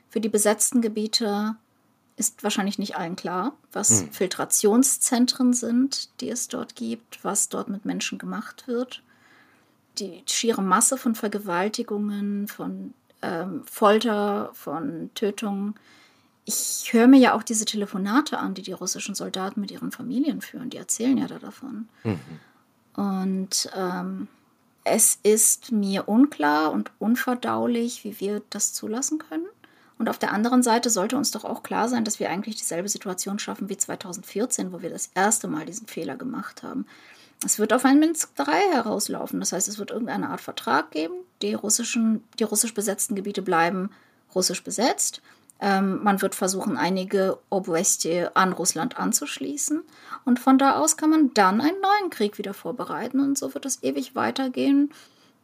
für 0.10 0.22
die 0.22 0.30
besetzten 0.30 0.82
Gebiete, 0.82 1.56
ist 2.17 2.44
wahrscheinlich 2.44 2.78
nicht 2.78 2.98
allen 2.98 3.15
klar, 3.15 3.54
was 3.72 4.04
mhm. 4.04 4.12
Filtrationszentren 4.12 5.54
sind, 5.54 6.10
die 6.22 6.30
es 6.30 6.48
dort 6.48 6.76
gibt, 6.76 7.24
was 7.24 7.50
dort 7.50 7.70
mit 7.70 7.86
Menschen 7.86 8.17
gemacht 8.17 8.67
wird. 8.67 9.02
Die 9.98 10.24
schiere 10.26 10.62
Masse 10.62 10.98
von 10.98 11.15
Vergewaltigungen, 11.15 12.48
von 12.48 12.94
ähm, 13.22 13.63
Folter, 13.65 14.52
von 14.54 15.10
Tötungen. 15.15 15.76
Ich 16.46 16.89
höre 16.91 17.08
mir 17.08 17.20
ja 17.20 17.34
auch 17.34 17.44
diese 17.44 17.65
Telefonate 17.65 18.38
an, 18.38 18.54
die 18.54 18.62
die 18.62 18.72
russischen 18.72 19.15
Soldaten 19.15 19.62
mit 19.62 19.72
ihren 19.72 19.91
Familien 19.91 20.41
führen. 20.41 20.70
Die 20.70 20.78
erzählen 20.78 21.17
ja 21.17 21.28
da 21.28 21.39
davon. 21.39 21.88
Mhm. 22.04 22.20
Und 22.96 23.70
ähm, 23.76 24.28
es 24.84 25.20
ist 25.24 25.72
mir 25.72 26.08
unklar 26.08 26.72
und 26.72 26.91
unverdaulich, 27.00 28.04
wie 28.04 28.20
wir 28.20 28.41
das 28.50 28.74
zulassen 28.74 29.20
können. 29.20 29.46
Und 29.98 30.10
auf 30.10 30.17
der 30.17 30.34
anderen 30.34 30.63
Seite 30.63 30.89
sollte 30.89 31.15
uns 31.15 31.30
doch 31.30 31.46
auch 31.46 31.62
klar 31.62 31.88
sein, 31.88 32.04
dass 32.04 32.20
wir 32.20 32.30
eigentlich 32.30 32.56
dieselbe 32.56 32.89
Situation 32.89 33.38
schaffen 33.38 33.70
wie 33.70 33.78
2014, 33.78 34.74
wo 34.74 34.82
wir 34.82 34.89
das 34.89 35.12
erste 35.13 35.48
Mal 35.48 35.65
diesen 35.65 35.86
Fehler 35.88 36.15
gemacht 36.15 36.63
haben. 36.63 36.88
Es 37.46 37.60
wird 37.60 37.74
auf 37.74 37.86
ein 37.86 38.00
Minsk 38.00 38.32
III 38.39 38.74
herauslaufen. 38.74 39.39
Das 39.39 39.52
heißt, 39.52 39.67
es 39.67 39.78
wird 39.78 39.91
irgendeine 39.91 40.30
Art 40.30 40.41
Vertrag 40.41 40.91
geben. 40.91 41.13
Die, 41.41 41.54
russischen, 41.54 42.24
die 42.39 42.44
russisch 42.44 42.74
besetzten 42.74 43.15
Gebiete 43.15 43.41
bleiben 43.41 43.91
russisch 44.34 44.63
besetzt. 44.63 45.22
Ähm, 45.63 46.04
man 46.04 46.21
wird 46.24 46.34
versuchen, 46.34 46.76
einige 46.76 47.38
Oblesti 47.52 48.26
an 48.34 48.52
Russland 48.52 48.97
anzuschließen. 48.97 49.84
Und 50.26 50.39
von 50.39 50.58
da 50.58 50.80
aus 50.80 50.97
kann 50.97 51.12
man 51.12 51.34
dann 51.36 51.62
einen 51.62 51.80
neuen 51.80 52.10
Krieg 52.10 52.39
wieder 52.39 52.56
vorbereiten. 52.56 53.19
Und 53.19 53.38
so 53.38 53.54
wird 53.54 53.65
es 53.67 53.84
ewig 53.84 54.15
weitergehen, 54.15 54.91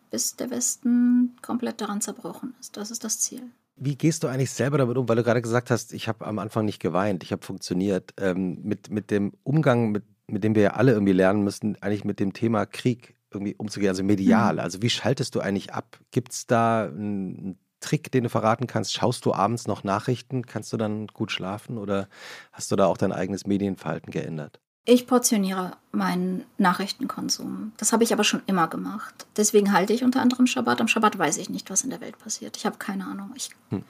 bis 0.09 0.35
der 0.35 0.49
Westen 0.49 1.35
komplett 1.43 1.81
daran 1.81 2.01
zerbrochen 2.01 2.55
ist. 2.59 2.77
Das 2.77 2.89
ist 2.89 3.03
das 3.03 3.19
Ziel. 3.19 3.43
Wie 3.75 3.95
gehst 3.95 4.23
du 4.23 4.27
eigentlich 4.27 4.49
selber 4.49 4.79
damit 4.79 4.97
um, 4.97 5.07
weil 5.07 5.17
du 5.17 5.23
gerade 5.23 5.41
gesagt 5.41 5.69
hast, 5.69 5.93
ich 5.93 6.07
habe 6.07 6.25
am 6.25 6.39
Anfang 6.39 6.65
nicht 6.65 6.79
geweint, 6.79 7.21
ich 7.21 7.31
habe 7.31 7.45
funktioniert, 7.45 8.11
ähm, 8.17 8.57
mit, 8.63 8.89
mit 8.89 9.11
dem 9.11 9.33
Umgang, 9.43 9.91
mit, 9.91 10.03
mit 10.25 10.43
dem 10.43 10.55
wir 10.55 10.63
ja 10.63 10.71
alle 10.71 10.93
irgendwie 10.93 11.13
lernen 11.13 11.43
müssen, 11.43 11.79
eigentlich 11.79 12.03
mit 12.03 12.19
dem 12.19 12.33
Thema 12.33 12.65
Krieg 12.65 13.13
irgendwie 13.31 13.53
umzugehen, 13.55 13.89
also 13.89 14.03
medial. 14.03 14.53
Mhm. 14.53 14.59
Also 14.61 14.81
wie 14.81 14.89
schaltest 14.89 15.35
du 15.35 15.41
eigentlich 15.41 15.73
ab? 15.73 15.99
Gibt 16.09 16.31
es 16.31 16.47
da 16.47 16.85
einen 16.85 17.59
Trick, 17.79 18.11
den 18.11 18.23
du 18.23 18.29
verraten 18.29 18.67
kannst? 18.67 18.93
Schaust 18.93 19.25
du 19.25 19.33
abends 19.33 19.67
noch 19.67 19.83
Nachrichten? 19.83 20.45
Kannst 20.45 20.73
du 20.73 20.77
dann 20.77 21.07
gut 21.07 21.31
schlafen 21.31 21.77
oder 21.77 22.07
hast 22.51 22.71
du 22.71 22.75
da 22.75 22.85
auch 22.85 22.97
dein 22.97 23.11
eigenes 23.11 23.45
Medienverhalten 23.45 24.11
geändert? 24.11 24.59
Ich 24.89 25.05
portioniere 25.05 25.73
meinen 25.91 26.45
Nachrichtenkonsum. 26.57 27.73
Das 27.75 27.91
habe 27.91 28.05
ich 28.05 28.13
aber 28.13 28.23
schon 28.23 28.41
immer 28.45 28.69
gemacht. 28.69 29.27
Deswegen 29.35 29.73
halte 29.73 29.91
ich 29.91 30.03
unter 30.03 30.21
anderem 30.21 30.47
Schabbat. 30.47 30.79
Am 30.79 30.87
Schabbat 30.87 31.19
weiß 31.19 31.37
ich 31.39 31.49
nicht, 31.49 31.69
was 31.69 31.83
in 31.83 31.89
der 31.89 31.99
Welt 31.99 32.17
passiert. 32.17 32.55
Ich 32.55 32.65
habe 32.65 32.77
keine 32.77 33.05
Ahnung. 33.05 33.33
Ich, 33.35 33.49
hm. 33.69 33.83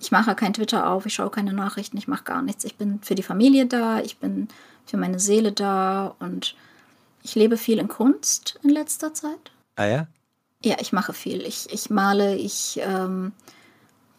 ich 0.00 0.10
mache 0.10 0.34
kein 0.34 0.54
Twitter 0.54 0.88
auf, 0.88 1.04
ich 1.04 1.12
schaue 1.12 1.30
keine 1.30 1.52
Nachrichten, 1.52 1.98
ich 1.98 2.08
mache 2.08 2.24
gar 2.24 2.40
nichts. 2.40 2.64
Ich 2.64 2.76
bin 2.76 3.00
für 3.02 3.14
die 3.14 3.22
Familie 3.22 3.66
da, 3.66 4.00
ich 4.00 4.16
bin 4.16 4.48
für 4.86 4.96
meine 4.96 5.18
Seele 5.18 5.52
da 5.52 6.14
und 6.20 6.56
ich 7.22 7.34
lebe 7.34 7.58
viel 7.58 7.78
in 7.78 7.88
Kunst 7.88 8.58
in 8.62 8.70
letzter 8.70 9.12
Zeit. 9.12 9.52
Ah 9.76 9.84
ja? 9.84 10.06
Ja, 10.64 10.76
ich 10.80 10.92
mache 10.92 11.12
viel. 11.12 11.42
Ich, 11.42 11.72
ich 11.72 11.88
male, 11.88 12.36
ich 12.36 12.80
ähm, 12.82 13.32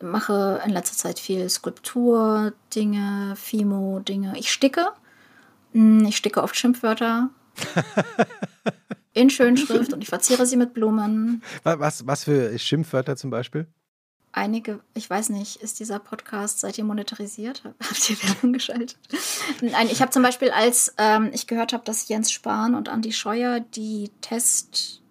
mache 0.01 0.61
in 0.65 0.71
letzter 0.71 0.95
Zeit 0.95 1.19
viel 1.19 1.49
Skulptur, 1.49 2.53
Dinge, 2.73 3.35
Fimo, 3.35 3.99
Dinge. 3.99 4.33
Ich 4.37 4.51
sticke. 4.51 4.87
Hm, 5.73 6.05
ich 6.05 6.17
sticke 6.17 6.41
oft 6.41 6.55
Schimpfwörter 6.55 7.29
in 9.13 9.29
Schönschrift 9.29 9.93
und 9.93 10.01
ich 10.01 10.09
verziere 10.09 10.45
sie 10.45 10.55
mit 10.55 10.73
Blumen. 10.73 11.43
Was, 11.63 12.07
was 12.07 12.23
für 12.23 12.57
Schimpfwörter 12.57 13.17
zum 13.17 13.29
Beispiel? 13.29 13.67
Einige, 14.31 14.79
ich 14.93 15.09
weiß 15.09 15.29
nicht, 15.29 15.57
ist 15.57 15.79
dieser 15.79 15.99
Podcast, 15.99 16.59
seid 16.59 16.77
ihr 16.77 16.83
monetarisiert? 16.83 17.63
Habt 17.83 18.09
ihr 18.09 18.23
Werbung 18.23 18.53
geschaltet? 18.53 18.97
Nein, 19.61 19.87
ich 19.91 20.01
habe 20.01 20.11
zum 20.11 20.23
Beispiel, 20.23 20.51
als 20.51 20.93
ähm, 20.97 21.31
ich 21.33 21.47
gehört 21.47 21.73
habe, 21.73 21.83
dass 21.83 22.07
Jens 22.07 22.31
Spahn 22.31 22.75
und 22.75 22.89
Andi 22.89 23.11
Scheuer 23.11 23.59
die 23.59 24.11
Tests 24.21 25.01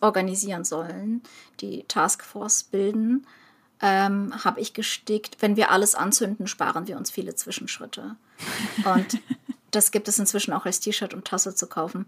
organisieren 0.00 0.64
sollen, 0.64 1.22
die 1.60 1.84
Taskforce 1.88 2.64
bilden, 2.64 3.26
ähm, 3.80 4.32
habe 4.44 4.60
ich 4.60 4.74
gestickt, 4.74 5.38
wenn 5.40 5.56
wir 5.56 5.70
alles 5.70 5.94
anzünden, 5.94 6.46
sparen 6.46 6.86
wir 6.86 6.96
uns 6.96 7.10
viele 7.10 7.34
Zwischenschritte. 7.34 8.16
Und 8.84 9.20
das 9.72 9.90
gibt 9.90 10.06
es 10.06 10.18
inzwischen 10.18 10.52
auch 10.52 10.66
als 10.66 10.80
T-Shirt 10.80 11.14
und 11.14 11.24
Tasse 11.26 11.54
zu 11.54 11.66
kaufen. 11.66 12.06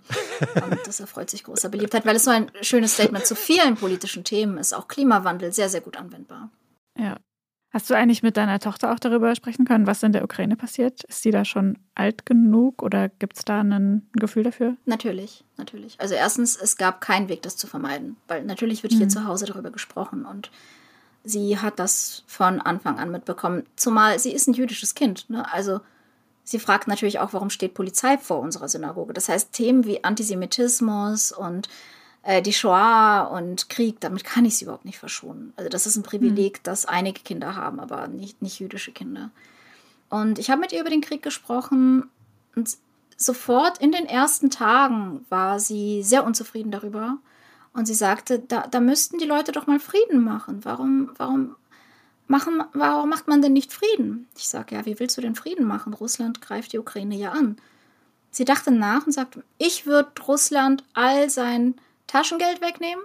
Und 0.54 0.78
das 0.86 1.00
erfreut 1.00 1.30
sich 1.30 1.42
großer 1.44 1.68
Beliebtheit, 1.68 2.06
weil 2.06 2.16
es 2.16 2.24
so 2.24 2.30
ein 2.30 2.50
schönes 2.62 2.94
Statement 2.94 3.26
zu 3.26 3.34
vielen 3.34 3.74
politischen 3.74 4.22
Themen 4.22 4.56
ist. 4.58 4.72
Auch 4.72 4.86
Klimawandel 4.86 5.52
sehr, 5.52 5.68
sehr 5.68 5.80
gut 5.80 5.96
anwendbar. 5.96 6.50
Ja. 6.96 7.16
Hast 7.74 7.90
du 7.90 7.94
eigentlich 7.94 8.22
mit 8.22 8.36
deiner 8.36 8.60
Tochter 8.60 8.92
auch 8.92 9.00
darüber 9.00 9.34
sprechen 9.34 9.64
können, 9.64 9.88
was 9.88 10.04
in 10.04 10.12
der 10.12 10.22
Ukraine 10.22 10.54
passiert? 10.54 11.02
Ist 11.02 11.22
sie 11.22 11.32
da 11.32 11.44
schon 11.44 11.76
alt 11.96 12.24
genug 12.24 12.84
oder 12.84 13.08
gibt 13.08 13.36
es 13.36 13.44
da 13.44 13.62
ein 13.62 14.08
Gefühl 14.12 14.44
dafür? 14.44 14.76
Natürlich, 14.84 15.42
natürlich. 15.56 16.00
Also 16.00 16.14
erstens, 16.14 16.54
es 16.54 16.76
gab 16.76 17.00
keinen 17.00 17.28
Weg, 17.28 17.42
das 17.42 17.56
zu 17.56 17.66
vermeiden, 17.66 18.16
weil 18.28 18.44
natürlich 18.44 18.84
wird 18.84 18.92
hier 18.92 19.06
mhm. 19.06 19.10
zu 19.10 19.26
Hause 19.26 19.46
darüber 19.46 19.72
gesprochen 19.72 20.24
und 20.24 20.52
sie 21.24 21.58
hat 21.58 21.80
das 21.80 22.22
von 22.28 22.60
Anfang 22.60 23.00
an 23.00 23.10
mitbekommen. 23.10 23.64
Zumal 23.74 24.20
sie 24.20 24.30
ist 24.30 24.46
ein 24.46 24.54
jüdisches 24.54 24.94
Kind. 24.94 25.28
Ne? 25.28 25.52
Also 25.52 25.80
Sie 26.46 26.58
fragt 26.58 26.88
natürlich 26.88 27.20
auch, 27.20 27.32
warum 27.32 27.48
steht 27.48 27.72
Polizei 27.72 28.18
vor 28.18 28.38
unserer 28.40 28.68
Synagoge? 28.68 29.14
Das 29.14 29.30
heißt, 29.30 29.52
Themen 29.52 29.86
wie 29.86 30.04
Antisemitismus 30.04 31.32
und 31.32 31.70
äh, 32.24 32.42
die 32.42 32.52
Shoah 32.52 33.30
und 33.32 33.68
Krieg, 33.68 34.00
damit 34.00 34.24
kann 34.24 34.44
ich 34.44 34.56
sie 34.56 34.64
überhaupt 34.64 34.84
nicht 34.84 34.98
verschonen. 34.98 35.52
Also 35.56 35.68
das 35.68 35.86
ist 35.86 35.96
ein 35.96 36.02
Privileg, 36.02 36.58
mhm. 36.58 36.62
das 36.62 36.86
einige 36.86 37.20
Kinder 37.20 37.54
haben, 37.54 37.80
aber 37.80 38.08
nicht, 38.08 38.42
nicht 38.42 38.58
jüdische 38.58 38.92
Kinder. 38.92 39.30
Und 40.08 40.38
ich 40.38 40.50
habe 40.50 40.60
mit 40.60 40.72
ihr 40.72 40.80
über 40.80 40.90
den 40.90 41.00
Krieg 41.00 41.22
gesprochen 41.22 42.08
und 42.56 42.76
sofort 43.16 43.78
in 43.78 43.92
den 43.92 44.06
ersten 44.06 44.50
Tagen 44.50 45.24
war 45.28 45.60
sie 45.60 46.02
sehr 46.02 46.24
unzufrieden 46.24 46.70
darüber 46.70 47.18
Und 47.72 47.86
sie 47.86 47.94
sagte, 47.94 48.38
da, 48.38 48.66
da 48.66 48.80
müssten 48.80 49.18
die 49.18 49.26
Leute 49.26 49.52
doch 49.52 49.66
mal 49.66 49.80
Frieden 49.80 50.22
machen. 50.24 50.64
Warum, 50.64 51.10
warum, 51.16 51.56
machen, 52.26 52.62
warum 52.72 53.10
macht 53.10 53.28
man 53.28 53.42
denn 53.42 53.52
nicht 53.52 53.72
Frieden? 53.72 54.28
Ich 54.36 54.48
sage, 54.48 54.76
ja, 54.76 54.86
wie 54.86 54.98
willst 54.98 55.16
du 55.16 55.20
denn 55.20 55.34
Frieden 55.34 55.66
machen? 55.66 55.94
Russland 55.94 56.40
greift 56.40 56.72
die 56.72 56.78
Ukraine 56.78 57.16
ja 57.16 57.32
an. 57.32 57.56
Sie 58.30 58.44
dachte 58.44 58.70
nach 58.70 59.06
und 59.06 59.12
sagte, 59.12 59.44
ich 59.58 59.86
würde 59.86 60.10
Russland 60.26 60.84
all 60.94 61.30
sein 61.30 61.74
Taschengeld 62.14 62.60
wegnehmen, 62.60 63.02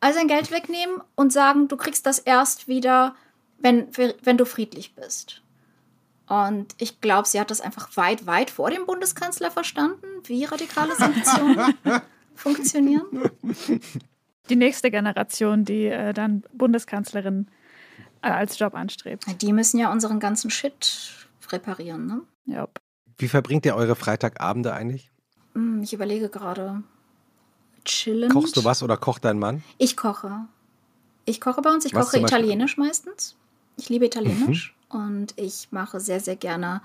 all 0.00 0.12
sein 0.12 0.26
Geld 0.26 0.50
wegnehmen 0.50 1.00
und 1.14 1.32
sagen, 1.32 1.68
du 1.68 1.76
kriegst 1.76 2.06
das 2.06 2.18
erst 2.18 2.66
wieder, 2.66 3.14
wenn, 3.58 3.86
wenn 3.96 4.36
du 4.36 4.44
friedlich 4.44 4.96
bist. 4.96 5.42
Und 6.26 6.74
ich 6.78 7.00
glaube, 7.00 7.28
sie 7.28 7.38
hat 7.38 7.52
das 7.52 7.60
einfach 7.60 7.96
weit, 7.96 8.26
weit 8.26 8.50
vor 8.50 8.70
dem 8.70 8.84
Bundeskanzler 8.84 9.52
verstanden, 9.52 10.06
wie 10.24 10.44
radikale 10.44 10.96
Sanktionen 10.96 11.74
funktionieren. 12.34 13.06
Die 14.50 14.56
nächste 14.56 14.90
Generation, 14.90 15.64
die 15.64 15.86
äh, 15.86 16.12
dann 16.12 16.42
Bundeskanzlerin 16.52 17.46
äh, 18.22 18.30
als 18.30 18.58
Job 18.58 18.74
anstrebt. 18.74 19.24
Die 19.40 19.52
müssen 19.52 19.78
ja 19.78 19.92
unseren 19.92 20.18
ganzen 20.18 20.50
Shit 20.50 21.28
reparieren, 21.50 22.06
ne? 22.06 22.22
Ja. 22.44 22.68
Wie 23.18 23.28
verbringt 23.28 23.64
ihr 23.66 23.76
eure 23.76 23.94
Freitagabende 23.94 24.74
eigentlich? 24.74 25.12
Hm, 25.54 25.82
ich 25.82 25.92
überlege 25.92 26.28
gerade. 26.28 26.82
Chillen. 27.88 28.30
Kochst 28.30 28.56
du 28.56 28.64
was 28.64 28.82
oder 28.82 28.96
kocht 28.96 29.24
dein 29.24 29.38
Mann? 29.38 29.62
Ich 29.78 29.96
koche. 29.96 30.46
Ich 31.24 31.40
koche 31.40 31.60
bei 31.60 31.70
uns. 31.70 31.84
Ich 31.84 31.94
Was 31.94 32.06
koche 32.06 32.20
italienisch 32.20 32.76
meistens. 32.76 33.36
Ich 33.76 33.88
liebe 33.88 34.06
Italienisch. 34.06 34.74
Mhm. 34.92 35.00
Und 35.00 35.34
ich 35.36 35.68
mache 35.70 36.00
sehr, 36.00 36.20
sehr 36.20 36.36
gerne 36.36 36.80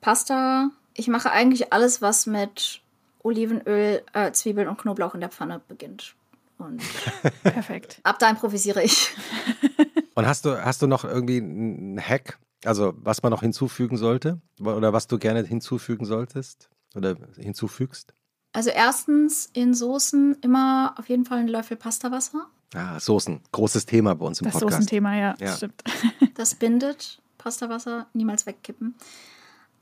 Pasta. 0.00 0.70
Ich 0.94 1.08
mache 1.08 1.30
eigentlich 1.30 1.72
alles, 1.72 2.02
was 2.02 2.26
mit 2.26 2.80
Olivenöl, 3.22 4.02
äh, 4.12 4.32
Zwiebeln 4.32 4.68
und 4.68 4.78
Knoblauch 4.78 5.14
in 5.14 5.20
der 5.20 5.30
Pfanne 5.30 5.60
beginnt. 5.68 6.14
Und 6.58 6.82
Perfekt. 7.42 8.00
ab 8.02 8.18
da 8.18 8.28
improvisiere 8.28 8.82
ich. 8.82 9.10
Und 10.14 10.26
hast 10.26 10.44
du, 10.44 10.62
hast 10.62 10.82
du 10.82 10.86
noch 10.86 11.04
irgendwie 11.04 11.38
einen 11.38 11.98
Hack, 11.98 12.38
also 12.66 12.92
was 12.96 13.22
man 13.22 13.30
noch 13.30 13.40
hinzufügen 13.40 13.96
sollte? 13.96 14.42
Oder 14.60 14.92
was 14.92 15.06
du 15.06 15.18
gerne 15.18 15.42
hinzufügen 15.42 16.04
solltest? 16.04 16.68
Oder 16.94 17.16
hinzufügst? 17.38 18.12
Also 18.52 18.70
erstens 18.70 19.48
in 19.52 19.74
Soßen 19.74 20.36
immer 20.42 20.94
auf 20.98 21.08
jeden 21.08 21.24
Fall 21.24 21.38
einen 21.38 21.48
Löffel 21.48 21.76
Pastawasser. 21.76 22.46
Ah, 22.74 22.98
Soßen. 23.00 23.40
Großes 23.52 23.86
Thema 23.86 24.14
bei 24.14 24.26
uns 24.26 24.40
im 24.40 24.44
Das 24.46 24.54
Podcast. 24.54 24.72
Soßenthema, 24.74 25.14
ja, 25.16 25.34
Ja. 25.40 25.56
stimmt. 25.56 25.82
Das 26.34 26.54
bindet. 26.54 27.20
Pastawasser 27.38 28.06
niemals 28.12 28.46
wegkippen. 28.46 28.94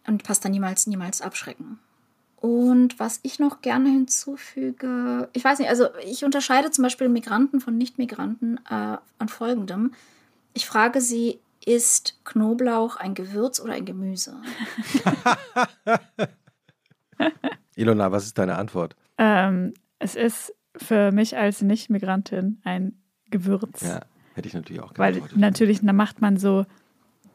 Und 0.07 0.23
Pasta 0.25 0.49
niemals, 0.49 0.87
niemals 0.87 1.21
abschrecken. 1.21 1.79
Und 2.37 2.99
was 2.99 3.21
ich 3.23 3.39
noch 3.39 3.61
gerne 3.61 3.91
hinzufüge, 3.91 5.29
ich 5.35 5.45
weiß 5.45 5.59
nicht, 5.59 5.69
also 5.69 5.89
ich 6.05 6.25
unterscheide 6.25 6.71
zum 6.71 6.83
Beispiel 6.83 7.09
Migranten 7.11 7.61
von 7.61 7.77
Nicht-Migranten 7.77 8.59
äh, 8.69 8.97
an 9.19 9.29
folgendem. 9.29 9.93
Ich 10.55 10.67
frage 10.67 11.01
sie, 11.03 11.39
ist 11.67 12.19
Knoblauch 12.25 12.97
ein 12.97 13.15
Gewürz 13.15 13.61
oder 13.61 13.75
ein 13.75 13.85
Gemüse? 13.85 14.41
Ilona, 17.81 18.13
was 18.13 18.25
ist 18.25 18.39
deine 18.39 18.57
Antwort? 18.57 18.97
Ähm, 19.19 19.75
es 19.99 20.15
ist 20.15 20.55
für 20.77 21.13
mich 21.13 21.37
als 21.37 21.63
Nicht-Migrantin 21.63 22.61
ein 22.65 22.99
Gewürz. 23.31 23.83
Ja, 23.83 24.01
hätte 24.35 24.49
ich 24.49 24.55
natürlich 24.55 24.83
auch 24.83 24.93
Weil 24.97 25.23
natürlich, 25.35 25.81
da 25.83 25.93
macht 25.93 26.21
man 26.21 26.37
so 26.37 26.67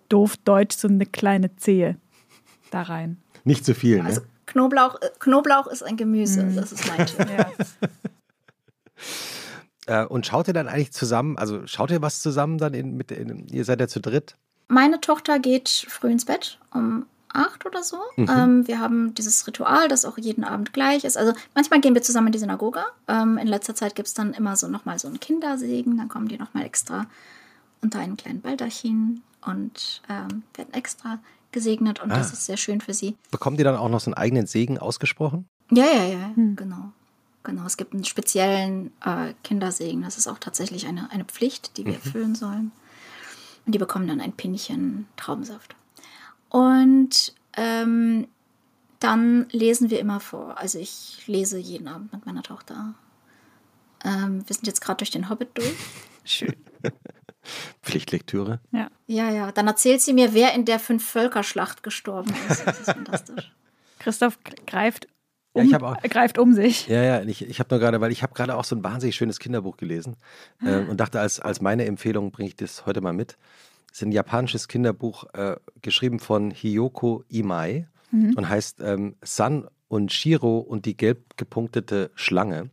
doof 0.10 0.38
deutsch 0.38 0.76
so 0.76 0.88
eine 0.88 1.06
kleine 1.06 1.56
Zehe 1.56 1.98
da 2.72 2.84
rein. 2.84 3.18
Nicht 3.44 3.66
zu 3.66 3.74
viel, 3.74 3.98
ne? 3.98 4.06
Also 4.06 4.22
Knoblauch, 4.46 5.02
äh, 5.02 5.10
Knoblauch 5.20 5.68
ist 5.68 5.84
ein 5.84 5.98
Gemüse, 5.98 6.46
das 6.54 6.72
ist 6.72 6.88
mein 6.88 7.06
Tipp. 7.08 7.28
Ja. 7.30 7.52
Äh, 9.88 10.06
und 10.06 10.26
schaut 10.26 10.48
ihr 10.48 10.54
dann 10.56 10.68
eigentlich 10.68 10.94
zusammen, 10.94 11.38
also 11.38 11.68
schaut 11.68 11.92
ihr 11.92 12.02
was 12.02 12.20
zusammen 12.20 12.58
dann 12.58 12.74
in, 12.74 12.98
mit, 12.98 13.12
in, 13.12 13.48
ihr 13.50 13.66
seid 13.66 13.80
ja 13.80 13.88
zu 13.88 14.00
dritt? 14.00 14.36
Meine 14.68 15.00
Tochter 15.00 15.38
geht 15.38 15.70
früh 15.70 16.10
ins 16.10 16.26
Bett, 16.26 16.60
um 16.74 17.06
acht 17.36 17.66
oder 17.66 17.84
so. 17.84 17.98
Mhm. 18.16 18.30
Ähm, 18.30 18.68
wir 18.68 18.80
haben 18.80 19.14
dieses 19.14 19.46
Ritual, 19.48 19.88
das 19.88 20.06
auch 20.06 20.18
jeden 20.18 20.44
Abend 20.44 20.74
gleich 20.74 21.04
ist. 21.04 21.18
Also 21.18 21.34
manchmal 21.54 21.82
gehen 21.82 21.94
wir 21.94 22.02
zusammen 22.02 22.28
in 22.28 22.34
die 22.34 22.40
Synagoge. 22.40 22.84
Ähm, 23.08 23.38
in 23.38 23.48
letzter 23.48 23.76
Zeit 23.76 23.96
gibt 23.96 24.08
es 24.08 24.14
dann 24.14 24.34
immer 24.34 24.56
so 24.56 24.68
nochmal 24.68 24.98
so 25.00 25.08
einen 25.08 25.20
Kindersegen. 25.20 25.98
Dann 25.98 26.08
kommen 26.10 26.28
die 26.28 26.38
nochmal 26.38 26.66
extra 26.66 27.06
unter 27.82 28.00
einen 28.00 28.18
kleinen 28.18 28.42
Baldachin 28.42 29.22
und 29.46 30.02
ähm, 30.10 30.44
werden 30.56 30.74
extra 30.74 31.20
gesegnet. 31.52 32.02
Und 32.02 32.10
das 32.10 32.30
Ah. 32.30 32.34
ist 32.34 32.46
sehr 32.46 32.58
schön 32.58 32.82
für 32.82 32.94
sie. 32.94 33.16
Bekommt 33.32 33.60
ihr 33.60 33.66
dann 33.66 33.76
auch 33.78 33.90
noch 33.90 34.00
so 34.00 34.08
einen 34.10 34.16
eigenen 34.16 34.48
Segen 34.48 34.78
ausgesprochen? 34.78 35.48
Ja, 35.72 35.86
ja, 35.86 36.04
ja, 36.06 36.32
Hm. 36.36 36.56
genau. 36.56 36.92
Genau, 37.44 37.64
es 37.66 37.78
gibt 37.78 37.94
einen 37.94 38.04
speziellen 38.06 38.92
äh, 39.06 39.34
Kindersegen. 39.44 40.02
Das 40.02 40.18
ist 40.18 40.28
auch 40.28 40.40
tatsächlich 40.40 40.88
eine, 40.88 41.12
eine 41.12 41.26
Pflicht, 41.26 41.78
die 41.78 41.86
wir 41.86 41.94
erfüllen 41.94 42.34
sollen. 42.34 42.72
Und 43.68 43.74
die 43.74 43.78
bekommen 43.80 44.08
dann 44.08 44.20
ein 44.20 44.34
Pinchen 44.34 45.06
Traubensaft. 45.16 45.76
Und 46.50 47.34
ähm, 47.58 48.28
dann 49.00 49.48
lesen 49.52 49.90
wir 49.90 50.00
immer 50.00 50.20
vor. 50.20 50.58
Also 50.60 50.80
ich 50.80 51.24
lese 51.28 51.58
jeden 51.58 51.88
Abend 51.88 52.12
mit 52.14 52.26
meiner 52.26 52.44
Tochter. 52.44 52.94
Ähm, 54.04 54.44
wir 54.48 54.54
sind 54.56 54.68
jetzt 54.68 54.82
gerade 54.82 54.98
durch 54.98 55.12
den 55.12 55.30
Hobbit 55.30 55.50
durch. 55.58 55.74
Schön. 56.24 56.56
Pflichtlektüre. 57.84 58.60
Ja. 58.72 58.90
Ja, 59.08 59.30
ja. 59.32 59.52
Dann 59.52 59.68
erzählt 59.68 60.02
sie 60.02 60.14
mir, 60.14 60.34
wer 60.34 60.54
in 60.54 60.66
der 60.66 60.80
Fünf-Völkerschlacht 60.80 61.84
gestorben 61.84 62.34
ist. 62.50 62.66
Das 62.66 62.80
ist 62.80 62.92
fantastisch. 62.92 63.52
Christoph 64.00 64.40
greift 64.66 65.06
Ja, 65.56 65.62
um, 65.62 65.68
ich 65.68 65.74
hab 65.74 65.84
auch- 65.84 66.02
greift 66.02 66.38
um 66.40 66.54
sich. 66.54 66.88
Ja, 66.88 67.04
ja, 67.04 67.22
ich, 67.22 67.44
ich 67.48 67.60
habe 67.60 67.70
nur 67.74 67.80
gerade, 67.80 68.02
weil 68.02 68.12
ich 68.12 68.24
habe 68.24 68.34
gerade 68.34 68.56
auch 68.56 68.64
so 68.66 68.76
ein 68.76 68.84
wahnsinnig 68.84 69.16
schönes 69.16 69.40
Kinderbuch 69.40 69.78
gelesen 69.78 70.16
äh, 70.64 70.78
und 70.80 70.98
dachte, 71.00 71.20
als, 71.20 71.40
als 71.40 71.62
meine 71.62 71.86
Empfehlung 71.86 72.32
bringe 72.32 72.50
ich 72.50 72.56
das 72.56 72.86
heute 72.86 73.02
mal 73.02 73.14
mit. 73.14 73.38
Es 73.96 74.02
ist 74.02 74.08
ein 74.10 74.12
japanisches 74.12 74.68
Kinderbuch, 74.68 75.24
äh, 75.36 75.56
geschrieben 75.82 76.20
von 76.20 76.52
Hiyoko 76.52 77.24
Imai 77.30 77.88
und 78.36 78.50
heißt 78.50 78.82
ähm, 78.82 79.16
San 79.22 79.70
und 79.88 80.12
Shiro 80.12 80.58
und 80.58 80.86
die 80.86 80.98
gelb 80.98 81.38
gepunktete 81.38 82.12
Schlange. 82.14 82.72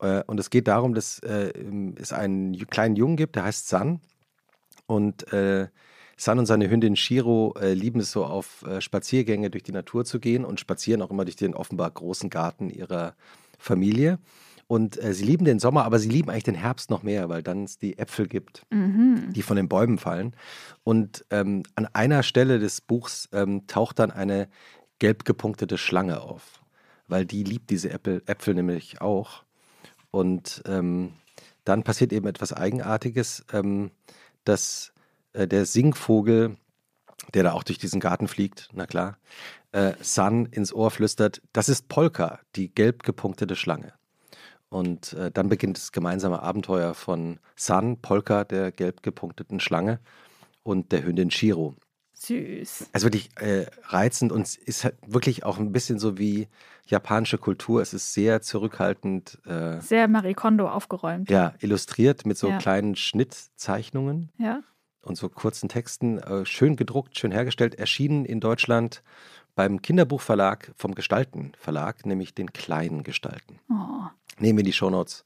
Äh, 0.00 0.24
und 0.24 0.40
es 0.40 0.50
geht 0.50 0.66
darum, 0.66 0.92
dass 0.92 1.20
äh, 1.20 1.52
es 1.94 2.12
einen 2.12 2.58
kleinen 2.66 2.96
Jungen 2.96 3.16
gibt, 3.16 3.36
der 3.36 3.44
heißt 3.44 3.68
San. 3.68 4.00
Und 4.86 5.32
äh, 5.32 5.68
San 6.16 6.40
und 6.40 6.46
seine 6.46 6.68
Hündin 6.68 6.96
Shiro 6.96 7.54
äh, 7.60 7.72
lieben 7.72 8.00
es 8.00 8.10
so 8.10 8.24
auf 8.24 8.64
äh, 8.66 8.80
Spaziergänge 8.80 9.50
durch 9.50 9.62
die 9.62 9.70
Natur 9.70 10.04
zu 10.04 10.18
gehen 10.18 10.44
und 10.44 10.58
spazieren 10.58 11.00
auch 11.02 11.12
immer 11.12 11.24
durch 11.24 11.36
den 11.36 11.54
offenbar 11.54 11.92
großen 11.92 12.28
Garten 12.28 12.70
ihrer 12.70 13.14
Familie. 13.56 14.18
Und 14.66 15.02
äh, 15.02 15.12
sie 15.12 15.24
lieben 15.24 15.44
den 15.44 15.58
Sommer, 15.58 15.84
aber 15.84 15.98
sie 15.98 16.08
lieben 16.08 16.30
eigentlich 16.30 16.44
den 16.44 16.54
Herbst 16.54 16.90
noch 16.90 17.02
mehr, 17.02 17.28
weil 17.28 17.42
dann 17.42 17.64
es 17.64 17.78
die 17.78 17.98
Äpfel 17.98 18.26
gibt, 18.26 18.66
die 19.32 19.42
von 19.42 19.56
den 19.56 19.68
Bäumen 19.68 19.98
fallen. 19.98 20.34
Und 20.84 21.24
ähm, 21.30 21.64
an 21.74 21.86
einer 21.92 22.22
Stelle 22.22 22.58
des 22.58 22.80
Buchs 22.80 23.28
ähm, 23.32 23.66
taucht 23.66 23.98
dann 23.98 24.10
eine 24.10 24.48
gelb 24.98 25.24
gepunktete 25.24 25.76
Schlange 25.76 26.20
auf, 26.20 26.62
weil 27.08 27.26
die 27.26 27.44
liebt 27.44 27.70
diese 27.70 27.90
Äpfel, 27.90 28.22
Äpfel 28.26 28.54
nämlich 28.54 29.00
auch. 29.00 29.44
Und 30.10 30.62
ähm, 30.66 31.12
dann 31.64 31.82
passiert 31.82 32.12
eben 32.12 32.26
etwas 32.26 32.52
Eigenartiges, 32.52 33.44
ähm, 33.52 33.90
dass 34.44 34.92
äh, 35.32 35.46
der 35.48 35.66
Singvogel, 35.66 36.56
der 37.34 37.42
da 37.42 37.52
auch 37.52 37.64
durch 37.64 37.78
diesen 37.78 38.00
Garten 38.00 38.28
fliegt, 38.28 38.68
na 38.72 38.86
klar, 38.86 39.18
äh, 39.72 39.92
San 40.00 40.46
ins 40.46 40.72
Ohr 40.72 40.90
flüstert, 40.90 41.42
das 41.52 41.68
ist 41.68 41.88
Polka, 41.88 42.40
die 42.54 42.72
gelb 42.72 43.02
gepunktete 43.02 43.56
Schlange. 43.56 43.92
Und 44.74 45.12
äh, 45.12 45.30
dann 45.30 45.48
beginnt 45.48 45.76
das 45.76 45.92
gemeinsame 45.92 46.42
Abenteuer 46.42 46.94
von 46.94 47.38
San, 47.54 47.98
Polka, 47.98 48.42
der 48.42 48.72
gelb 48.72 49.04
gepunkteten 49.04 49.60
Schlange, 49.60 50.00
und 50.64 50.90
der 50.90 51.04
Hündin 51.04 51.30
Shiro. 51.30 51.76
Süß. 52.14 52.88
Also 52.92 53.06
wirklich 53.06 53.30
äh, 53.40 53.66
reizend 53.84 54.32
und 54.32 54.42
es 54.42 54.56
ist 54.56 54.82
halt 54.82 54.96
wirklich 55.06 55.44
auch 55.44 55.58
ein 55.58 55.70
bisschen 55.70 56.00
so 56.00 56.18
wie 56.18 56.48
japanische 56.86 57.38
Kultur. 57.38 57.82
Es 57.82 57.94
ist 57.94 58.14
sehr 58.14 58.42
zurückhaltend, 58.42 59.38
äh, 59.46 59.80
Sehr 59.80 60.08
Marie 60.08 60.34
Kondo 60.34 60.68
aufgeräumt. 60.68 61.30
ja, 61.30 61.54
illustriert 61.60 62.26
mit 62.26 62.36
so 62.36 62.48
Ja. 62.48 62.58
kleinen 62.58 62.96
Schnittzeichnungen 62.96 64.32
Ja. 64.38 64.60
und 65.02 65.16
so 65.16 65.28
kurzen 65.28 65.68
Texten. 65.68 66.18
Äh, 66.18 66.46
schön 66.46 66.74
gedruckt, 66.74 67.16
schön 67.16 67.30
hergestellt. 67.30 67.76
Erschienen 67.76 68.24
in 68.24 68.40
Deutschland 68.40 69.04
beim 69.54 69.82
Kinderbuchverlag 69.82 70.72
vom 70.76 70.96
Gestalten 70.96 71.52
Verlag, 71.60 72.06
nämlich 72.06 72.34
den 72.34 72.52
kleinen 72.52 73.04
Gestalten. 73.04 73.60
Oh. 73.70 74.08
Nehmen 74.38 74.58
wir 74.58 74.64
die 74.64 74.72
Shownotes. 74.72 75.24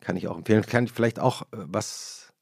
Kann 0.00 0.16
ich 0.16 0.28
auch 0.28 0.36
empfehlen. 0.36 0.64
Kann 0.64 0.84
ich 0.84 0.92
vielleicht 0.92 1.18
auch 1.20 1.42
äh, 1.42 1.46
was 1.52 2.32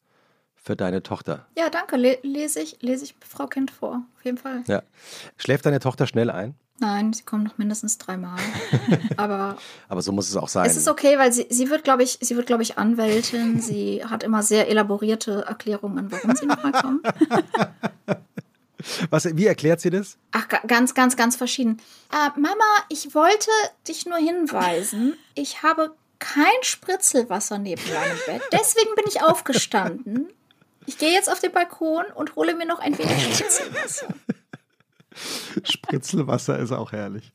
für 0.54 0.76
deine 0.76 1.02
Tochter. 1.02 1.46
Ja, 1.56 1.70
danke. 1.70 1.96
Le 1.96 2.18
lese 2.22 2.61
ich, 2.61 2.78
lese 2.82 3.04
ich 3.04 3.14
Frau 3.26 3.46
Kind 3.46 3.70
vor. 3.70 4.02
Auf 4.16 4.24
jeden 4.24 4.38
Fall. 4.38 4.62
Ja. 4.66 4.82
Schläft 5.36 5.66
deine 5.66 5.80
Tochter 5.80 6.06
schnell 6.06 6.30
ein? 6.30 6.54
Nein, 6.80 7.12
sie 7.12 7.24
kommen 7.24 7.42
noch 7.42 7.59
mindestens 7.59 7.98
dreimal. 7.98 8.38
Aber 9.16 9.56
Aber 9.88 10.00
so 10.02 10.12
muss 10.12 10.28
es 10.28 10.36
auch 10.36 10.48
sein. 10.48 10.66
es 10.66 10.76
ist 10.76 10.86
okay, 10.86 11.18
weil 11.18 11.32
sie, 11.32 11.46
sie 11.50 11.70
wird, 11.70 11.82
glaube 11.82 12.04
ich, 12.04 12.18
sie 12.20 12.36
wird, 12.36 12.46
glaube 12.46 12.62
ich, 12.62 12.78
Anwältin. 12.78 13.61
Sie 13.61 14.04
hat 14.04 14.22
immer 14.22 14.44
sehr 14.44 14.68
elaborierte 14.68 15.44
Erklärungen, 15.48 16.12
warum 16.12 16.36
sie 16.36 16.46
nochmal 16.46 16.72
kommt. 16.72 17.04
Was, 19.11 19.24
wie 19.36 19.46
erklärt 19.46 19.80
sie 19.80 19.90
das? 19.90 20.16
Ach, 20.30 20.46
ga- 20.48 20.62
ganz, 20.66 20.94
ganz, 20.94 21.16
ganz 21.16 21.34
verschieden. 21.34 21.80
Äh, 22.12 22.38
Mama, 22.38 22.64
ich 22.88 23.12
wollte 23.12 23.50
dich 23.88 24.06
nur 24.06 24.18
hinweisen. 24.18 25.14
Ich 25.34 25.64
habe 25.64 25.92
kein 26.18 26.46
Spritzelwasser 26.62 27.58
neben 27.58 27.82
meinem 27.82 28.18
Bett. 28.26 28.42
Deswegen 28.52 28.94
bin 28.96 29.04
ich 29.08 29.22
aufgestanden. 29.22 30.28
Ich 30.86 30.98
gehe 30.98 31.12
jetzt 31.12 31.30
auf 31.30 31.40
den 31.40 31.52
Balkon 31.52 32.04
und 32.14 32.34
hole 32.36 32.54
mir 32.54 32.66
noch 32.66 32.78
ein 32.78 32.96
wenig 32.98 33.34
Spritzelwasser. 33.34 34.08
Spritzelwasser 35.64 36.58
ist 36.58 36.72
auch 36.72 36.92
herrlich. 36.92 37.32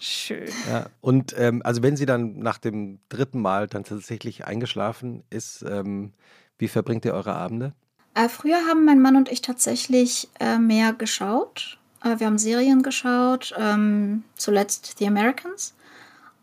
Schön. 0.00 0.48
Ja, 0.68 0.86
und 1.00 1.34
ähm, 1.36 1.62
also 1.64 1.82
wenn 1.82 1.96
sie 1.96 2.06
dann 2.06 2.38
nach 2.38 2.58
dem 2.58 3.00
dritten 3.08 3.40
Mal 3.40 3.66
dann 3.66 3.84
tatsächlich 3.84 4.46
eingeschlafen 4.46 5.24
ist, 5.30 5.62
ähm, 5.68 6.12
wie 6.58 6.68
verbringt 6.68 7.04
ihr 7.04 7.14
eure 7.14 7.34
Abende? 7.34 7.72
Äh, 8.14 8.28
früher 8.28 8.66
haben 8.66 8.84
mein 8.84 9.00
Mann 9.00 9.16
und 9.16 9.30
ich 9.30 9.42
tatsächlich 9.42 10.28
äh, 10.40 10.58
mehr 10.58 10.92
geschaut. 10.92 11.78
Äh, 12.02 12.18
wir 12.18 12.26
haben 12.26 12.38
Serien 12.38 12.82
geschaut, 12.82 13.54
ähm, 13.58 14.24
zuletzt 14.34 14.96
The 14.98 15.06
Americans. 15.06 15.74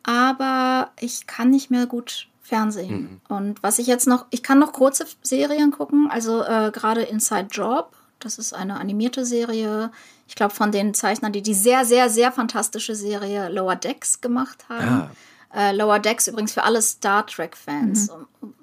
Aber 0.06 0.92
ich 1.00 1.26
kann 1.26 1.50
nicht 1.50 1.72
mehr 1.72 1.88
gut 1.88 2.28
Fernsehen. 2.42 3.22
Mhm. 3.28 3.36
Und 3.36 3.64
was 3.64 3.80
ich 3.80 3.88
jetzt 3.88 4.08
noch, 4.08 4.28
ich 4.30 4.44
kann 4.44 4.60
noch 4.60 4.72
kurze 4.72 5.08
Serien 5.24 5.72
gucken, 5.72 6.10
also 6.12 6.44
äh, 6.44 6.72
gerade 6.72 7.02
Inside 7.02 7.48
Job. 7.50 7.92
Das 8.20 8.38
ist 8.38 8.54
eine 8.54 8.80
animierte 8.80 9.26
Serie, 9.26 9.92
ich 10.28 10.36
glaube, 10.36 10.54
von 10.54 10.72
den 10.72 10.94
Zeichnern, 10.94 11.34
die 11.34 11.42
die 11.42 11.54
sehr, 11.54 11.86
sehr, 11.86 12.10
sehr 12.10 12.32
fantastische 12.32 12.96
Serie 12.96 13.50
Lower 13.50 13.76
Decks 13.76 14.22
gemacht 14.22 14.66
haben. 14.70 14.88
Ah. 14.90 15.10
Äh, 15.54 15.76
Lower 15.76 16.00
Decks 16.00 16.28
übrigens 16.28 16.54
für 16.54 16.64
alle 16.64 16.82
Star 16.82 17.26
Trek-Fans. 17.26 18.10
Mhm. 18.42 18.54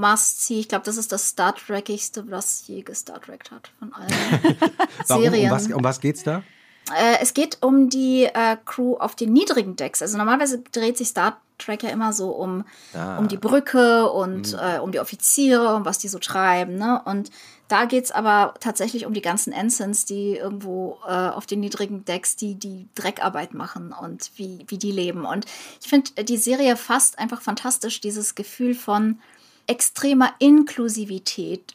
Must-see. 0.00 0.60
Ich 0.60 0.68
glaube, 0.68 0.84
das 0.84 0.96
ist 0.96 1.10
das 1.10 1.26
Star 1.28 1.54
Trekigste, 1.54 2.30
was 2.30 2.66
je 2.68 2.84
Star 2.92 3.20
Trek 3.20 3.50
hat 3.50 3.72
von 3.80 3.92
allen 3.92 4.08
Serien. 5.04 5.50
Um 5.50 5.56
was, 5.56 5.72
um 5.72 5.84
was 5.84 6.00
geht's 6.00 6.22
da? 6.22 6.44
Äh, 6.92 7.18
es 7.20 7.34
geht 7.34 7.58
um 7.62 7.88
die 7.88 8.24
äh, 8.24 8.56
Crew 8.64 8.96
auf 8.96 9.14
den 9.14 9.32
niedrigen 9.32 9.76
Decks. 9.76 10.02
Also 10.02 10.18
normalerweise 10.18 10.62
dreht 10.72 10.98
sich 10.98 11.08
Star 11.08 11.38
Trek 11.58 11.84
ja 11.84 11.90
immer 11.90 12.12
so 12.12 12.30
um, 12.30 12.64
ah. 12.94 13.18
um 13.18 13.28
die 13.28 13.36
Brücke 13.36 14.10
und 14.10 14.52
mhm. 14.52 14.58
äh, 14.58 14.78
um 14.78 14.92
die 14.92 15.00
Offiziere 15.00 15.74
und 15.74 15.84
was 15.84 15.98
die 15.98 16.08
so 16.08 16.18
treiben. 16.18 16.76
Ne? 16.76 17.00
Und 17.04 17.30
da 17.68 17.84
geht 17.86 18.04
es 18.04 18.10
aber 18.10 18.54
tatsächlich 18.60 19.06
um 19.06 19.14
die 19.14 19.22
ganzen 19.22 19.52
Ensigns, 19.52 20.04
die 20.04 20.36
irgendwo 20.36 20.98
äh, 21.06 21.10
auf 21.10 21.46
den 21.46 21.60
niedrigen 21.60 22.04
Decks 22.04 22.36
die, 22.36 22.56
die 22.56 22.88
Dreckarbeit 22.94 23.54
machen 23.54 23.94
und 23.98 24.30
wie, 24.36 24.64
wie 24.66 24.78
die 24.78 24.92
leben. 24.92 25.24
Und 25.24 25.46
ich 25.80 25.88
finde, 25.88 26.24
die 26.24 26.36
Serie 26.36 26.76
fasst 26.76 27.18
einfach 27.18 27.40
fantastisch 27.40 28.00
dieses 28.00 28.34
Gefühl 28.34 28.74
von 28.74 29.20
extremer 29.66 30.34
Inklusivität, 30.40 31.74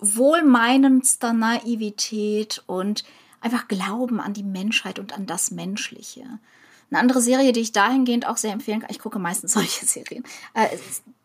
wohlmeinendster 0.00 1.32
Naivität 1.32 2.62
und 2.66 3.04
einfach 3.40 3.68
Glauben 3.68 4.20
an 4.20 4.32
die 4.32 4.42
Menschheit 4.42 4.98
und 4.98 5.12
an 5.12 5.26
das 5.26 5.50
Menschliche. 5.50 6.24
Eine 6.90 7.00
andere 7.00 7.20
Serie, 7.20 7.52
die 7.52 7.60
ich 7.60 7.72
dahingehend 7.72 8.26
auch 8.26 8.36
sehr 8.36 8.52
empfehlen 8.52 8.80
kann, 8.80 8.90
ich 8.90 8.98
gucke 8.98 9.18
meistens 9.18 9.52
solche 9.54 9.86
Serien, 9.86 10.24
äh, 10.54 10.68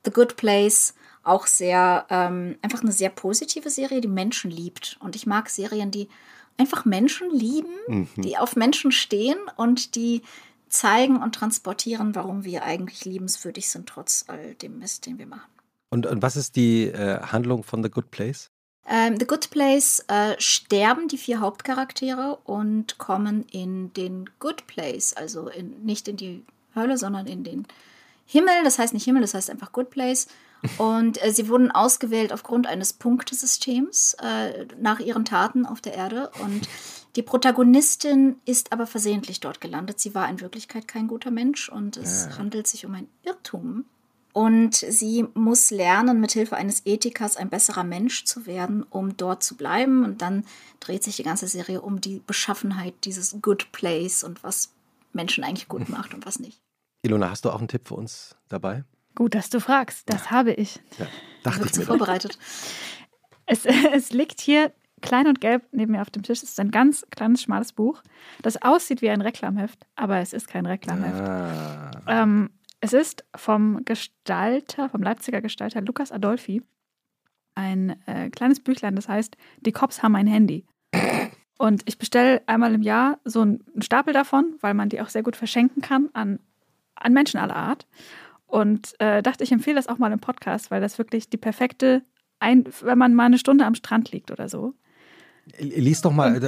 The 0.03 0.11
Good 0.11 0.35
Place, 0.35 0.93
auch 1.23 1.47
sehr, 1.47 2.05
ähm, 2.09 2.57
einfach 2.61 2.81
eine 2.81 2.91
sehr 2.91 3.09
positive 3.09 3.69
Serie, 3.69 3.99
die 3.99 4.07
Menschen 4.07 4.51
liebt. 4.51 4.97
Und 4.99 5.15
ich 5.15 5.25
mag 5.25 5.49
Serien, 5.49 5.89
die 5.89 6.07
einfach 6.57 6.85
Menschen 6.85 7.31
lieben, 7.31 7.73
mhm. 7.87 8.07
die 8.17 8.37
auf 8.37 8.55
Menschen 8.55 8.91
stehen 8.91 9.37
und 9.57 9.95
die 9.95 10.21
zeigen 10.69 11.17
und 11.21 11.33
transportieren, 11.33 12.15
warum 12.15 12.43
wir 12.43 12.63
eigentlich 12.63 13.05
liebenswürdig 13.05 13.69
sind, 13.69 13.87
trotz 13.87 14.25
all 14.27 14.55
dem 14.55 14.79
Mist, 14.79 15.05
den 15.05 15.17
wir 15.17 15.27
machen. 15.27 15.49
Und, 15.89 16.05
und 16.05 16.21
was 16.21 16.35
ist 16.35 16.55
die 16.55 16.85
äh, 16.85 17.21
Handlung 17.21 17.63
von 17.63 17.83
The 17.83 17.89
Good 17.89 18.11
Place? 18.11 18.51
Ähm, 18.87 19.17
The 19.19 19.25
Good 19.25 19.49
Place 19.49 20.03
äh, 20.07 20.35
sterben 20.37 21.07
die 21.07 21.17
vier 21.17 21.39
Hauptcharaktere 21.39 22.37
und 22.43 22.97
kommen 22.97 23.45
in 23.51 23.91
den 23.93 24.29
Good 24.39 24.67
Place, 24.67 25.13
also 25.13 25.47
in, 25.47 25.83
nicht 25.83 26.07
in 26.07 26.17
die 26.17 26.45
Hölle, 26.75 26.97
sondern 26.97 27.25
in 27.25 27.43
den 27.43 27.65
Himmel. 28.25 28.63
Das 28.63 28.77
heißt 28.77 28.93
nicht 28.93 29.05
Himmel, 29.05 29.21
das 29.21 29.33
heißt 29.33 29.49
einfach 29.49 29.71
Good 29.71 29.89
Place. 29.89 30.27
Und 30.77 31.23
äh, 31.23 31.31
sie 31.31 31.49
wurden 31.49 31.71
ausgewählt 31.71 32.31
aufgrund 32.31 32.67
eines 32.67 32.93
Punktesystems 32.93 34.15
äh, 34.21 34.65
nach 34.79 34.99
ihren 34.99 35.25
Taten 35.25 35.65
auf 35.65 35.81
der 35.81 35.93
Erde. 35.93 36.31
Und 36.43 36.67
die 37.15 37.21
Protagonistin 37.21 38.39
ist 38.45 38.71
aber 38.71 38.87
versehentlich 38.87 39.39
dort 39.39 39.61
gelandet. 39.61 39.99
Sie 39.99 40.15
war 40.15 40.29
in 40.29 40.41
Wirklichkeit 40.41 40.87
kein 40.87 41.07
guter 41.07 41.31
Mensch 41.31 41.69
und 41.69 41.97
es 41.97 42.27
ja. 42.29 42.37
handelt 42.37 42.67
sich 42.67 42.85
um 42.85 42.93
ein 42.93 43.07
Irrtum. 43.23 43.85
Und 44.35 44.75
sie 44.75 45.25
muss 45.33 45.71
lernen, 45.71 46.19
mithilfe 46.19 46.57
eines 46.57 46.85
Ethikers 46.85 47.37
ein 47.37 47.47
besserer 47.47 47.85
Mensch 47.85 48.25
zu 48.25 48.45
werden, 48.45 48.83
um 48.83 49.15
dort 49.15 49.43
zu 49.43 49.55
bleiben. 49.55 50.03
Und 50.03 50.21
dann 50.21 50.43
dreht 50.81 51.05
sich 51.05 51.15
die 51.15 51.23
ganze 51.23 51.47
Serie 51.47 51.79
um 51.79 52.01
die 52.01 52.21
Beschaffenheit 52.27 52.95
dieses 53.05 53.37
Good 53.41 53.71
Place 53.71 54.25
und 54.25 54.43
was 54.43 54.73
Menschen 55.13 55.45
eigentlich 55.45 55.69
gut 55.69 55.87
macht 55.97 56.13
und 56.13 56.25
was 56.25 56.39
nicht. 56.39 56.59
Ilona, 57.01 57.29
hast 57.29 57.45
du 57.45 57.49
auch 57.49 57.59
einen 57.59 57.69
Tipp 57.69 57.87
für 57.87 57.95
uns 57.95 58.35
dabei? 58.49 58.83
Gut, 59.15 59.35
dass 59.35 59.49
du 59.49 59.61
fragst. 59.61 60.09
Das 60.09 60.25
ja. 60.25 60.31
habe 60.31 60.51
ich. 60.51 60.81
Ja, 60.99 61.07
dachte 61.43 61.67
ich 61.67 61.77
mir. 61.77 61.85
vorbereitet. 61.85 62.37
Es, 63.47 63.63
es 63.93 64.11
liegt 64.11 64.41
hier 64.41 64.73
klein 65.01 65.27
und 65.27 65.39
gelb 65.39 65.63
neben 65.71 65.91
mir 65.91 66.01
auf 66.01 66.09
dem 66.09 66.23
Tisch. 66.23 66.41
Es 66.41 66.49
ist 66.49 66.59
ein 66.59 66.71
ganz 66.71 67.05
kleines, 67.11 67.43
schmales 67.43 67.73
Buch, 67.73 68.01
das 68.41 68.59
aussieht 68.59 69.03
wie 69.03 69.09
ein 69.11 69.21
Reklamheft, 69.21 69.85
aber 69.95 70.17
es 70.17 70.33
ist 70.33 70.47
kein 70.47 70.65
Reklamheft. 70.65 71.21
Ah. 71.21 71.91
Ähm, 72.07 72.49
es 72.85 72.93
ist 72.93 73.25
vom 73.35 73.83
Gestalter, 73.83 74.89
vom 74.89 75.01
Leipziger 75.01 75.41
Gestalter 75.41 75.81
Lukas 75.81 76.11
Adolfi, 76.11 76.61
ein 77.55 77.99
äh, 78.05 78.29
kleines 78.29 78.59
Büchlein, 78.59 78.95
das 78.95 79.09
heißt 79.09 79.35
Die 79.61 79.71
Cops 79.71 80.03
haben 80.03 80.15
ein 80.15 80.27
Handy. 80.27 80.65
Und 81.57 81.81
ich 81.85 81.97
bestelle 81.97 82.43
einmal 82.45 82.75
im 82.75 82.83
Jahr 82.83 83.17
so 83.23 83.41
einen 83.41 83.63
Stapel 83.81 84.13
davon, 84.13 84.55
weil 84.61 84.75
man 84.75 84.89
die 84.89 85.01
auch 85.01 85.09
sehr 85.09 85.23
gut 85.23 85.35
verschenken 85.35 85.81
kann 85.81 86.09
an, 86.13 86.39
an 86.93 87.13
Menschen 87.13 87.39
aller 87.39 87.55
Art. 87.55 87.87
Und 88.45 88.93
äh, 88.99 89.23
dachte, 89.23 89.43
ich 89.43 89.51
empfehle 89.51 89.77
das 89.77 89.87
auch 89.87 89.97
mal 89.97 90.11
im 90.11 90.19
Podcast, 90.19 90.69
weil 90.69 90.81
das 90.81 90.99
wirklich 90.99 91.27
die 91.29 91.37
perfekte, 91.37 92.03
ein, 92.39 92.65
wenn 92.81 92.99
man 92.99 93.15
mal 93.15 93.25
eine 93.25 93.39
Stunde 93.39 93.65
am 93.65 93.73
Strand 93.73 94.11
liegt 94.11 94.29
oder 94.29 94.47
so, 94.47 94.75
Lies 95.59 96.01
doch 96.01 96.11
mal, 96.11 96.43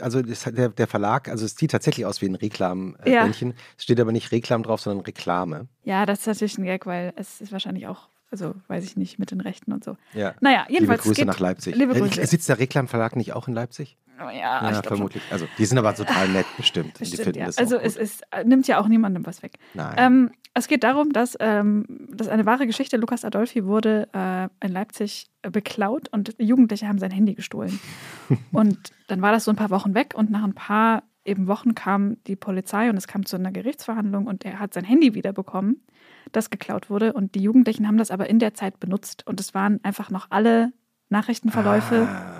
also 0.00 0.22
der, 0.22 0.70
der 0.70 0.86
Verlag, 0.86 1.28
also 1.28 1.44
es 1.44 1.56
sieht 1.56 1.70
tatsächlich 1.70 2.06
aus 2.06 2.22
wie 2.22 2.26
ein 2.26 2.34
Reklambändchen. 2.34 3.50
Ja. 3.50 3.56
Es 3.76 3.84
steht 3.84 4.00
aber 4.00 4.12
nicht 4.12 4.32
Reklam 4.32 4.62
drauf, 4.62 4.80
sondern 4.80 5.04
Reklame. 5.04 5.68
Ja, 5.84 6.06
das 6.06 6.20
ist 6.20 6.26
natürlich 6.26 6.56
ein 6.58 6.64
Gag, 6.64 6.86
weil 6.86 7.12
es 7.16 7.40
ist 7.40 7.52
wahrscheinlich 7.52 7.86
auch 7.86 8.08
also 8.30 8.54
weiß 8.66 8.84
ich 8.84 8.96
nicht, 8.96 9.18
mit 9.18 9.30
den 9.30 9.40
Rechten 9.40 9.72
und 9.72 9.84
so. 9.84 9.96
Ja. 10.12 10.34
Naja, 10.40 10.66
jedenfalls. 10.68 11.04
Liebe 11.04 11.14
Grüße 11.14 11.24
nach 11.24 11.40
Leipzig. 11.40 11.74
Liebe 11.74 11.94
Grüße. 11.94 12.26
Sitzt 12.26 12.48
der 12.48 12.58
Reklamverlag 12.58 13.16
nicht 13.16 13.32
auch 13.32 13.48
in 13.48 13.54
Leipzig? 13.54 13.96
Oh 14.20 14.30
ja, 14.30 14.70
ja 14.70 14.82
vermutlich. 14.82 15.22
Also, 15.30 15.46
die 15.58 15.64
sind 15.64 15.78
aber 15.78 15.94
total 15.94 16.28
nett, 16.28 16.46
bestimmt. 16.56 16.98
bestimmt 16.98 17.36
ja. 17.36 17.46
also, 17.56 17.76
es 17.76 17.96
ist, 17.96 18.22
nimmt 18.44 18.66
ja 18.66 18.80
auch 18.80 18.88
niemandem 18.88 19.24
was 19.26 19.42
weg. 19.42 19.58
Nein. 19.74 19.94
Ähm, 19.96 20.30
es 20.54 20.66
geht 20.66 20.82
darum, 20.82 21.12
dass, 21.12 21.36
ähm, 21.38 21.84
dass 22.10 22.28
eine 22.28 22.44
wahre 22.44 22.66
Geschichte, 22.66 22.96
Lukas 22.96 23.24
Adolfi 23.24 23.64
wurde 23.64 24.08
äh, 24.12 24.48
in 24.64 24.72
Leipzig 24.72 25.30
äh, 25.42 25.50
beklaut 25.50 26.08
und 26.08 26.34
Jugendliche 26.38 26.88
haben 26.88 26.98
sein 26.98 27.12
Handy 27.12 27.34
gestohlen. 27.34 27.78
und 28.52 28.78
dann 29.06 29.22
war 29.22 29.30
das 29.30 29.44
so 29.44 29.52
ein 29.52 29.56
paar 29.56 29.70
Wochen 29.70 29.94
weg 29.94 30.14
und 30.16 30.30
nach 30.30 30.42
ein 30.42 30.54
paar 30.54 31.04
eben 31.24 31.46
Wochen 31.46 31.74
kam 31.74 32.16
die 32.24 32.36
Polizei 32.36 32.90
und 32.90 32.96
es 32.96 33.06
kam 33.06 33.26
zu 33.26 33.36
einer 33.36 33.52
Gerichtsverhandlung 33.52 34.26
und 34.26 34.44
er 34.44 34.58
hat 34.58 34.74
sein 34.74 34.84
Handy 34.84 35.14
wiederbekommen, 35.14 35.84
das 36.32 36.50
geklaut 36.50 36.90
wurde. 36.90 37.12
Und 37.12 37.34
die 37.34 37.42
Jugendlichen 37.42 37.86
haben 37.86 37.98
das 37.98 38.10
aber 38.10 38.28
in 38.28 38.38
der 38.38 38.54
Zeit 38.54 38.80
benutzt 38.80 39.26
und 39.26 39.38
es 39.38 39.54
waren 39.54 39.78
einfach 39.84 40.10
noch 40.10 40.28
alle 40.30 40.72
Nachrichtenverläufe 41.10 42.08
ah, 42.08 42.37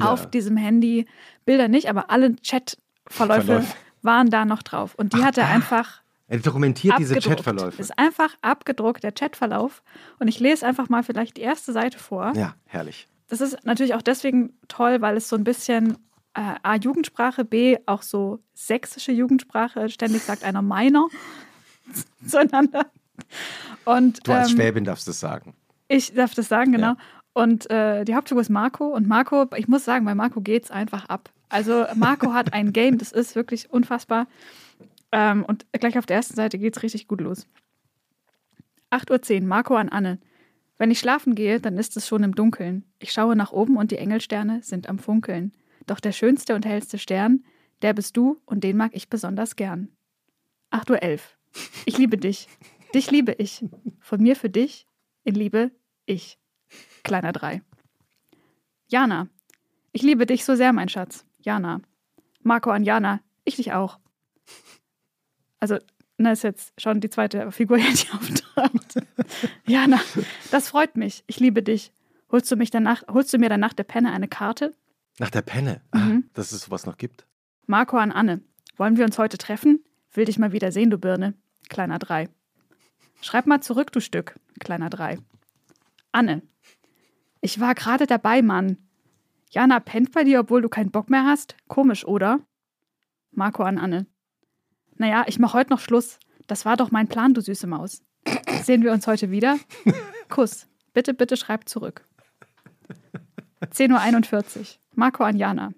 auf 0.00 0.30
diesem 0.30 0.56
Handy. 0.56 1.06
Bilder 1.44 1.68
nicht, 1.68 1.88
aber 1.88 2.10
alle 2.10 2.36
Chatverläufe 2.36 3.46
Verläufe. 3.46 3.74
waren 4.02 4.30
da 4.30 4.44
noch 4.44 4.62
drauf. 4.62 4.94
Und 4.96 5.12
die 5.12 5.18
Ach, 5.20 5.26
hat 5.26 5.38
er 5.38 5.48
einfach. 5.48 6.02
Er 6.28 6.38
dokumentiert 6.38 6.98
diese 6.98 7.16
Chatverläufe. 7.16 7.80
Ist 7.80 7.98
einfach 7.98 8.36
abgedruckt, 8.40 9.04
der 9.04 9.12
Chatverlauf. 9.12 9.82
Und 10.18 10.28
ich 10.28 10.40
lese 10.40 10.66
einfach 10.66 10.88
mal 10.88 11.02
vielleicht 11.02 11.36
die 11.36 11.42
erste 11.42 11.72
Seite 11.72 11.98
vor. 11.98 12.32
Ja, 12.34 12.54
herrlich. 12.64 13.08
Das 13.28 13.40
ist 13.40 13.64
natürlich 13.64 13.94
auch 13.94 14.02
deswegen 14.02 14.54
toll, 14.68 15.00
weil 15.00 15.16
es 15.16 15.28
so 15.28 15.36
ein 15.36 15.44
bisschen 15.44 15.98
äh, 16.34 16.54
A, 16.62 16.76
Jugendsprache, 16.76 17.44
B, 17.44 17.76
auch 17.86 18.02
so 18.02 18.40
sächsische 18.54 19.12
Jugendsprache. 19.12 19.88
Ständig 19.90 20.22
sagt 20.22 20.44
einer 20.44 20.62
meiner 20.62 21.06
zueinander. 22.26 22.86
Und, 23.84 24.26
du 24.26 24.32
als 24.32 24.50
ähm, 24.50 24.56
Schwäbin 24.56 24.84
darfst 24.84 25.08
es 25.08 25.20
sagen. 25.20 25.54
Ich 25.88 26.14
darf 26.14 26.34
das 26.34 26.48
sagen, 26.48 26.72
genau. 26.72 26.92
Ja. 26.92 26.96
Und 27.34 27.70
äh, 27.70 28.04
die 28.04 28.14
Hauptfigur 28.14 28.42
ist 28.42 28.50
Marco. 28.50 28.88
Und 28.88 29.08
Marco, 29.08 29.46
ich 29.56 29.68
muss 29.68 29.84
sagen, 29.84 30.04
bei 30.04 30.14
Marco 30.14 30.40
geht 30.40 30.64
es 30.64 30.70
einfach 30.70 31.06
ab. 31.06 31.30
Also 31.48 31.86
Marco 31.94 32.32
hat 32.32 32.52
ein 32.52 32.72
Game, 32.72 32.98
das 32.98 33.12
ist 33.12 33.34
wirklich 33.34 33.70
unfassbar. 33.70 34.26
Ähm, 35.12 35.44
und 35.44 35.66
gleich 35.72 35.98
auf 35.98 36.06
der 36.06 36.16
ersten 36.16 36.34
Seite 36.34 36.58
geht 36.58 36.76
es 36.76 36.82
richtig 36.82 37.08
gut 37.08 37.20
los. 37.20 37.46
8.10 38.90 39.42
Uhr, 39.42 39.46
Marco 39.46 39.74
an 39.74 39.88
Anne. 39.88 40.18
Wenn 40.78 40.90
ich 40.90 40.98
schlafen 40.98 41.34
gehe, 41.34 41.60
dann 41.60 41.78
ist 41.78 41.96
es 41.96 42.08
schon 42.08 42.22
im 42.22 42.34
Dunkeln. 42.34 42.84
Ich 42.98 43.12
schaue 43.12 43.36
nach 43.36 43.52
oben 43.52 43.76
und 43.76 43.90
die 43.90 43.98
Engelsterne 43.98 44.62
sind 44.62 44.88
am 44.88 44.98
Funkeln. 44.98 45.52
Doch 45.86 46.00
der 46.00 46.12
schönste 46.12 46.54
und 46.54 46.66
hellste 46.66 46.98
Stern, 46.98 47.44
der 47.82 47.94
bist 47.94 48.16
du 48.16 48.40
und 48.46 48.64
den 48.64 48.76
mag 48.76 48.90
ich 48.94 49.08
besonders 49.08 49.56
gern. 49.56 49.88
8.11 50.70 51.12
Uhr. 51.14 51.18
Ich 51.84 51.98
liebe 51.98 52.18
dich. 52.18 52.48
Dich 52.94 53.10
liebe 53.10 53.32
ich. 53.32 53.64
Von 54.00 54.22
mir 54.22 54.36
für 54.36 54.50
dich, 54.50 54.86
in 55.24 55.34
Liebe, 55.34 55.70
ich. 56.06 56.38
Kleiner 57.02 57.32
3. 57.32 57.62
Jana. 58.88 59.28
Ich 59.92 60.02
liebe 60.02 60.26
dich 60.26 60.44
so 60.44 60.54
sehr, 60.54 60.72
mein 60.72 60.88
Schatz. 60.88 61.24
Jana. 61.40 61.80
Marco 62.42 62.70
an 62.70 62.84
Jana. 62.84 63.20
Ich 63.44 63.56
dich 63.56 63.72
auch. 63.72 63.98
Also, 65.60 65.78
Na, 66.18 66.32
ist 66.32 66.42
jetzt 66.44 66.72
schon 66.80 67.00
die 67.00 67.10
zweite 67.10 67.50
Figur, 67.52 67.78
die 67.78 67.84
auftaucht. 68.12 68.94
Jana, 69.66 70.00
das 70.50 70.68
freut 70.68 70.96
mich. 70.96 71.24
Ich 71.26 71.40
liebe 71.40 71.62
dich. 71.62 71.92
Holst 72.30 72.50
du, 72.50 72.56
mich 72.56 72.70
danach, 72.70 73.02
holst 73.08 73.32
du 73.32 73.38
mir 73.38 73.48
dann 73.48 73.60
nach 73.60 73.72
der 73.72 73.84
Penne 73.84 74.12
eine 74.12 74.28
Karte? 74.28 74.74
Nach 75.18 75.30
der 75.30 75.42
Penne? 75.42 75.80
Ah, 75.90 75.98
Mhm. 75.98 76.30
dass 76.34 76.52
es 76.52 76.62
sowas 76.62 76.86
noch 76.86 76.96
gibt. 76.96 77.26
Marco 77.66 77.96
an 77.98 78.12
Anne. 78.12 78.40
Wollen 78.76 78.96
wir 78.96 79.04
uns 79.04 79.18
heute 79.18 79.36
treffen? 79.38 79.84
Will 80.14 80.24
dich 80.24 80.38
mal 80.38 80.52
wieder 80.52 80.72
sehen, 80.72 80.90
du 80.90 80.98
Birne. 80.98 81.34
Kleiner 81.68 81.98
3. 81.98 82.28
Schreib 83.20 83.46
mal 83.46 83.60
zurück, 83.60 83.92
du 83.92 84.00
Stück. 84.00 84.38
Kleiner 84.60 84.88
3. 84.90 85.18
Anne. 86.12 86.42
Ich 87.44 87.58
war 87.58 87.74
gerade 87.74 88.06
dabei, 88.06 88.40
Mann. 88.40 88.78
Jana 89.50 89.80
pennt 89.80 90.12
bei 90.12 90.22
dir, 90.22 90.40
obwohl 90.40 90.62
du 90.62 90.68
keinen 90.68 90.92
Bock 90.92 91.10
mehr 91.10 91.24
hast? 91.24 91.56
Komisch, 91.66 92.06
oder? 92.06 92.40
Marco 93.32 93.64
an 93.64 93.78
Anne. 93.78 94.06
Naja, 94.96 95.24
ich 95.26 95.40
mach 95.40 95.52
heute 95.52 95.70
noch 95.70 95.80
Schluss. 95.80 96.20
Das 96.46 96.64
war 96.64 96.76
doch 96.76 96.92
mein 96.92 97.08
Plan, 97.08 97.34
du 97.34 97.40
süße 97.40 97.66
Maus. 97.66 98.02
Sehen 98.62 98.84
wir 98.84 98.92
uns 98.92 99.08
heute 99.08 99.32
wieder? 99.32 99.58
Kuss. 100.28 100.68
Bitte, 100.94 101.14
bitte 101.14 101.36
schreib 101.36 101.68
zurück. 101.68 102.06
10.41 103.60 104.58
Uhr. 104.58 104.66
Marco 104.94 105.24
an 105.24 105.36
Jana. 105.36 105.72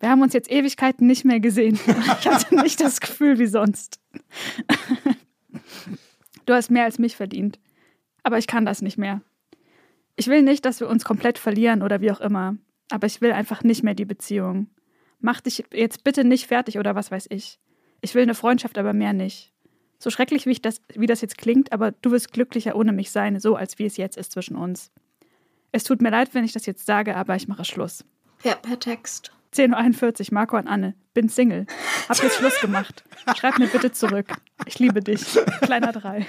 Wir 0.00 0.10
haben 0.10 0.22
uns 0.22 0.32
jetzt 0.32 0.50
Ewigkeiten 0.50 1.06
nicht 1.06 1.24
mehr 1.24 1.38
gesehen. 1.38 1.78
Ich 2.20 2.28
hatte 2.28 2.54
nicht 2.56 2.80
das 2.80 3.00
Gefühl 3.00 3.38
wie 3.38 3.46
sonst. 3.46 4.00
Du 6.46 6.54
hast 6.54 6.70
mehr 6.70 6.84
als 6.84 6.98
mich 6.98 7.14
verdient. 7.14 7.60
Aber 8.24 8.38
ich 8.38 8.48
kann 8.48 8.66
das 8.66 8.82
nicht 8.82 8.98
mehr. 8.98 9.20
Ich 10.18 10.26
will 10.26 10.42
nicht, 10.42 10.64
dass 10.64 10.80
wir 10.80 10.88
uns 10.88 11.04
komplett 11.04 11.38
verlieren 11.38 11.80
oder 11.80 12.00
wie 12.00 12.10
auch 12.10 12.20
immer. 12.20 12.56
Aber 12.90 13.06
ich 13.06 13.20
will 13.20 13.30
einfach 13.30 13.62
nicht 13.62 13.84
mehr 13.84 13.94
die 13.94 14.04
Beziehung. 14.04 14.66
Mach 15.20 15.40
dich 15.40 15.64
jetzt 15.72 16.02
bitte 16.02 16.24
nicht 16.24 16.48
fertig 16.48 16.76
oder 16.76 16.96
was 16.96 17.12
weiß 17.12 17.26
ich. 17.30 17.60
Ich 18.00 18.16
will 18.16 18.24
eine 18.24 18.34
Freundschaft, 18.34 18.78
aber 18.78 18.92
mehr 18.92 19.12
nicht. 19.12 19.52
So 20.00 20.10
schrecklich, 20.10 20.44
wie, 20.44 20.50
ich 20.50 20.60
das, 20.60 20.82
wie 20.92 21.06
das 21.06 21.20
jetzt 21.20 21.38
klingt, 21.38 21.72
aber 21.72 21.92
du 21.92 22.10
wirst 22.10 22.32
glücklicher 22.32 22.74
ohne 22.74 22.92
mich 22.92 23.12
sein, 23.12 23.38
so 23.38 23.54
als 23.54 23.78
wie 23.78 23.84
es 23.84 23.96
jetzt 23.96 24.16
ist 24.16 24.32
zwischen 24.32 24.56
uns. 24.56 24.90
Es 25.70 25.84
tut 25.84 26.02
mir 26.02 26.10
leid, 26.10 26.34
wenn 26.34 26.44
ich 26.44 26.52
das 26.52 26.66
jetzt 26.66 26.84
sage, 26.84 27.14
aber 27.14 27.36
ich 27.36 27.46
mache 27.46 27.64
Schluss. 27.64 28.04
Per, 28.42 28.56
per 28.56 28.80
Text. 28.80 29.30
10.41 29.54 30.20
Uhr, 30.20 30.34
Marco 30.34 30.56
an 30.56 30.66
Anne. 30.66 30.94
Bin 31.14 31.28
Single. 31.28 31.66
Hab 32.08 32.20
jetzt 32.20 32.38
Schluss 32.38 32.60
gemacht. 32.60 33.04
Schreib 33.36 33.60
mir 33.60 33.68
bitte 33.68 33.92
zurück. 33.92 34.26
Ich 34.66 34.80
liebe 34.80 35.00
dich. 35.00 35.24
Kleiner 35.60 35.92
3. 35.92 36.26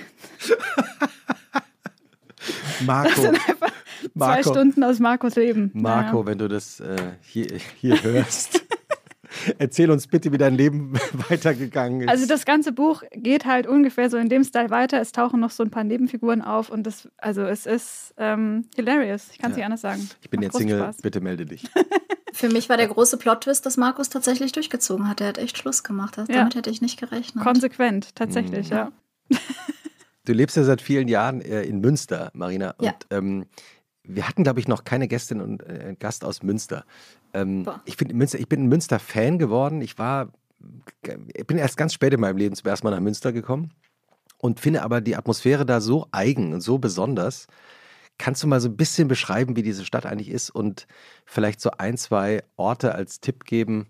Marco, 2.86 3.10
Zwei 3.10 3.69
Marco, 4.14 4.50
Stunden 4.52 4.84
aus 4.84 5.00
Marcos 5.00 5.36
Leben. 5.36 5.72
Marco, 5.74 6.18
Naja. 6.18 6.26
wenn 6.26 6.38
du 6.38 6.48
das 6.48 6.80
äh, 6.80 6.96
hier, 7.22 7.48
hier 7.80 8.02
hörst, 8.04 8.62
erzähl 9.58 9.92
uns 9.92 10.08
bitte, 10.08 10.32
wie 10.32 10.38
dein 10.38 10.56
Leben 10.56 10.94
weitergegangen 11.30 12.02
ist. 12.02 12.10
Also 12.10 12.26
das 12.26 12.46
ganze 12.46 12.72
Buch 12.72 13.04
geht 13.14 13.46
halt 13.46 13.68
ungefähr 13.68 14.10
so 14.10 14.18
in 14.18 14.30
dem 14.30 14.44
Style 14.44 14.70
weiter. 14.70 15.00
Es 15.00 15.12
tauchen 15.12 15.40
noch 15.40 15.52
so 15.52 15.64
ein 15.64 15.70
paar 15.72 15.84
Nebenfiguren 15.84 16.42
auf 16.42 16.70
und 16.70 16.84
das, 16.84 17.08
also 17.18 17.44
es 17.44 17.66
ist 17.66 18.14
ähm, 18.18 18.66
hilarious. 18.76 19.28
Ich 19.32 19.38
kann 19.40 19.52
es 19.52 19.58
Ja. 19.58 19.62
nicht 19.62 19.66
anders 19.66 19.82
sagen. 19.82 20.10
ich 20.22 20.30
bin 20.30 20.40
Macht 20.40 20.46
jetzt 20.46 20.58
Single, 20.58 20.80
Spaß. 20.80 20.98
bitte 21.02 21.22
melde 21.22 21.46
dich. 21.46 21.64
Für 22.34 22.48
mich 22.50 22.70
war 22.70 22.78
der 22.78 22.88
große 22.88 23.18
Plot-Twist, 23.18 23.66
dass 23.66 23.76
Markus 23.76 24.08
tatsächlich 24.10 24.52
durchgezogen 24.54 25.10
hat. 25.10 25.20
Er 25.20 25.28
hat 25.28 25.38
echt 25.38 25.58
Schluss 25.58 25.84
gemacht. 25.84 26.18
Also 26.18 26.32
Ja. 26.32 26.40
Damit 26.40 26.56
hätte 26.56 26.70
ich 26.70 26.82
nicht 26.82 27.00
gerechnet. 27.00 27.44
Konsequent, 27.44 28.16
tatsächlich, 28.16 28.70
Mhm. 28.70 28.76
ja. 28.76 28.92
Du 30.26 30.34
lebst 30.34 30.56
ja 30.58 30.64
seit 30.64 30.82
vielen 30.82 31.08
Jahren 31.08 31.42
äh, 31.42 31.64
in 31.64 31.80
Münster, 31.82 32.30
Marina. 32.34 32.76
Und 32.78 32.86
Ja. 32.86 32.94
ähm, 33.10 33.46
wir 34.10 34.28
hatten, 34.28 34.44
glaube 34.44 34.60
ich, 34.60 34.68
noch 34.68 34.84
keine 34.84 35.08
Gästin 35.08 35.40
und 35.40 35.62
äh, 35.64 35.96
Gast 35.98 36.26
aus 36.26 36.42
Münster. 36.42 36.84
Ähm, 37.34 37.70
ich, 37.86 37.96
find 37.96 38.14
Münster. 38.14 38.40
ich 38.40 38.50
bin 38.50 38.64
ein 38.64 38.68
Münster-Fan 38.68 39.38
geworden. 39.38 39.82
Ich 39.82 39.98
war, 40.00 40.34
ich 41.34 41.48
bin 41.48 41.58
erst 41.58 41.78
ganz 41.78 41.94
spät 41.94 42.14
in 42.14 42.20
meinem 42.20 42.38
Leben 42.38 42.56
zum 42.56 42.68
ersten 42.68 42.88
Mal 42.88 42.92
nach 42.92 43.00
Münster 43.00 43.32
gekommen 43.32 43.72
und 44.40 44.60
finde 44.60 44.82
aber 44.82 45.00
die 45.00 45.16
Atmosphäre 45.16 45.66
da 45.66 45.80
so 45.80 46.08
eigen 46.12 46.54
und 46.54 46.62
so 46.62 46.80
besonders. 46.80 47.48
Kannst 48.18 48.44
du 48.44 48.48
mal 48.48 48.60
so 48.60 48.68
ein 48.68 48.76
bisschen 48.76 49.08
beschreiben, 49.08 49.56
wie 49.56 49.64
diese 49.64 49.86
Stadt 49.86 50.06
eigentlich 50.06 50.30
ist 50.30 50.50
und 50.50 50.88
vielleicht 51.26 51.62
so 51.62 51.72
ein, 51.78 51.98
zwei 51.98 52.44
Orte 52.58 52.96
als 52.96 53.22
Tipp 53.22 53.46
geben, 53.46 53.88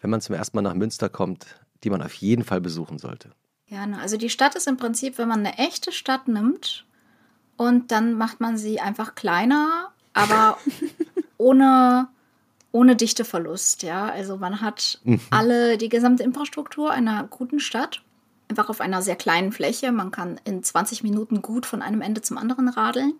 wenn 0.00 0.10
man 0.10 0.20
zum 0.20 0.36
ersten 0.36 0.56
Mal 0.56 0.62
nach 0.62 0.74
Münster 0.74 1.08
kommt, 1.08 1.60
die 1.82 1.90
man 1.90 2.02
auf 2.02 2.14
jeden 2.14 2.44
Fall 2.44 2.60
besuchen 2.60 2.98
sollte? 2.98 3.30
Ja, 3.66 3.84
also 4.00 4.18
die 4.18 4.28
Stadt 4.28 4.54
ist 4.54 4.68
im 4.68 4.76
Prinzip, 4.76 5.18
wenn 5.18 5.28
man 5.28 5.40
eine 5.40 5.56
echte 5.58 5.92
Stadt 5.92 6.28
nimmt 6.28 6.84
und 7.62 7.92
dann 7.92 8.14
macht 8.14 8.40
man 8.40 8.56
sie 8.56 8.80
einfach 8.80 9.14
kleiner, 9.14 9.92
aber 10.14 10.58
ohne, 11.38 12.08
ohne 12.72 12.96
Dichteverlust. 12.96 13.82
Ja, 13.84 14.06
also 14.06 14.36
man 14.36 14.60
hat 14.60 15.00
alle, 15.30 15.78
die 15.78 15.88
gesamte 15.88 16.24
Infrastruktur 16.24 16.90
einer 16.90 17.24
guten 17.24 17.60
Stadt 17.60 18.02
einfach 18.48 18.68
auf 18.68 18.80
einer 18.80 19.00
sehr 19.00 19.16
kleinen 19.16 19.52
Fläche. 19.52 19.92
Man 19.92 20.10
kann 20.10 20.40
in 20.44 20.62
20 20.62 21.02
Minuten 21.02 21.40
gut 21.40 21.64
von 21.64 21.82
einem 21.82 22.02
Ende 22.02 22.20
zum 22.20 22.36
anderen 22.36 22.68
radeln. 22.68 23.14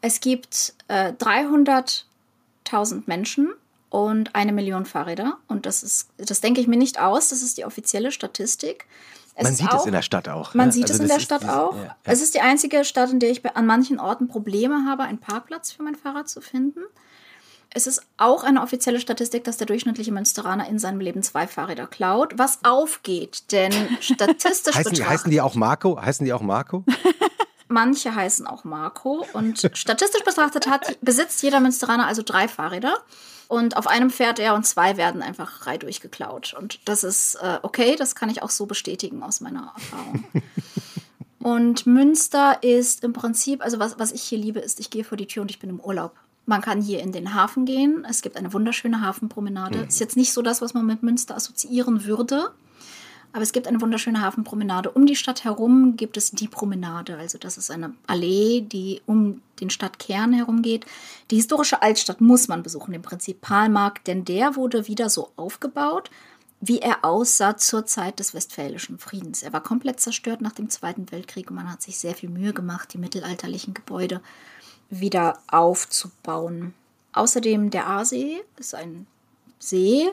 Es 0.00 0.20
gibt 0.20 0.74
äh, 0.88 1.12
300.000 1.12 3.02
Menschen 3.06 3.50
und 3.90 4.34
eine 4.34 4.52
Million 4.52 4.86
Fahrräder. 4.86 5.38
Und 5.48 5.66
das 5.66 5.82
ist, 5.82 6.08
das 6.16 6.40
denke 6.40 6.60
ich 6.60 6.68
mir 6.68 6.78
nicht 6.78 7.00
aus. 7.00 7.28
Das 7.28 7.42
ist 7.42 7.58
die 7.58 7.64
offizielle 7.64 8.12
Statistik. 8.12 8.86
Es 9.34 9.44
man 9.44 9.54
sieht 9.54 9.70
auch, 9.70 9.80
es 9.80 9.86
in 9.86 9.92
der 9.92 10.02
Stadt 10.02 10.28
auch. 10.28 10.54
Man 10.54 10.66
ne? 10.66 10.72
sieht 10.72 10.84
Also 10.84 10.94
es 10.94 11.00
in 11.00 11.08
der 11.08 11.16
ist 11.16 11.22
Stadt 11.22 11.42
dieses- 11.42 11.54
auch. 11.54 11.74
ja, 11.76 11.84
ja. 11.84 11.96
Es 12.04 12.20
ist 12.20 12.34
die 12.34 12.40
einzige 12.40 12.84
Stadt, 12.84 13.10
in 13.10 13.20
der 13.20 13.30
ich 13.30 13.44
an 13.56 13.66
manchen 13.66 13.98
Orten 14.00 14.28
Probleme 14.28 14.84
habe, 14.86 15.04
einen 15.04 15.18
Parkplatz 15.18 15.72
für 15.72 15.82
mein 15.82 15.94
Fahrrad 15.94 16.28
zu 16.28 16.40
finden. 16.40 16.80
Es 17.72 17.86
ist 17.86 18.02
auch 18.16 18.42
eine 18.42 18.62
offizielle 18.62 18.98
Statistik, 18.98 19.44
dass 19.44 19.56
der 19.56 19.68
durchschnittliche 19.68 20.10
Münsteraner 20.10 20.68
in 20.68 20.80
seinem 20.80 20.98
Leben 21.00 21.22
zwei 21.22 21.46
Fahrräder 21.46 21.86
klaut, 21.86 22.36
was 22.36 22.58
aufgeht, 22.64 23.52
denn 23.52 23.72
statistisch 24.00 24.74
heißen, 24.74 24.92
die, 24.92 25.04
heißen 25.04 25.30
die 25.30 25.40
auch 25.40 25.54
Marco? 25.54 26.00
Heißen 26.00 26.24
die 26.26 26.32
auch 26.32 26.42
Marco? 26.42 26.84
manche 27.68 28.12
heißen 28.14 28.46
auch 28.48 28.64
Marco 28.64 29.24
und 29.34 29.70
statistisch 29.74 30.24
betrachtet 30.24 30.66
hat, 30.66 30.98
besitzt 31.00 31.40
jeder 31.44 31.60
Münsteraner 31.60 32.06
also 32.08 32.22
drei 32.24 32.48
Fahrräder 32.48 32.96
und 33.50 33.76
auf 33.76 33.88
einem 33.88 34.10
fährt 34.10 34.38
er 34.38 34.54
und 34.54 34.64
zwei 34.64 34.96
werden 34.96 35.22
einfach 35.22 35.58
frei 35.58 35.76
durchgeklaut 35.76 36.54
und 36.54 36.78
das 36.84 37.02
ist 37.02 37.34
äh, 37.34 37.58
okay, 37.62 37.96
das 37.96 38.14
kann 38.14 38.30
ich 38.30 38.44
auch 38.44 38.50
so 38.50 38.64
bestätigen 38.66 39.24
aus 39.24 39.40
meiner 39.40 39.72
Erfahrung. 39.74 40.24
Und 41.42 41.86
Münster 41.86 42.62
ist 42.62 43.02
im 43.02 43.14
Prinzip, 43.14 43.64
also 43.64 43.78
was, 43.78 43.98
was 43.98 44.12
ich 44.12 44.20
hier 44.20 44.36
liebe, 44.36 44.58
ist, 44.60 44.78
ich 44.78 44.90
gehe 44.90 45.04
vor 45.04 45.16
die 45.16 45.24
Tür 45.24 45.40
und 45.40 45.50
ich 45.50 45.58
bin 45.58 45.70
im 45.70 45.80
Urlaub. 45.80 46.12
Man 46.44 46.60
kann 46.60 46.82
hier 46.82 47.00
in 47.00 47.12
den 47.12 47.32
Hafen 47.32 47.64
gehen. 47.64 48.06
Es 48.06 48.20
gibt 48.20 48.36
eine 48.36 48.52
wunderschöne 48.52 49.00
Hafenpromenade. 49.00 49.78
Ist 49.88 50.00
jetzt 50.00 50.18
nicht 50.18 50.34
so 50.34 50.42
das, 50.42 50.60
was 50.60 50.74
man 50.74 50.84
mit 50.84 51.02
Münster 51.02 51.34
assoziieren 51.34 52.04
würde. 52.04 52.50
Aber 53.32 53.42
es 53.42 53.52
gibt 53.52 53.68
eine 53.68 53.80
wunderschöne 53.80 54.20
Hafenpromenade. 54.20 54.90
Um 54.90 55.06
die 55.06 55.14
Stadt 55.14 55.44
herum 55.44 55.96
gibt 55.96 56.16
es 56.16 56.32
die 56.32 56.48
Promenade. 56.48 57.16
Also 57.16 57.38
das 57.38 57.58
ist 57.58 57.70
eine 57.70 57.94
Allee, 58.06 58.60
die 58.60 59.02
um 59.06 59.40
den 59.60 59.70
Stadtkern 59.70 60.32
herum 60.32 60.62
geht. 60.62 60.84
Die 61.30 61.36
historische 61.36 61.80
Altstadt 61.80 62.20
muss 62.20 62.48
man 62.48 62.62
besuchen, 62.62 62.92
den 62.92 63.02
Prinzipalmarkt, 63.02 64.06
denn 64.08 64.24
der 64.24 64.56
wurde 64.56 64.88
wieder 64.88 65.08
so 65.08 65.30
aufgebaut, 65.36 66.10
wie 66.60 66.80
er 66.80 67.04
aussah 67.04 67.56
zur 67.56 67.86
Zeit 67.86 68.18
des 68.18 68.34
Westfälischen 68.34 68.98
Friedens. 68.98 69.42
Er 69.42 69.52
war 69.52 69.62
komplett 69.62 70.00
zerstört 70.00 70.40
nach 70.40 70.52
dem 70.52 70.68
Zweiten 70.68 71.10
Weltkrieg 71.12 71.50
und 71.50 71.56
man 71.56 71.70
hat 71.70 71.82
sich 71.82 71.98
sehr 71.98 72.14
viel 72.14 72.28
Mühe 72.28 72.52
gemacht, 72.52 72.92
die 72.92 72.98
mittelalterlichen 72.98 73.74
Gebäude 73.74 74.20
wieder 74.90 75.38
aufzubauen. 75.46 76.74
Außerdem 77.12 77.70
der 77.70 77.88
Aasee 77.88 78.42
ist 78.58 78.74
ein 78.74 79.06
See. 79.58 80.10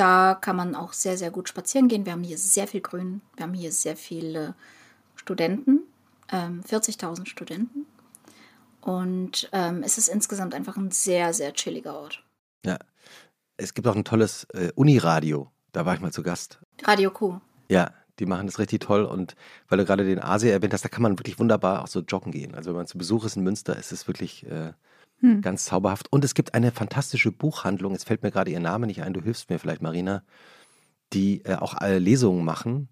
Da 0.00 0.34
kann 0.34 0.56
man 0.56 0.74
auch 0.74 0.94
sehr, 0.94 1.18
sehr 1.18 1.30
gut 1.30 1.50
spazieren 1.50 1.86
gehen. 1.86 2.06
Wir 2.06 2.12
haben 2.12 2.22
hier 2.22 2.38
sehr 2.38 2.66
viel 2.66 2.80
Grün. 2.80 3.20
Wir 3.36 3.44
haben 3.44 3.52
hier 3.52 3.70
sehr 3.70 3.98
viele 3.98 4.54
Studenten, 5.14 5.80
ähm, 6.32 6.62
40.000 6.66 7.26
Studenten. 7.26 7.84
Und 8.80 9.50
ähm, 9.52 9.82
es 9.82 9.98
ist 9.98 10.08
insgesamt 10.08 10.54
einfach 10.54 10.78
ein 10.78 10.90
sehr, 10.90 11.34
sehr 11.34 11.52
chilliger 11.52 12.00
Ort. 12.00 12.24
Ja. 12.64 12.78
Es 13.58 13.74
gibt 13.74 13.86
auch 13.88 13.94
ein 13.94 14.06
tolles 14.06 14.44
äh, 14.54 14.72
Uniradio. 14.74 15.50
Da 15.72 15.84
war 15.84 15.92
ich 15.92 16.00
mal 16.00 16.12
zu 16.12 16.22
Gast. 16.22 16.60
Radio 16.84 17.10
Q. 17.10 17.38
Ja, 17.68 17.92
die 18.20 18.24
machen 18.24 18.46
das 18.46 18.58
richtig 18.58 18.80
toll. 18.80 19.04
Und 19.04 19.36
weil 19.68 19.76
du 19.76 19.84
gerade 19.84 20.06
den 20.06 20.22
Asia 20.22 20.50
erwähnt 20.50 20.72
hast, 20.72 20.82
da 20.82 20.88
kann 20.88 21.02
man 21.02 21.18
wirklich 21.18 21.38
wunderbar 21.38 21.82
auch 21.82 21.88
so 21.88 22.00
joggen 22.00 22.32
gehen. 22.32 22.54
Also 22.54 22.70
wenn 22.70 22.78
man 22.78 22.86
zu 22.86 22.96
Besuch 22.96 23.26
ist 23.26 23.36
in 23.36 23.42
Münster, 23.42 23.76
ist 23.76 23.92
es 23.92 24.08
wirklich 24.08 24.46
äh, 24.46 24.72
Hm. 25.20 25.42
ganz 25.42 25.64
zauberhaft. 25.66 26.10
Und 26.12 26.24
es 26.24 26.34
gibt 26.34 26.54
eine 26.54 26.72
fantastische 26.72 27.30
Buchhandlung, 27.32 27.92
jetzt 27.92 28.06
fällt 28.06 28.22
mir 28.22 28.30
gerade 28.30 28.50
ihr 28.50 28.60
Name 28.60 28.86
nicht 28.86 29.02
ein, 29.02 29.12
du 29.12 29.20
hilfst 29.22 29.50
mir 29.50 29.58
vielleicht, 29.58 29.82
Marina, 29.82 30.22
die 31.12 31.44
äh, 31.44 31.56
auch 31.56 31.80
äh, 31.80 31.98
Lesungen 31.98 32.44
machen, 32.44 32.88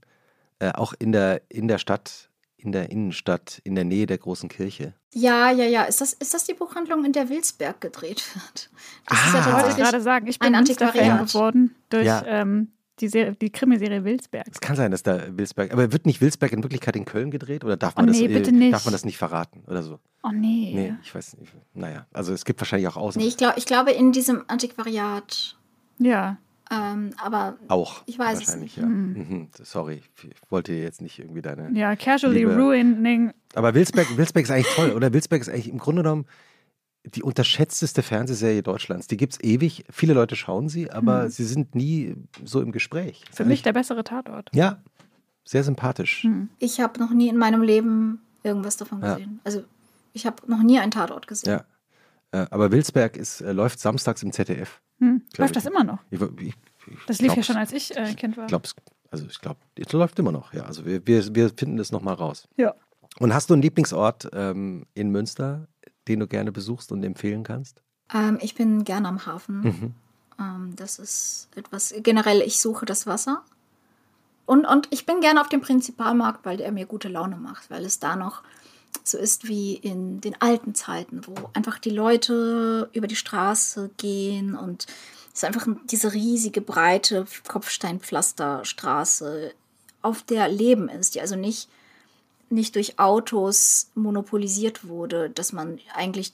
äh, 0.59 0.73
auch 0.73 0.93
in 0.99 1.13
der, 1.13 1.43
in 1.49 1.69
der 1.69 1.79
Stadt, 1.79 2.31
in 2.57 2.73
der 2.73 2.91
Innenstadt, 2.91 3.61
in 3.65 3.75
der 3.77 3.85
Nähe 3.85 4.07
der 4.07 4.19
großen 4.19 4.49
Kirche. 4.49 4.93
Ja, 5.15 5.51
ja, 5.53 5.65
ja. 5.65 5.85
Ist 5.85 6.01
das, 6.01 6.13
ist 6.13 6.35
das 6.35 6.45
die 6.45 6.55
Buchhandlung, 6.55 7.05
in 7.05 7.13
der 7.13 7.29
Wilsberg 7.29 7.81
gedreht 7.81 8.25
wird? 8.35 8.71
Das 9.07 9.19
Ah. 9.19 9.27
ist 9.27 9.33
ja 9.35 9.41
Ich 9.41 9.47
wollte 9.47 9.53
tatsächlich. 9.61 9.85
gerade 9.85 10.01
sagen, 10.03 10.27
ich 10.27 10.39
bin 10.39 10.49
ein 10.49 10.55
Antiquariat. 10.57 11.27
geworden 11.29 11.75
durch 11.89 12.05
Ja. 12.07 12.23
ähm, 12.27 12.73
die, 13.01 13.09
Serie, 13.09 13.35
die 13.41 13.51
Krimiserie 13.51 14.05
Wilsberg. 14.05 14.47
Es 14.51 14.61
kann 14.61 14.77
sein, 14.77 14.91
dass 14.91 15.03
da 15.03 15.21
Wilsberg, 15.37 15.73
aber 15.73 15.93
wird 15.93 16.07
nicht 16.07 16.21
Wilsberg 16.21 16.53
in 16.53 16.63
Wirklichkeit 16.63 16.97
in 16.97 17.05
Köln 17.05 17.31
gedreht 17.31 17.65
oder 17.65 17.77
darf 17.77 17.95
Oh 17.97 18.01
man, 18.03 18.11
nee, 18.11 18.23
das, 18.27 18.31
äh, 18.31 18.35
bitte 18.39 18.53
nicht. 18.53 18.73
darf 18.73 18.85
man 18.85 18.93
das 18.93 19.05
nicht 19.05 19.17
verraten 19.19 19.63
oder 19.67 19.83
so? 19.83 19.99
Oh 20.23 20.31
nee. 20.33 20.73
Nee, 20.75 20.95
ich 21.03 21.15
weiß 21.15 21.37
nicht. 21.39 21.53
Naja, 21.75 22.07
also 22.13 22.33
es 22.33 22.45
gibt 22.45 22.61
wahrscheinlich 22.61 22.89
auch 22.89 22.97
Außen. 22.97 23.21
Nee, 23.23 23.29
ich, 23.29 23.37
glaub, 23.37 23.57
ich 23.57 23.67
glaube, 23.67 23.93
in 23.93 24.13
diesem 24.13 24.43
Antiquariat 24.49 25.57
Ja. 25.99 26.39
Ähm, 26.71 27.11
aber 27.17 27.57
Auch. 27.69 28.03
Ich 28.05 28.19
weiß 28.19 28.41
es 28.41 28.47
wahrscheinlich, 28.49 28.77
nicht. 28.77 28.83
ja. 28.83 28.87
Mhm. 28.87 29.49
Sorry, 29.63 30.03
ich 30.23 30.51
wollte 30.51 30.75
jetzt 30.75 31.01
nicht 31.01 31.19
irgendwie 31.19 31.41
deine. 31.41 31.71
Ja, 31.73 31.97
casually 31.97 32.41
Liebe- 32.41 32.55
ruining. 32.57 33.33
Aber 33.55 33.73
Wilsberg, 33.75 34.15
Wilsberg 34.19 34.45
ist 34.45 34.51
eigentlich 34.51 34.75
toll, 34.75 34.91
oder? 34.91 35.11
Wilsberg 35.15 35.41
ist 35.41 35.49
eigentlich 35.49 35.71
im 35.71 35.79
Grunde 35.79 36.03
genommen 36.03 36.27
die 37.15 37.23
unterschätzteste 37.23 38.03
Fernsehserie 38.03 38.63
Deutschlands. 38.63 39.07
Die 39.07 39.17
gibt 39.17 39.35
es 39.35 39.41
ewig. 39.43 39.85
Viele 39.91 40.15
Leute 40.15 40.37
schauen 40.37 40.69
sie, 40.69 40.91
aber 40.91 41.25
Mhm. 41.25 41.29
sie 41.31 41.45
sind 41.45 41.75
nie 41.75 42.17
so 42.45 42.61
im 42.61 42.73
Gespräch. 42.73 43.25
Für 43.33 43.45
mich 43.45 43.63
der 43.63 43.73
bessere 43.73 44.05
Tatort. 44.05 44.51
Ja, 44.55 44.83
sehr 45.45 45.65
sympathisch. 45.65 46.23
Hm. 46.25 46.49
ich 46.59 46.81
habe 46.81 46.99
noch 47.01 47.11
nie 47.11 47.29
in 47.29 47.37
meinem 47.39 47.63
Leben 47.63 48.21
irgendwas 48.43 48.77
davon 48.77 49.01
Ja. 49.03 49.15
gesehen. 49.15 49.41
Also 49.45 49.65
ich 50.13 50.27
habe 50.27 50.37
noch 50.47 50.63
nie 50.63 50.79
einen 50.79 50.91
Tatort 50.91 51.27
gesehen. 51.27 51.61
Ja. 52.33 52.43
Äh, 52.43 52.47
Aber 52.51 52.71
Wilsberg 52.71 53.17
ist, 53.17 53.41
äh, 53.41 53.53
läuft 53.53 53.81
samstags 53.81 54.23
im 54.23 54.33
ZDF. 54.33 54.81
Hm. 54.99 55.23
Glaub 55.33 55.39
Läuft 55.47 55.57
ich. 55.57 55.63
das 55.63 55.73
immer 55.73 55.85
noch? 55.85 55.99
Ich, 56.11 56.21
ich, 56.21 56.29
ich 56.49 56.55
Das 57.07 57.19
lief 57.21 57.29
ja 57.29 57.35
glaub's- 57.35 57.47
schon, 57.47 57.57
als 57.57 57.73
ich 57.73 57.97
äh, 57.97 58.13
Kind 58.15 58.37
war. 58.37 58.45
Ich 58.45 58.49
glaube, 58.49 58.69
also 59.11 59.27
ich 59.27 59.41
glaube, 59.41 59.61
es 59.77 59.93
läuft 59.93 60.19
immer 60.19 60.33
noch. 60.33 60.53
Ja, 60.53 60.65
also 60.65 60.85
wir, 60.85 61.07
wir, 61.07 61.35
wir 61.35 61.49
finden 61.51 61.79
das 61.79 61.93
nochmal 61.93 62.15
raus. 62.15 62.47
Ja. 62.59 62.75
Und 63.21 63.33
hast 63.33 63.49
du 63.49 63.55
einen 63.55 63.63
Lieblingsort 63.63 64.29
ähm, 64.35 64.85
in 64.95 65.11
Münster, 65.11 65.67
den 66.09 66.21
du 66.21 66.27
gerne 66.27 66.53
besuchst 66.53 66.93
und 66.93 67.03
empfehlen 67.05 67.43
kannst? 67.45 67.83
Ähm, 68.13 68.39
ich 68.41 68.55
bin 68.55 68.85
gerne 68.85 69.09
am 69.09 69.27
Hafen. 69.27 69.61
Mhm. 69.61 69.95
Ähm, 70.39 70.73
das 70.77 70.99
ist 70.99 71.49
etwas, 71.57 71.95
generell, 72.03 72.41
ich 72.43 72.61
suche 72.61 72.87
das 72.87 73.07
Wasser. 73.07 73.43
Und, 74.47 74.65
und 74.65 74.89
ich 74.91 75.05
bin 75.05 75.21
gerne 75.21 75.41
auf 75.41 75.49
dem 75.49 75.61
Prinzipalmarkt, 75.61 76.47
weil 76.47 76.57
der 76.57 76.73
mir 76.73 76.87
gute 76.87 77.09
Laune 77.09 77.37
macht, 77.37 77.71
weil 77.71 77.85
es 77.85 77.99
da 77.99 78.17
noch 78.17 78.43
so 79.05 79.19
ist 79.19 79.47
wie 79.47 79.75
in 79.75 80.21
den 80.23 80.41
alten 80.41 80.75
Zeiten, 80.75 81.21
wo 81.27 81.35
einfach 81.53 81.79
die 81.79 81.91
Leute 81.91 82.89
über 82.95 83.07
die 83.07 83.17
Straße 83.17 83.91
gehen 83.99 84.57
und 84.57 84.87
es 85.33 85.43
ist 85.43 85.45
einfach 85.45 85.67
ein- 85.67 85.81
diese 85.85 86.15
riesige, 86.15 86.63
breite 86.63 87.27
Kopfsteinpflasterstraße, 87.47 89.53
auf 90.01 90.23
der 90.23 90.49
Leben 90.49 90.89
ist, 90.89 91.15
die 91.15 91.21
also 91.21 91.37
nicht, 91.37 91.69
nicht 92.51 92.75
durch 92.75 92.99
Autos 92.99 93.91
monopolisiert 93.95 94.87
wurde, 94.89 95.31
dass 95.31 95.53
man 95.53 95.79
eigentlich 95.95 96.33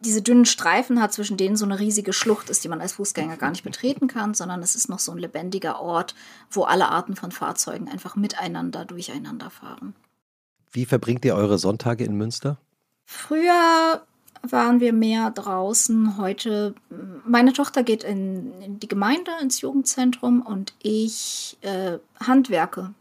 diese 0.00 0.22
dünnen 0.22 0.44
Streifen 0.44 1.00
hat, 1.00 1.12
zwischen 1.12 1.36
denen 1.36 1.56
so 1.56 1.64
eine 1.64 1.78
riesige 1.78 2.12
Schlucht 2.12 2.50
ist, 2.50 2.62
die 2.64 2.68
man 2.68 2.80
als 2.80 2.94
Fußgänger 2.94 3.36
gar 3.36 3.50
nicht 3.50 3.64
betreten 3.64 4.06
kann, 4.06 4.34
sondern 4.34 4.62
es 4.62 4.74
ist 4.74 4.88
noch 4.88 4.98
so 4.98 5.12
ein 5.12 5.18
lebendiger 5.18 5.80
Ort, 5.80 6.14
wo 6.50 6.64
alle 6.64 6.88
Arten 6.88 7.16
von 7.16 7.32
Fahrzeugen 7.32 7.88
einfach 7.88 8.16
miteinander 8.16 8.84
durcheinander 8.84 9.50
fahren. 9.50 9.94
Wie 10.70 10.84
verbringt 10.84 11.24
ihr 11.24 11.34
eure 11.34 11.58
Sonntage 11.58 12.04
in 12.04 12.16
Münster? 12.16 12.58
Früher 13.06 14.02
waren 14.42 14.80
wir 14.80 14.92
mehr 14.92 15.30
draußen. 15.30 16.18
Heute, 16.18 16.74
meine 17.26 17.52
Tochter 17.52 17.82
geht 17.82 18.04
in, 18.04 18.60
in 18.60 18.80
die 18.80 18.88
Gemeinde, 18.88 19.30
ins 19.40 19.60
Jugendzentrum 19.60 20.42
und 20.42 20.74
ich 20.82 21.56
äh, 21.62 21.98
handwerke. 22.20 22.92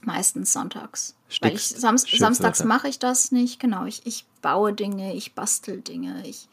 Meistens 0.00 0.52
sonntags. 0.52 1.14
Weil 1.40 1.54
ich 1.54 1.62
Stickst- 1.62 1.66
stickst 2.08 2.18
samstags 2.20 2.64
mache 2.64 2.88
ich 2.88 2.98
das 2.98 3.32
nicht. 3.32 3.60
Genau, 3.60 3.84
ich, 3.86 4.02
ich 4.06 4.26
baue 4.42 4.72
Dinge, 4.72 5.14
ich 5.14 5.34
bastel 5.34 5.80
Dinge, 5.80 6.22
ich 6.26 6.48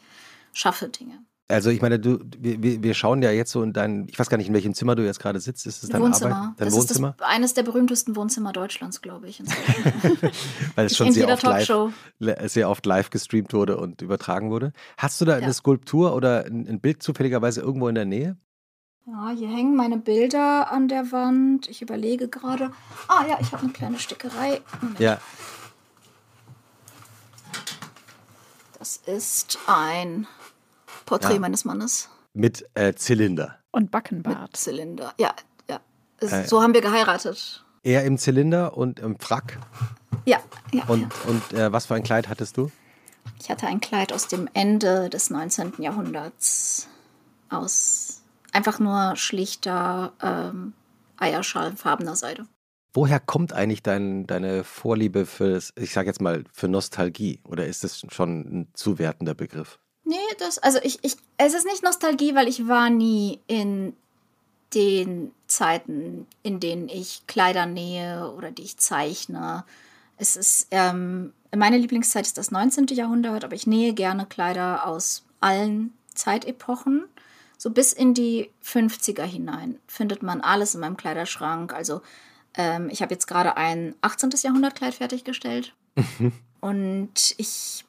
schaffe 0.52 0.88
Dinge. 0.88 1.18
Also 1.48 1.70
ich 1.70 1.82
meine, 1.82 1.98
du, 1.98 2.20
wir, 2.38 2.62
wir- 2.82 2.94
schauen 2.94 3.22
ja 3.22 3.32
jetzt 3.32 3.50
so 3.50 3.64
in 3.64 3.72
dein, 3.72 4.06
ich 4.08 4.16
weiß 4.16 4.28
gar 4.30 4.36
nicht, 4.36 4.46
in 4.46 4.54
welchem 4.54 4.72
Zimmer 4.72 4.94
du 4.94 5.04
jetzt 5.04 5.18
gerade 5.18 5.40
sitzt. 5.40 5.66
Ist 5.66 5.82
es 5.82 5.88
dein 5.88 6.00
Wohnzimmer. 6.00 6.36
Arbeit, 6.36 6.60
dein 6.60 6.68
das 6.68 6.76
Wohnzimmer? 6.76 7.08
ist 7.10 7.20
das, 7.20 7.28
eines 7.28 7.54
der 7.54 7.62
berühmtesten 7.64 8.14
Wohnzimmer 8.14 8.52
Deutschlands, 8.52 9.02
glaube 9.02 9.26
ich. 9.28 9.42
Weil 10.76 10.86
es 10.86 10.96
schon 10.96 11.10
sehr 11.12 11.26
oft, 11.28 11.42
live, 11.42 11.66
Talkshow. 11.66 11.92
sehr 12.46 12.70
oft 12.70 12.86
live 12.86 13.10
gestreamt 13.10 13.52
wurde 13.52 13.78
und 13.78 14.00
übertragen 14.00 14.50
wurde. 14.50 14.72
Hast 14.96 15.20
du 15.20 15.24
da 15.24 15.38
Ja. 15.38 15.42
eine 15.44 15.52
Skulptur 15.52 16.14
oder 16.14 16.44
ein, 16.44 16.68
ein 16.68 16.80
Bild 16.80 17.02
zufälligerweise 17.02 17.60
irgendwo 17.62 17.88
in 17.88 17.96
der 17.96 18.04
Nähe? 18.04 18.36
Ja, 19.10 19.30
hier 19.30 19.48
hängen 19.48 19.74
meine 19.74 19.96
Bilder 19.98 20.70
an 20.70 20.86
der 20.86 21.10
Wand. 21.10 21.68
Ich 21.68 21.82
überlege 21.82 22.28
gerade. 22.28 22.70
Ah 23.08 23.24
ja, 23.28 23.38
ich 23.40 23.50
habe 23.52 23.64
eine 23.64 23.72
kleine 23.72 23.98
Stickerei. 23.98 24.60
Moment. 24.80 25.00
Ja. 25.00 25.18
Das 28.78 28.96
ist 29.06 29.58
ein 29.66 30.26
Porträt 31.06 31.34
Ja. 31.34 31.40
meines 31.40 31.64
Mannes 31.64 32.08
Mit 32.34 32.64
äh, 32.74 32.94
Zylinder. 32.94 33.58
Und 33.72 33.82
mit 33.84 33.90
Backenbart. 33.90 34.56
Zylinder. 34.56 35.12
Ja, 35.18 35.34
ja. 35.68 35.80
Es, 36.18 36.32
Äh. 36.32 36.46
so 36.46 36.62
haben 36.62 36.72
wir 36.74 36.80
geheiratet. 36.80 37.64
Er 37.82 38.04
im 38.04 38.16
Zylinder 38.18 38.76
und 38.76 39.00
im 39.00 39.18
Frack. 39.18 39.58
Ja, 40.24 40.38
ja. 40.72 40.84
Und, 40.84 41.00
ja. 41.02 41.08
und 41.30 41.52
äh, 41.52 41.72
was 41.72 41.86
für 41.86 41.94
ein 41.94 42.02
Kleid 42.02 42.28
hattest 42.28 42.56
du? 42.56 42.70
Ich 43.40 43.50
hatte 43.50 43.66
ein 43.66 43.80
Kleid 43.80 44.12
aus 44.12 44.28
dem 44.28 44.48
Ende 44.54 45.08
des 45.10 45.30
19. 45.30 45.74
Jahrhunderts. 45.78 46.86
Aus 47.48 48.09
einfach 48.52 48.78
nur 48.78 49.16
schlichter 49.16 50.12
ähm, 50.22 50.72
eierschalenfarbener 51.16 52.16
Seide. 52.16 52.46
Woher 52.92 53.20
kommt 53.20 53.52
eigentlich 53.52 53.82
dein, 53.82 54.26
deine 54.26 54.64
Vorliebe 54.64 55.24
für, 55.24 55.60
ich 55.76 55.92
sage 55.92 56.08
jetzt 56.08 56.20
mal, 56.20 56.44
für 56.52 56.66
Nostalgie? 56.66 57.40
Oder 57.44 57.66
ist 57.66 57.84
das 57.84 58.02
schon 58.10 58.40
ein 58.40 58.68
zu 58.74 58.98
wertender 58.98 59.34
Begriff? 59.34 59.78
Nee, 60.04 60.16
das, 60.38 60.58
also 60.58 60.80
ich, 60.82 60.98
ich, 61.02 61.16
es 61.36 61.54
ist 61.54 61.66
nicht 61.66 61.84
Nostalgie, 61.84 62.34
weil 62.34 62.48
ich 62.48 62.66
war 62.66 62.90
nie 62.90 63.38
in 63.46 63.94
den 64.74 65.32
Zeiten, 65.46 66.26
in 66.42 66.58
denen 66.58 66.88
ich 66.88 67.26
Kleider 67.28 67.66
nähe 67.66 68.32
oder 68.36 68.50
die 68.50 68.62
ich 68.62 68.76
zeichne. 68.76 69.64
Es 70.16 70.36
ist, 70.36 70.68
ähm, 70.72 71.32
meine 71.54 71.78
Lieblingszeit 71.78 72.26
ist 72.26 72.38
das 72.38 72.50
19. 72.50 72.86
Jahrhundert, 72.88 73.44
aber 73.44 73.54
ich 73.54 73.66
nähe 73.66 73.94
gerne 73.94 74.26
Kleider 74.26 74.86
aus 74.86 75.24
allen 75.40 75.94
Zeitepochen. 76.14 77.04
So 77.60 77.68
bis 77.68 77.92
in 77.92 78.14
die 78.14 78.48
50er 78.64 79.22
hinein 79.22 79.78
findet 79.86 80.22
man 80.22 80.40
alles 80.40 80.74
in 80.74 80.80
meinem 80.80 80.96
Kleiderschrank. 80.96 81.74
Also 81.74 82.00
ähm, 82.54 82.88
ich 82.88 83.02
habe 83.02 83.12
jetzt 83.12 83.26
gerade 83.26 83.58
ein 83.58 83.94
18. 84.00 84.30
Jahrhundertkleid 84.42 84.94
fertiggestellt. 84.94 85.74
Und 86.62 87.34
ich 87.36 87.84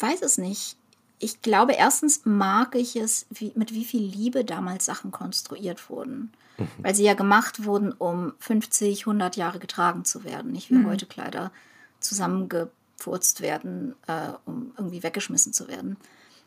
weiß 0.00 0.20
es 0.20 0.36
nicht. 0.36 0.76
Ich 1.18 1.40
glaube, 1.40 1.72
erstens 1.72 2.26
mag 2.26 2.74
ich 2.74 2.94
es, 2.94 3.24
wie, 3.30 3.52
mit 3.54 3.72
wie 3.72 3.86
viel 3.86 4.02
Liebe 4.02 4.44
damals 4.44 4.84
Sachen 4.84 5.12
konstruiert 5.12 5.88
wurden. 5.88 6.30
Weil 6.76 6.94
sie 6.94 7.04
ja 7.04 7.14
gemacht 7.14 7.64
wurden, 7.64 7.92
um 7.92 8.34
50, 8.40 9.06
100 9.06 9.36
Jahre 9.36 9.60
getragen 9.60 10.04
zu 10.04 10.24
werden. 10.24 10.52
Nicht 10.52 10.70
wie 10.70 10.84
heute 10.84 11.06
Kleider 11.06 11.52
zusammengefurzt 12.00 13.40
werden, 13.40 13.94
äh, 14.08 14.32
um 14.44 14.74
irgendwie 14.76 15.02
weggeschmissen 15.02 15.54
zu 15.54 15.68
werden. 15.68 15.96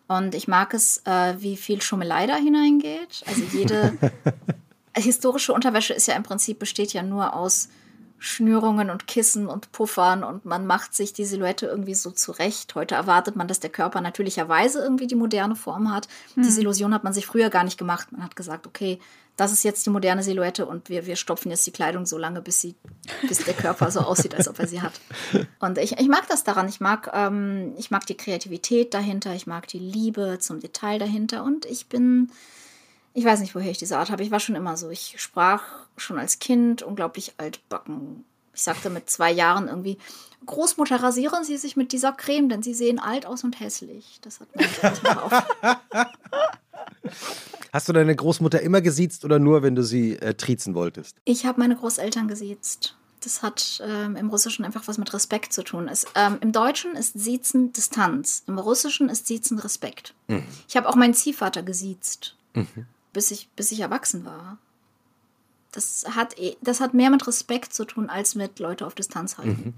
Und 0.09 0.33
ich 0.33 0.47
mag 0.47 0.73
es, 0.73 1.03
äh, 1.05 1.35
wie 1.37 1.55
viel 1.55 1.83
Schummelei 1.83 2.25
da 2.25 2.35
hineingeht. 2.35 3.23
Also 3.27 3.43
jede 3.53 3.95
historische 4.97 5.53
Unterwäsche 5.53 5.93
ist 5.93 6.07
ja 6.07 6.15
im 6.15 6.23
Prinzip, 6.23 6.57
besteht 6.57 6.93
ja 6.93 7.03
nur 7.03 7.35
aus 7.35 7.69
Schnürungen 8.19 8.89
und 8.89 9.07
Kissen 9.07 9.47
und 9.47 9.71
Puffern 9.71 10.23
und 10.23 10.45
man 10.45 10.67
macht 10.67 10.93
sich 10.93 11.13
die 11.13 11.25
Silhouette 11.25 11.65
irgendwie 11.65 11.95
so 11.95 12.11
zurecht. 12.11 12.75
Heute 12.75 12.95
erwartet 12.95 13.35
man, 13.35 13.47
dass 13.47 13.61
der 13.61 13.69
Körper 13.69 14.01
natürlicherweise 14.01 14.81
irgendwie 14.81 15.07
die 15.07 15.15
moderne 15.15 15.55
Form 15.55 15.91
hat. 15.91 16.07
Diese 16.35 16.59
Illusion 16.59 16.93
hat 16.93 17.03
man 17.03 17.13
sich 17.13 17.25
früher 17.25 17.49
gar 17.49 17.63
nicht 17.63 17.77
gemacht. 17.77 18.11
Man 18.11 18.23
hat 18.23 18.35
gesagt, 18.35 18.67
okay, 18.67 18.99
das 19.39 19.53
ist 19.53 19.63
jetzt 19.63 19.85
die 19.85 19.89
moderne 19.89 20.21
Silhouette 20.21 20.65
und 20.65 20.89
wir, 20.89 21.05
wir 21.05 21.15
stopfen 21.15 21.49
jetzt 21.49 21.65
die 21.65 21.71
Kleidung 21.71 22.05
so 22.05 22.17
lange, 22.17 22.41
bis, 22.41 22.59
sie, 22.59 22.75
bis 23.27 23.45
der 23.45 23.53
Körper 23.53 23.89
so 23.89 24.01
aussieht, 24.01 24.35
als 24.35 24.49
ob 24.49 24.59
er 24.59 24.67
sie 24.67 24.81
hat. 24.81 24.99
Und 25.59 25.77
ich, 25.77 25.93
ich 25.97 26.09
mag 26.09 26.27
das 26.27 26.43
daran. 26.43 26.67
Ich 26.67 26.81
mag, 26.81 27.09
ähm, 27.13 27.73
ich 27.77 27.89
mag 27.89 28.05
die 28.05 28.17
Kreativität 28.17 28.93
dahinter, 28.93 29.33
ich 29.33 29.47
mag 29.47 29.67
die 29.67 29.79
Liebe 29.79 30.39
zum 30.39 30.59
Detail 30.59 30.99
dahinter 30.99 31.43
und 31.43 31.65
ich 31.65 31.87
bin 31.87 32.31
ich 33.13 33.25
weiß 33.25 33.39
nicht, 33.39 33.55
woher 33.55 33.71
ich 33.71 33.77
diese 33.77 33.97
Art 33.97 34.09
habe. 34.11 34.23
Ich 34.23 34.31
war 34.31 34.39
schon 34.39 34.55
immer 34.55 34.77
so. 34.77 34.89
Ich 34.89 35.15
sprach 35.17 35.63
schon 35.97 36.19
als 36.19 36.39
Kind 36.39 36.83
unglaublich 36.83 37.33
altbacken. 37.37 38.23
Ich 38.53 38.61
sagte 38.61 38.89
mit 38.89 39.09
zwei 39.09 39.31
Jahren 39.31 39.67
irgendwie, 39.67 39.97
Großmutter, 40.45 41.01
rasieren 41.01 41.43
Sie 41.43 41.57
sich 41.57 41.75
mit 41.75 41.91
dieser 41.91 42.11
Creme, 42.11 42.49
denn 42.49 42.63
Sie 42.63 42.73
sehen 42.73 42.99
alt 42.99 43.25
aus 43.25 43.43
und 43.43 43.59
hässlich. 43.59 44.19
Das 44.21 44.39
hat 44.39 44.55
mir. 44.55 44.65
Hast 47.71 47.87
du 47.87 47.93
deine 47.93 48.15
Großmutter 48.15 48.61
immer 48.61 48.81
gesiezt 48.81 49.25
oder 49.25 49.37
nur, 49.37 49.61
wenn 49.61 49.75
du 49.75 49.83
sie 49.83 50.17
äh, 50.17 50.33
triezen 50.33 50.73
wolltest? 50.73 51.17
Ich 51.25 51.45
habe 51.45 51.59
meine 51.59 51.75
Großeltern 51.75 52.27
gesiezt. 52.27 52.95
Das 53.23 53.43
hat 53.43 53.83
ähm, 53.85 54.15
im 54.15 54.29
Russischen 54.29 54.63
einfach 54.65 54.87
was 54.87 54.97
mit 54.97 55.13
Respekt 55.13 55.53
zu 55.53 55.63
tun. 55.63 55.87
Es, 55.87 56.05
ähm, 56.15 56.37
Im 56.41 56.51
Deutschen 56.51 56.95
ist 56.95 57.19
Siezen 57.19 57.73
Distanz. 57.73 58.43
Im 58.47 58.57
Russischen 58.57 59.09
ist 59.09 59.27
Siezen 59.27 59.59
Respekt. 59.59 60.15
Ich 60.67 60.77
habe 60.77 60.87
auch 60.87 60.95
meinen 60.95 61.13
Ziehvater 61.13 61.61
gesiezt, 61.61 62.35
bis, 63.19 63.31
ich, 63.31 63.49
bis 63.49 63.73
ich 63.73 63.81
erwachsen 63.81 64.23
war. 64.23 64.59
Das 65.73 66.05
hat, 66.15 66.39
eh- 66.39 66.55
das 66.61 66.79
hat 66.79 66.93
mehr 66.93 67.09
mit 67.09 67.27
Respekt 67.27 67.73
zu 67.73 67.83
tun, 67.83 68.09
als 68.09 68.33
mit 68.33 68.59
Leute 68.59 68.87
auf 68.87 68.95
Distanz 68.95 69.37
halten. 69.37 69.73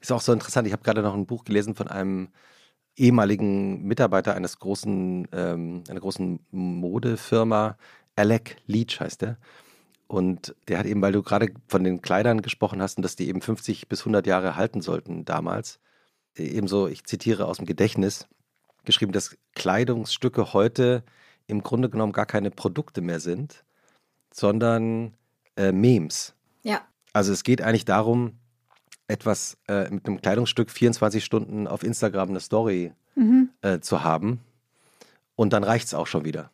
Ist 0.00 0.12
auch 0.12 0.20
so 0.20 0.32
interessant. 0.32 0.68
Ich 0.68 0.72
habe 0.72 0.84
gerade 0.84 1.02
noch 1.02 1.14
ein 1.14 1.26
Buch 1.26 1.42
gelesen 1.42 1.74
von 1.74 1.88
einem 1.88 2.28
ehemaligen 2.94 3.82
Mitarbeiter 3.82 4.36
eines 4.36 4.60
großen, 4.60 5.26
ähm, 5.32 5.82
einer 5.88 5.98
großen 5.98 6.38
Modefirma. 6.52 7.76
Alec 8.14 8.56
Leach 8.68 9.00
heißt 9.00 9.22
der. 9.22 9.36
Und 10.06 10.54
der 10.68 10.78
hat 10.78 10.86
eben, 10.86 11.02
weil 11.02 11.10
du 11.12 11.24
gerade 11.24 11.48
von 11.66 11.82
den 11.82 12.02
Kleidern 12.02 12.40
gesprochen 12.40 12.80
hast 12.80 12.98
und 12.98 13.02
dass 13.02 13.16
die 13.16 13.28
eben 13.28 13.42
50 13.42 13.88
bis 13.88 14.02
100 14.02 14.28
Jahre 14.28 14.54
halten 14.54 14.80
sollten 14.80 15.24
damals, 15.24 15.80
ebenso, 16.36 16.86
ich 16.86 17.02
zitiere 17.02 17.46
aus 17.46 17.56
dem 17.56 17.66
Gedächtnis, 17.66 18.28
geschrieben, 18.84 19.10
dass 19.10 19.36
Kleidungsstücke 19.56 20.52
heute 20.52 21.02
im 21.46 21.62
Grunde 21.62 21.88
genommen 21.90 22.12
gar 22.12 22.26
keine 22.26 22.50
Produkte 22.50 23.00
mehr 23.00 23.20
sind, 23.20 23.64
sondern 24.32 25.14
äh, 25.56 25.72
Memes. 25.72 26.34
Ja. 26.62 26.80
Also 27.12 27.32
es 27.32 27.44
geht 27.44 27.62
eigentlich 27.62 27.84
darum, 27.84 28.38
etwas 29.08 29.56
äh, 29.68 29.88
mit 29.90 30.06
einem 30.06 30.20
Kleidungsstück 30.20 30.70
24 30.70 31.24
Stunden 31.24 31.66
auf 31.66 31.82
Instagram 31.84 32.30
eine 32.30 32.40
Story 32.40 32.92
Mhm. 33.14 33.48
äh, 33.62 33.80
zu 33.80 34.04
haben 34.04 34.40
und 35.36 35.54
dann 35.54 35.64
reicht 35.64 35.86
es 35.86 35.94
auch 35.94 36.06
schon 36.06 36.26
wieder. 36.26 36.50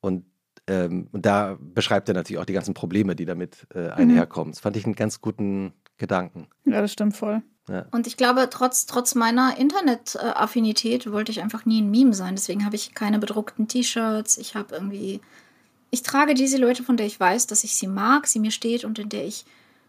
Und, 0.00 0.26
ähm, 0.66 1.08
da 1.12 1.56
beschreibt 1.58 2.08
er 2.08 2.14
natürlich 2.14 2.38
auch 2.38 2.44
die 2.44 2.52
ganzen 2.52 2.74
Probleme, 2.74 3.16
die 3.16 3.24
damit 3.24 3.66
äh, 3.74 3.88
einherkommen. 3.88 4.52
Das 4.52 4.60
fand 4.60 4.76
ich 4.76 4.84
einen 4.84 4.94
ganz 4.94 5.22
guten 5.22 5.72
Gedanken. 5.96 6.48
Ja, 6.66 6.82
das 6.82 6.92
stimmt 6.92 7.16
voll. 7.16 7.40
Ja. 7.68 7.86
Und 7.90 8.06
ich 8.06 8.16
glaube, 8.16 8.48
trotz, 8.50 8.86
trotz 8.86 9.14
meiner 9.14 9.58
Internet-Affinität 9.58 11.10
wollte 11.10 11.32
ich 11.32 11.40
einfach 11.40 11.64
nie 11.64 11.82
ein 11.82 11.90
Meme 11.90 12.14
sein. 12.14 12.36
Deswegen 12.36 12.64
habe 12.64 12.76
ich 12.76 12.94
keine 12.94 13.18
bedruckten 13.18 13.66
T-Shirts. 13.66 14.38
Ich 14.38 14.54
habe 14.54 14.74
irgendwie. 14.74 15.20
Ich 15.90 16.02
trage 16.02 16.34
diese 16.34 16.58
Leute, 16.58 16.82
von 16.82 16.96
der 16.96 17.06
ich 17.06 17.18
weiß, 17.18 17.46
dass 17.46 17.64
ich 17.64 17.76
sie 17.76 17.86
mag, 17.86 18.26
sie 18.26 18.40
mir 18.40 18.50
steht 18.50 18.84
und 18.84 18.98
in 18.98 19.08
der 19.08 19.24
ich 19.24 19.44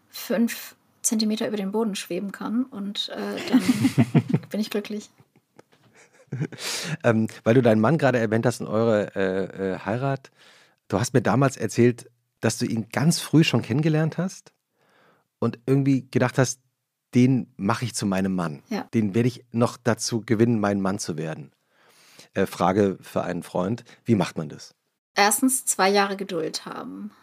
fünf 0.10 0.76
Zentimeter 1.02 1.48
über 1.48 1.58
den 1.58 1.72
Boden 1.72 1.96
schweben 1.96 2.32
kann. 2.32 2.64
Und 2.64 3.10
äh, 3.10 3.40
dann 3.50 3.62
bin 4.50 4.60
ich 4.60 4.70
glücklich. 4.70 5.10
Ähm, 7.04 7.28
weil 7.44 7.54
du 7.54 7.62
deinen 7.62 7.82
Mann 7.82 7.98
gerade 7.98 8.20
erwähnt 8.20 8.46
hast 8.46 8.60
in 8.60 8.68
eurer 8.68 9.16
äh, 9.16 9.74
äh, 9.74 9.80
Heirat. 9.80 10.32
Du 10.88 11.00
hast 11.00 11.14
mir 11.14 11.22
damals 11.22 11.58
erzählt, 11.58 12.10
dass 12.42 12.58
du 12.58 12.66
ihn 12.66 12.90
ganz 12.92 13.20
früh 13.20 13.44
schon 13.44 13.62
kennengelernt 13.62 14.18
hast 14.18 14.52
und 15.40 15.60
irgendwie 15.66 16.08
gedacht 16.10 16.38
hast, 16.38 16.60
den 17.16 17.54
mache 17.58 17.86
ich 17.86 17.96
zu 17.96 18.06
meinem 18.06 18.36
Mann. 18.36 18.62
Ja. 18.70 18.84
Den 18.94 19.16
werde 19.16 19.28
ich 19.28 19.46
noch 19.52 19.78
dazu 19.78 20.22
gewinnen, 20.22 20.60
mein 20.60 20.82
Mann 20.82 21.00
zu 21.00 21.18
werden. 21.18 21.52
Äh, 22.34 22.46
Frage 22.46 22.98
für 23.02 23.24
einen 23.24 23.44
Freund, 23.44 23.84
wie 24.06 24.16
macht 24.16 24.38
man 24.38 24.50
das? 24.50 24.74
Erstens 25.16 25.66
zwei 25.66 25.90
Jahre 25.90 26.18
Geduld 26.18 26.66
haben. 26.66 27.12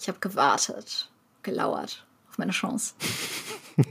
Ich 0.00 0.08
habe 0.08 0.18
gewartet, 0.18 1.12
gelauert 1.44 2.04
auf 2.28 2.38
meine 2.38 2.50
Chance. 2.50 2.94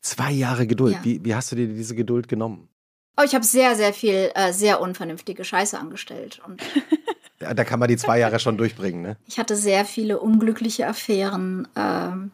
Zwei 0.00 0.32
Jahre 0.32 0.66
Geduld. 0.66 0.94
Ja. 0.94 1.04
Wie, 1.04 1.22
wie 1.24 1.34
hast 1.34 1.52
du 1.52 1.56
dir 1.56 1.68
diese 1.68 1.94
Geduld 1.94 2.26
genommen? 2.26 2.68
Aber 3.16 3.26
ich 3.26 3.34
habe 3.34 3.44
sehr, 3.44 3.76
sehr 3.76 3.92
viel, 3.92 4.30
äh, 4.34 4.52
sehr 4.52 4.80
unvernünftige 4.80 5.44
Scheiße 5.44 5.78
angestellt. 5.78 6.40
Und 6.46 6.62
Ja, 7.42 7.54
Da 7.54 7.64
kann 7.64 7.80
man 7.80 7.88
die 7.88 7.96
zwei 7.96 8.18
Jahre 8.18 8.38
schon 8.38 8.56
durchbringen, 8.56 9.02
ne? 9.02 9.16
ich 9.26 9.38
hatte 9.38 9.56
sehr 9.56 9.84
viele 9.84 10.20
unglückliche 10.20 10.86
Affären 10.86 11.66
ähm, 11.76 12.30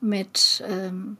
mit 0.00 0.62
ähm, 0.66 1.16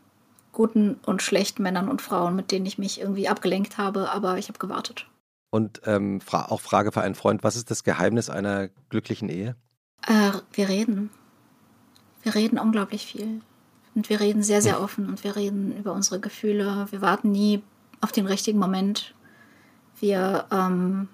guten 0.53 0.95
und 1.07 1.22
schlechten 1.22 1.62
Männern 1.62 1.89
und 1.89 2.03
Frauen, 2.03 2.37
mit 2.37 2.51
denen 2.51 2.66
ich 2.66 2.79
mich 2.79 3.01
irgendwie 3.01 3.29
abgelenkt 3.29 3.79
habe. 3.79 4.11
Aber 4.11 4.39
ich 4.39 4.49
habe 4.49 4.59
gewartet. 4.59 5.07
Und 5.51 5.81
ähm, 5.87 6.20
fra 6.20 6.47
auch 6.47 6.61
Frage 6.61 6.93
für 6.93 7.01
einen 7.01 7.14
Freund, 7.14 7.43
was 7.43 7.57
ist 7.57 7.70
das 7.70 7.85
Geheimnis 7.85 8.29
einer 8.29 8.68
glücklichen 8.91 9.29
Ehe? 9.29 9.57
Äh, 10.07 10.33
wir 10.53 10.68
reden. 10.68 11.11
Wir 12.22 12.35
reden 12.35 12.59
unglaublich 12.59 13.07
viel. 13.07 13.41
Und 13.95 14.11
wir 14.11 14.20
reden 14.20 14.43
sehr, 14.43 14.62
sehr 14.62 14.81
offen 14.81 15.09
und 15.09 15.24
wir 15.24 15.35
reden 15.35 15.76
über 15.76 15.93
unsere 15.93 16.20
Gefühle. 16.20 16.87
Wir 16.91 17.01
warten 17.01 17.33
nie 17.33 17.62
auf 18.01 18.12
den 18.12 18.26
richtigen 18.26 18.59
Moment. 18.59 19.14
Wir, 19.99 20.47
ähm, 20.53 21.09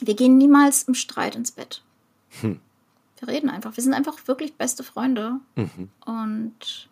wir 0.00 0.14
gehen 0.14 0.38
niemals 0.38 0.84
im 0.84 0.94
Streit 0.94 1.34
ins 1.34 1.52
Bett. 1.52 1.82
Hm. 2.40 2.60
Wir 3.18 3.28
reden 3.28 3.50
einfach. 3.50 3.76
Wir 3.76 3.82
sind 3.82 3.94
einfach 3.94 4.26
wirklich 4.26 4.56
beste 4.56 4.82
Freunde. 4.82 5.40
Mhm. 5.56 5.90
Und 6.04 6.88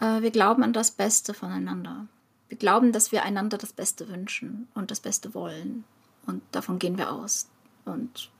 äh, 0.00 0.22
wir 0.22 0.30
glauben 0.30 0.62
an 0.62 0.72
das 0.72 0.90
Beste 0.90 1.34
voneinander. 1.34 2.06
Wir 2.48 2.58
glauben, 2.58 2.92
dass 2.92 3.12
wir 3.12 3.24
einander 3.24 3.58
das 3.58 3.72
Beste 3.72 4.08
wünschen 4.08 4.68
und 4.74 4.90
das 4.90 5.00
Beste 5.00 5.34
wollen. 5.34 5.84
Und 6.26 6.42
davon 6.52 6.78
gehen 6.78 6.98
wir 6.98 7.10
aus. 7.12 7.48
Und 7.84 8.30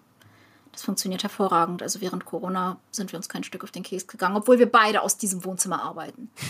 das 0.73 0.83
funktioniert 0.83 1.23
hervorragend. 1.23 1.83
Also 1.83 2.01
während 2.01 2.25
Corona 2.25 2.79
sind 2.91 3.13
wir 3.13 3.17
uns 3.17 3.29
kein 3.29 3.45
Stück 3.45 3.65
auf 3.65 3.71
den 3.71 3.83
Keks 3.83 4.07
gegangen, 4.07 4.37
obwohl 4.37 4.59
wir 4.59 4.71
beide 4.71 5.03
aus 5.03 5.17
diesem 5.17 5.45
Wohnzimmer 5.45 5.83
arbeiten. 5.83 6.31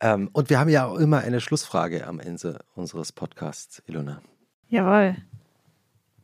Ähm, 0.00 0.30
und 0.32 0.48
wir 0.48 0.58
haben 0.58 0.70
ja 0.70 0.86
auch 0.86 0.96
immer 0.96 1.18
eine 1.18 1.40
Schlussfrage 1.40 2.06
am 2.06 2.18
Ende 2.18 2.64
unseres 2.74 3.12
Podcasts, 3.12 3.82
Ilona. 3.86 4.22
Jawohl. 4.68 5.16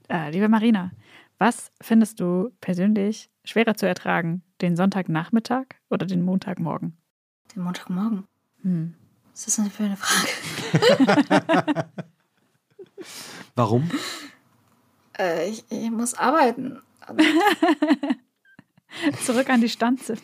Äh, 0.09 0.31
liebe 0.31 0.49
Marina, 0.49 0.91
was 1.43 1.73
findest 1.81 2.21
du 2.21 2.53
persönlich 2.61 3.29
schwerer 3.45 3.75
zu 3.75 3.85
ertragen? 3.85 4.45
Den 4.61 4.77
Sonntagnachmittag 4.77 5.65
oder 5.91 6.07
den 6.07 6.23
Montagmorgen? 6.23 6.97
Den 7.53 7.65
Montagmorgen. 7.65 8.29
Hm. 8.63 8.95
Was 9.33 9.49
ist 9.49 9.59
das 9.59 9.65
denn 9.65 9.73
für 9.73 9.83
eine 9.83 9.97
Frage? 9.97 11.89
Warum? 13.57 13.91
Äh, 15.19 15.51
ich, 15.51 15.65
ich 15.69 15.91
muss 15.91 16.15
arbeiten. 16.15 16.81
Zurück 19.25 19.51
an 19.51 19.61
die 19.61 19.69
Stanze. 19.69 20.15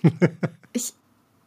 Ich, 0.73 0.95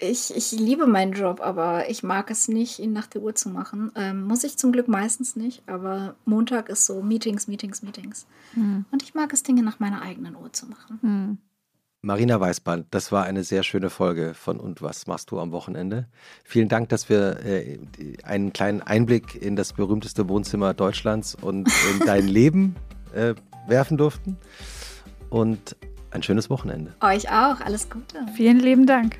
ich, 0.01 0.35
ich 0.35 0.51
liebe 0.51 0.87
meinen 0.87 1.13
Job, 1.13 1.41
aber 1.41 1.89
ich 1.89 2.01
mag 2.01 2.31
es 2.31 2.47
nicht, 2.47 2.79
ihn 2.79 2.91
nach 2.91 3.07
der 3.07 3.21
Uhr 3.21 3.35
zu 3.35 3.49
machen. 3.49 3.91
Ähm, 3.95 4.23
muss 4.23 4.43
ich 4.43 4.57
zum 4.57 4.71
Glück 4.71 4.87
meistens 4.87 5.35
nicht, 5.35 5.61
aber 5.67 6.15
Montag 6.25 6.69
ist 6.69 6.85
so 6.85 7.01
Meetings, 7.03 7.47
Meetings, 7.47 7.83
Meetings. 7.83 8.25
Hm. 8.53 8.85
Und 8.91 9.03
ich 9.03 9.13
mag 9.13 9.31
es, 9.31 9.43
Dinge 9.43 9.61
nach 9.61 9.79
meiner 9.79 10.01
eigenen 10.01 10.35
Uhr 10.35 10.51
zu 10.51 10.65
machen. 10.65 10.99
Hm. 11.01 11.37
Marina 12.01 12.39
Weißband, 12.39 12.87
das 12.89 13.11
war 13.11 13.25
eine 13.25 13.43
sehr 13.43 13.61
schöne 13.61 13.91
Folge 13.91 14.33
von 14.33 14.59
Und 14.59 14.81
was 14.81 15.05
machst 15.05 15.29
du 15.29 15.39
am 15.39 15.51
Wochenende? 15.51 16.07
Vielen 16.43 16.67
Dank, 16.67 16.89
dass 16.89 17.09
wir 17.09 17.45
äh, 17.45 17.77
einen 18.23 18.53
kleinen 18.53 18.81
Einblick 18.81 19.39
in 19.39 19.55
das 19.55 19.73
berühmteste 19.73 20.27
Wohnzimmer 20.27 20.73
Deutschlands 20.73 21.35
und 21.35 21.69
in 21.91 21.99
dein 22.07 22.27
Leben 22.27 22.75
äh, 23.13 23.35
werfen 23.67 23.97
durften. 23.97 24.37
Und 25.29 25.75
ein 26.09 26.23
schönes 26.23 26.49
Wochenende. 26.49 26.95
Euch 27.01 27.29
auch, 27.29 27.61
alles 27.61 27.87
Gute. 27.89 28.25
Vielen 28.35 28.59
lieben 28.59 28.87
Dank. 28.87 29.19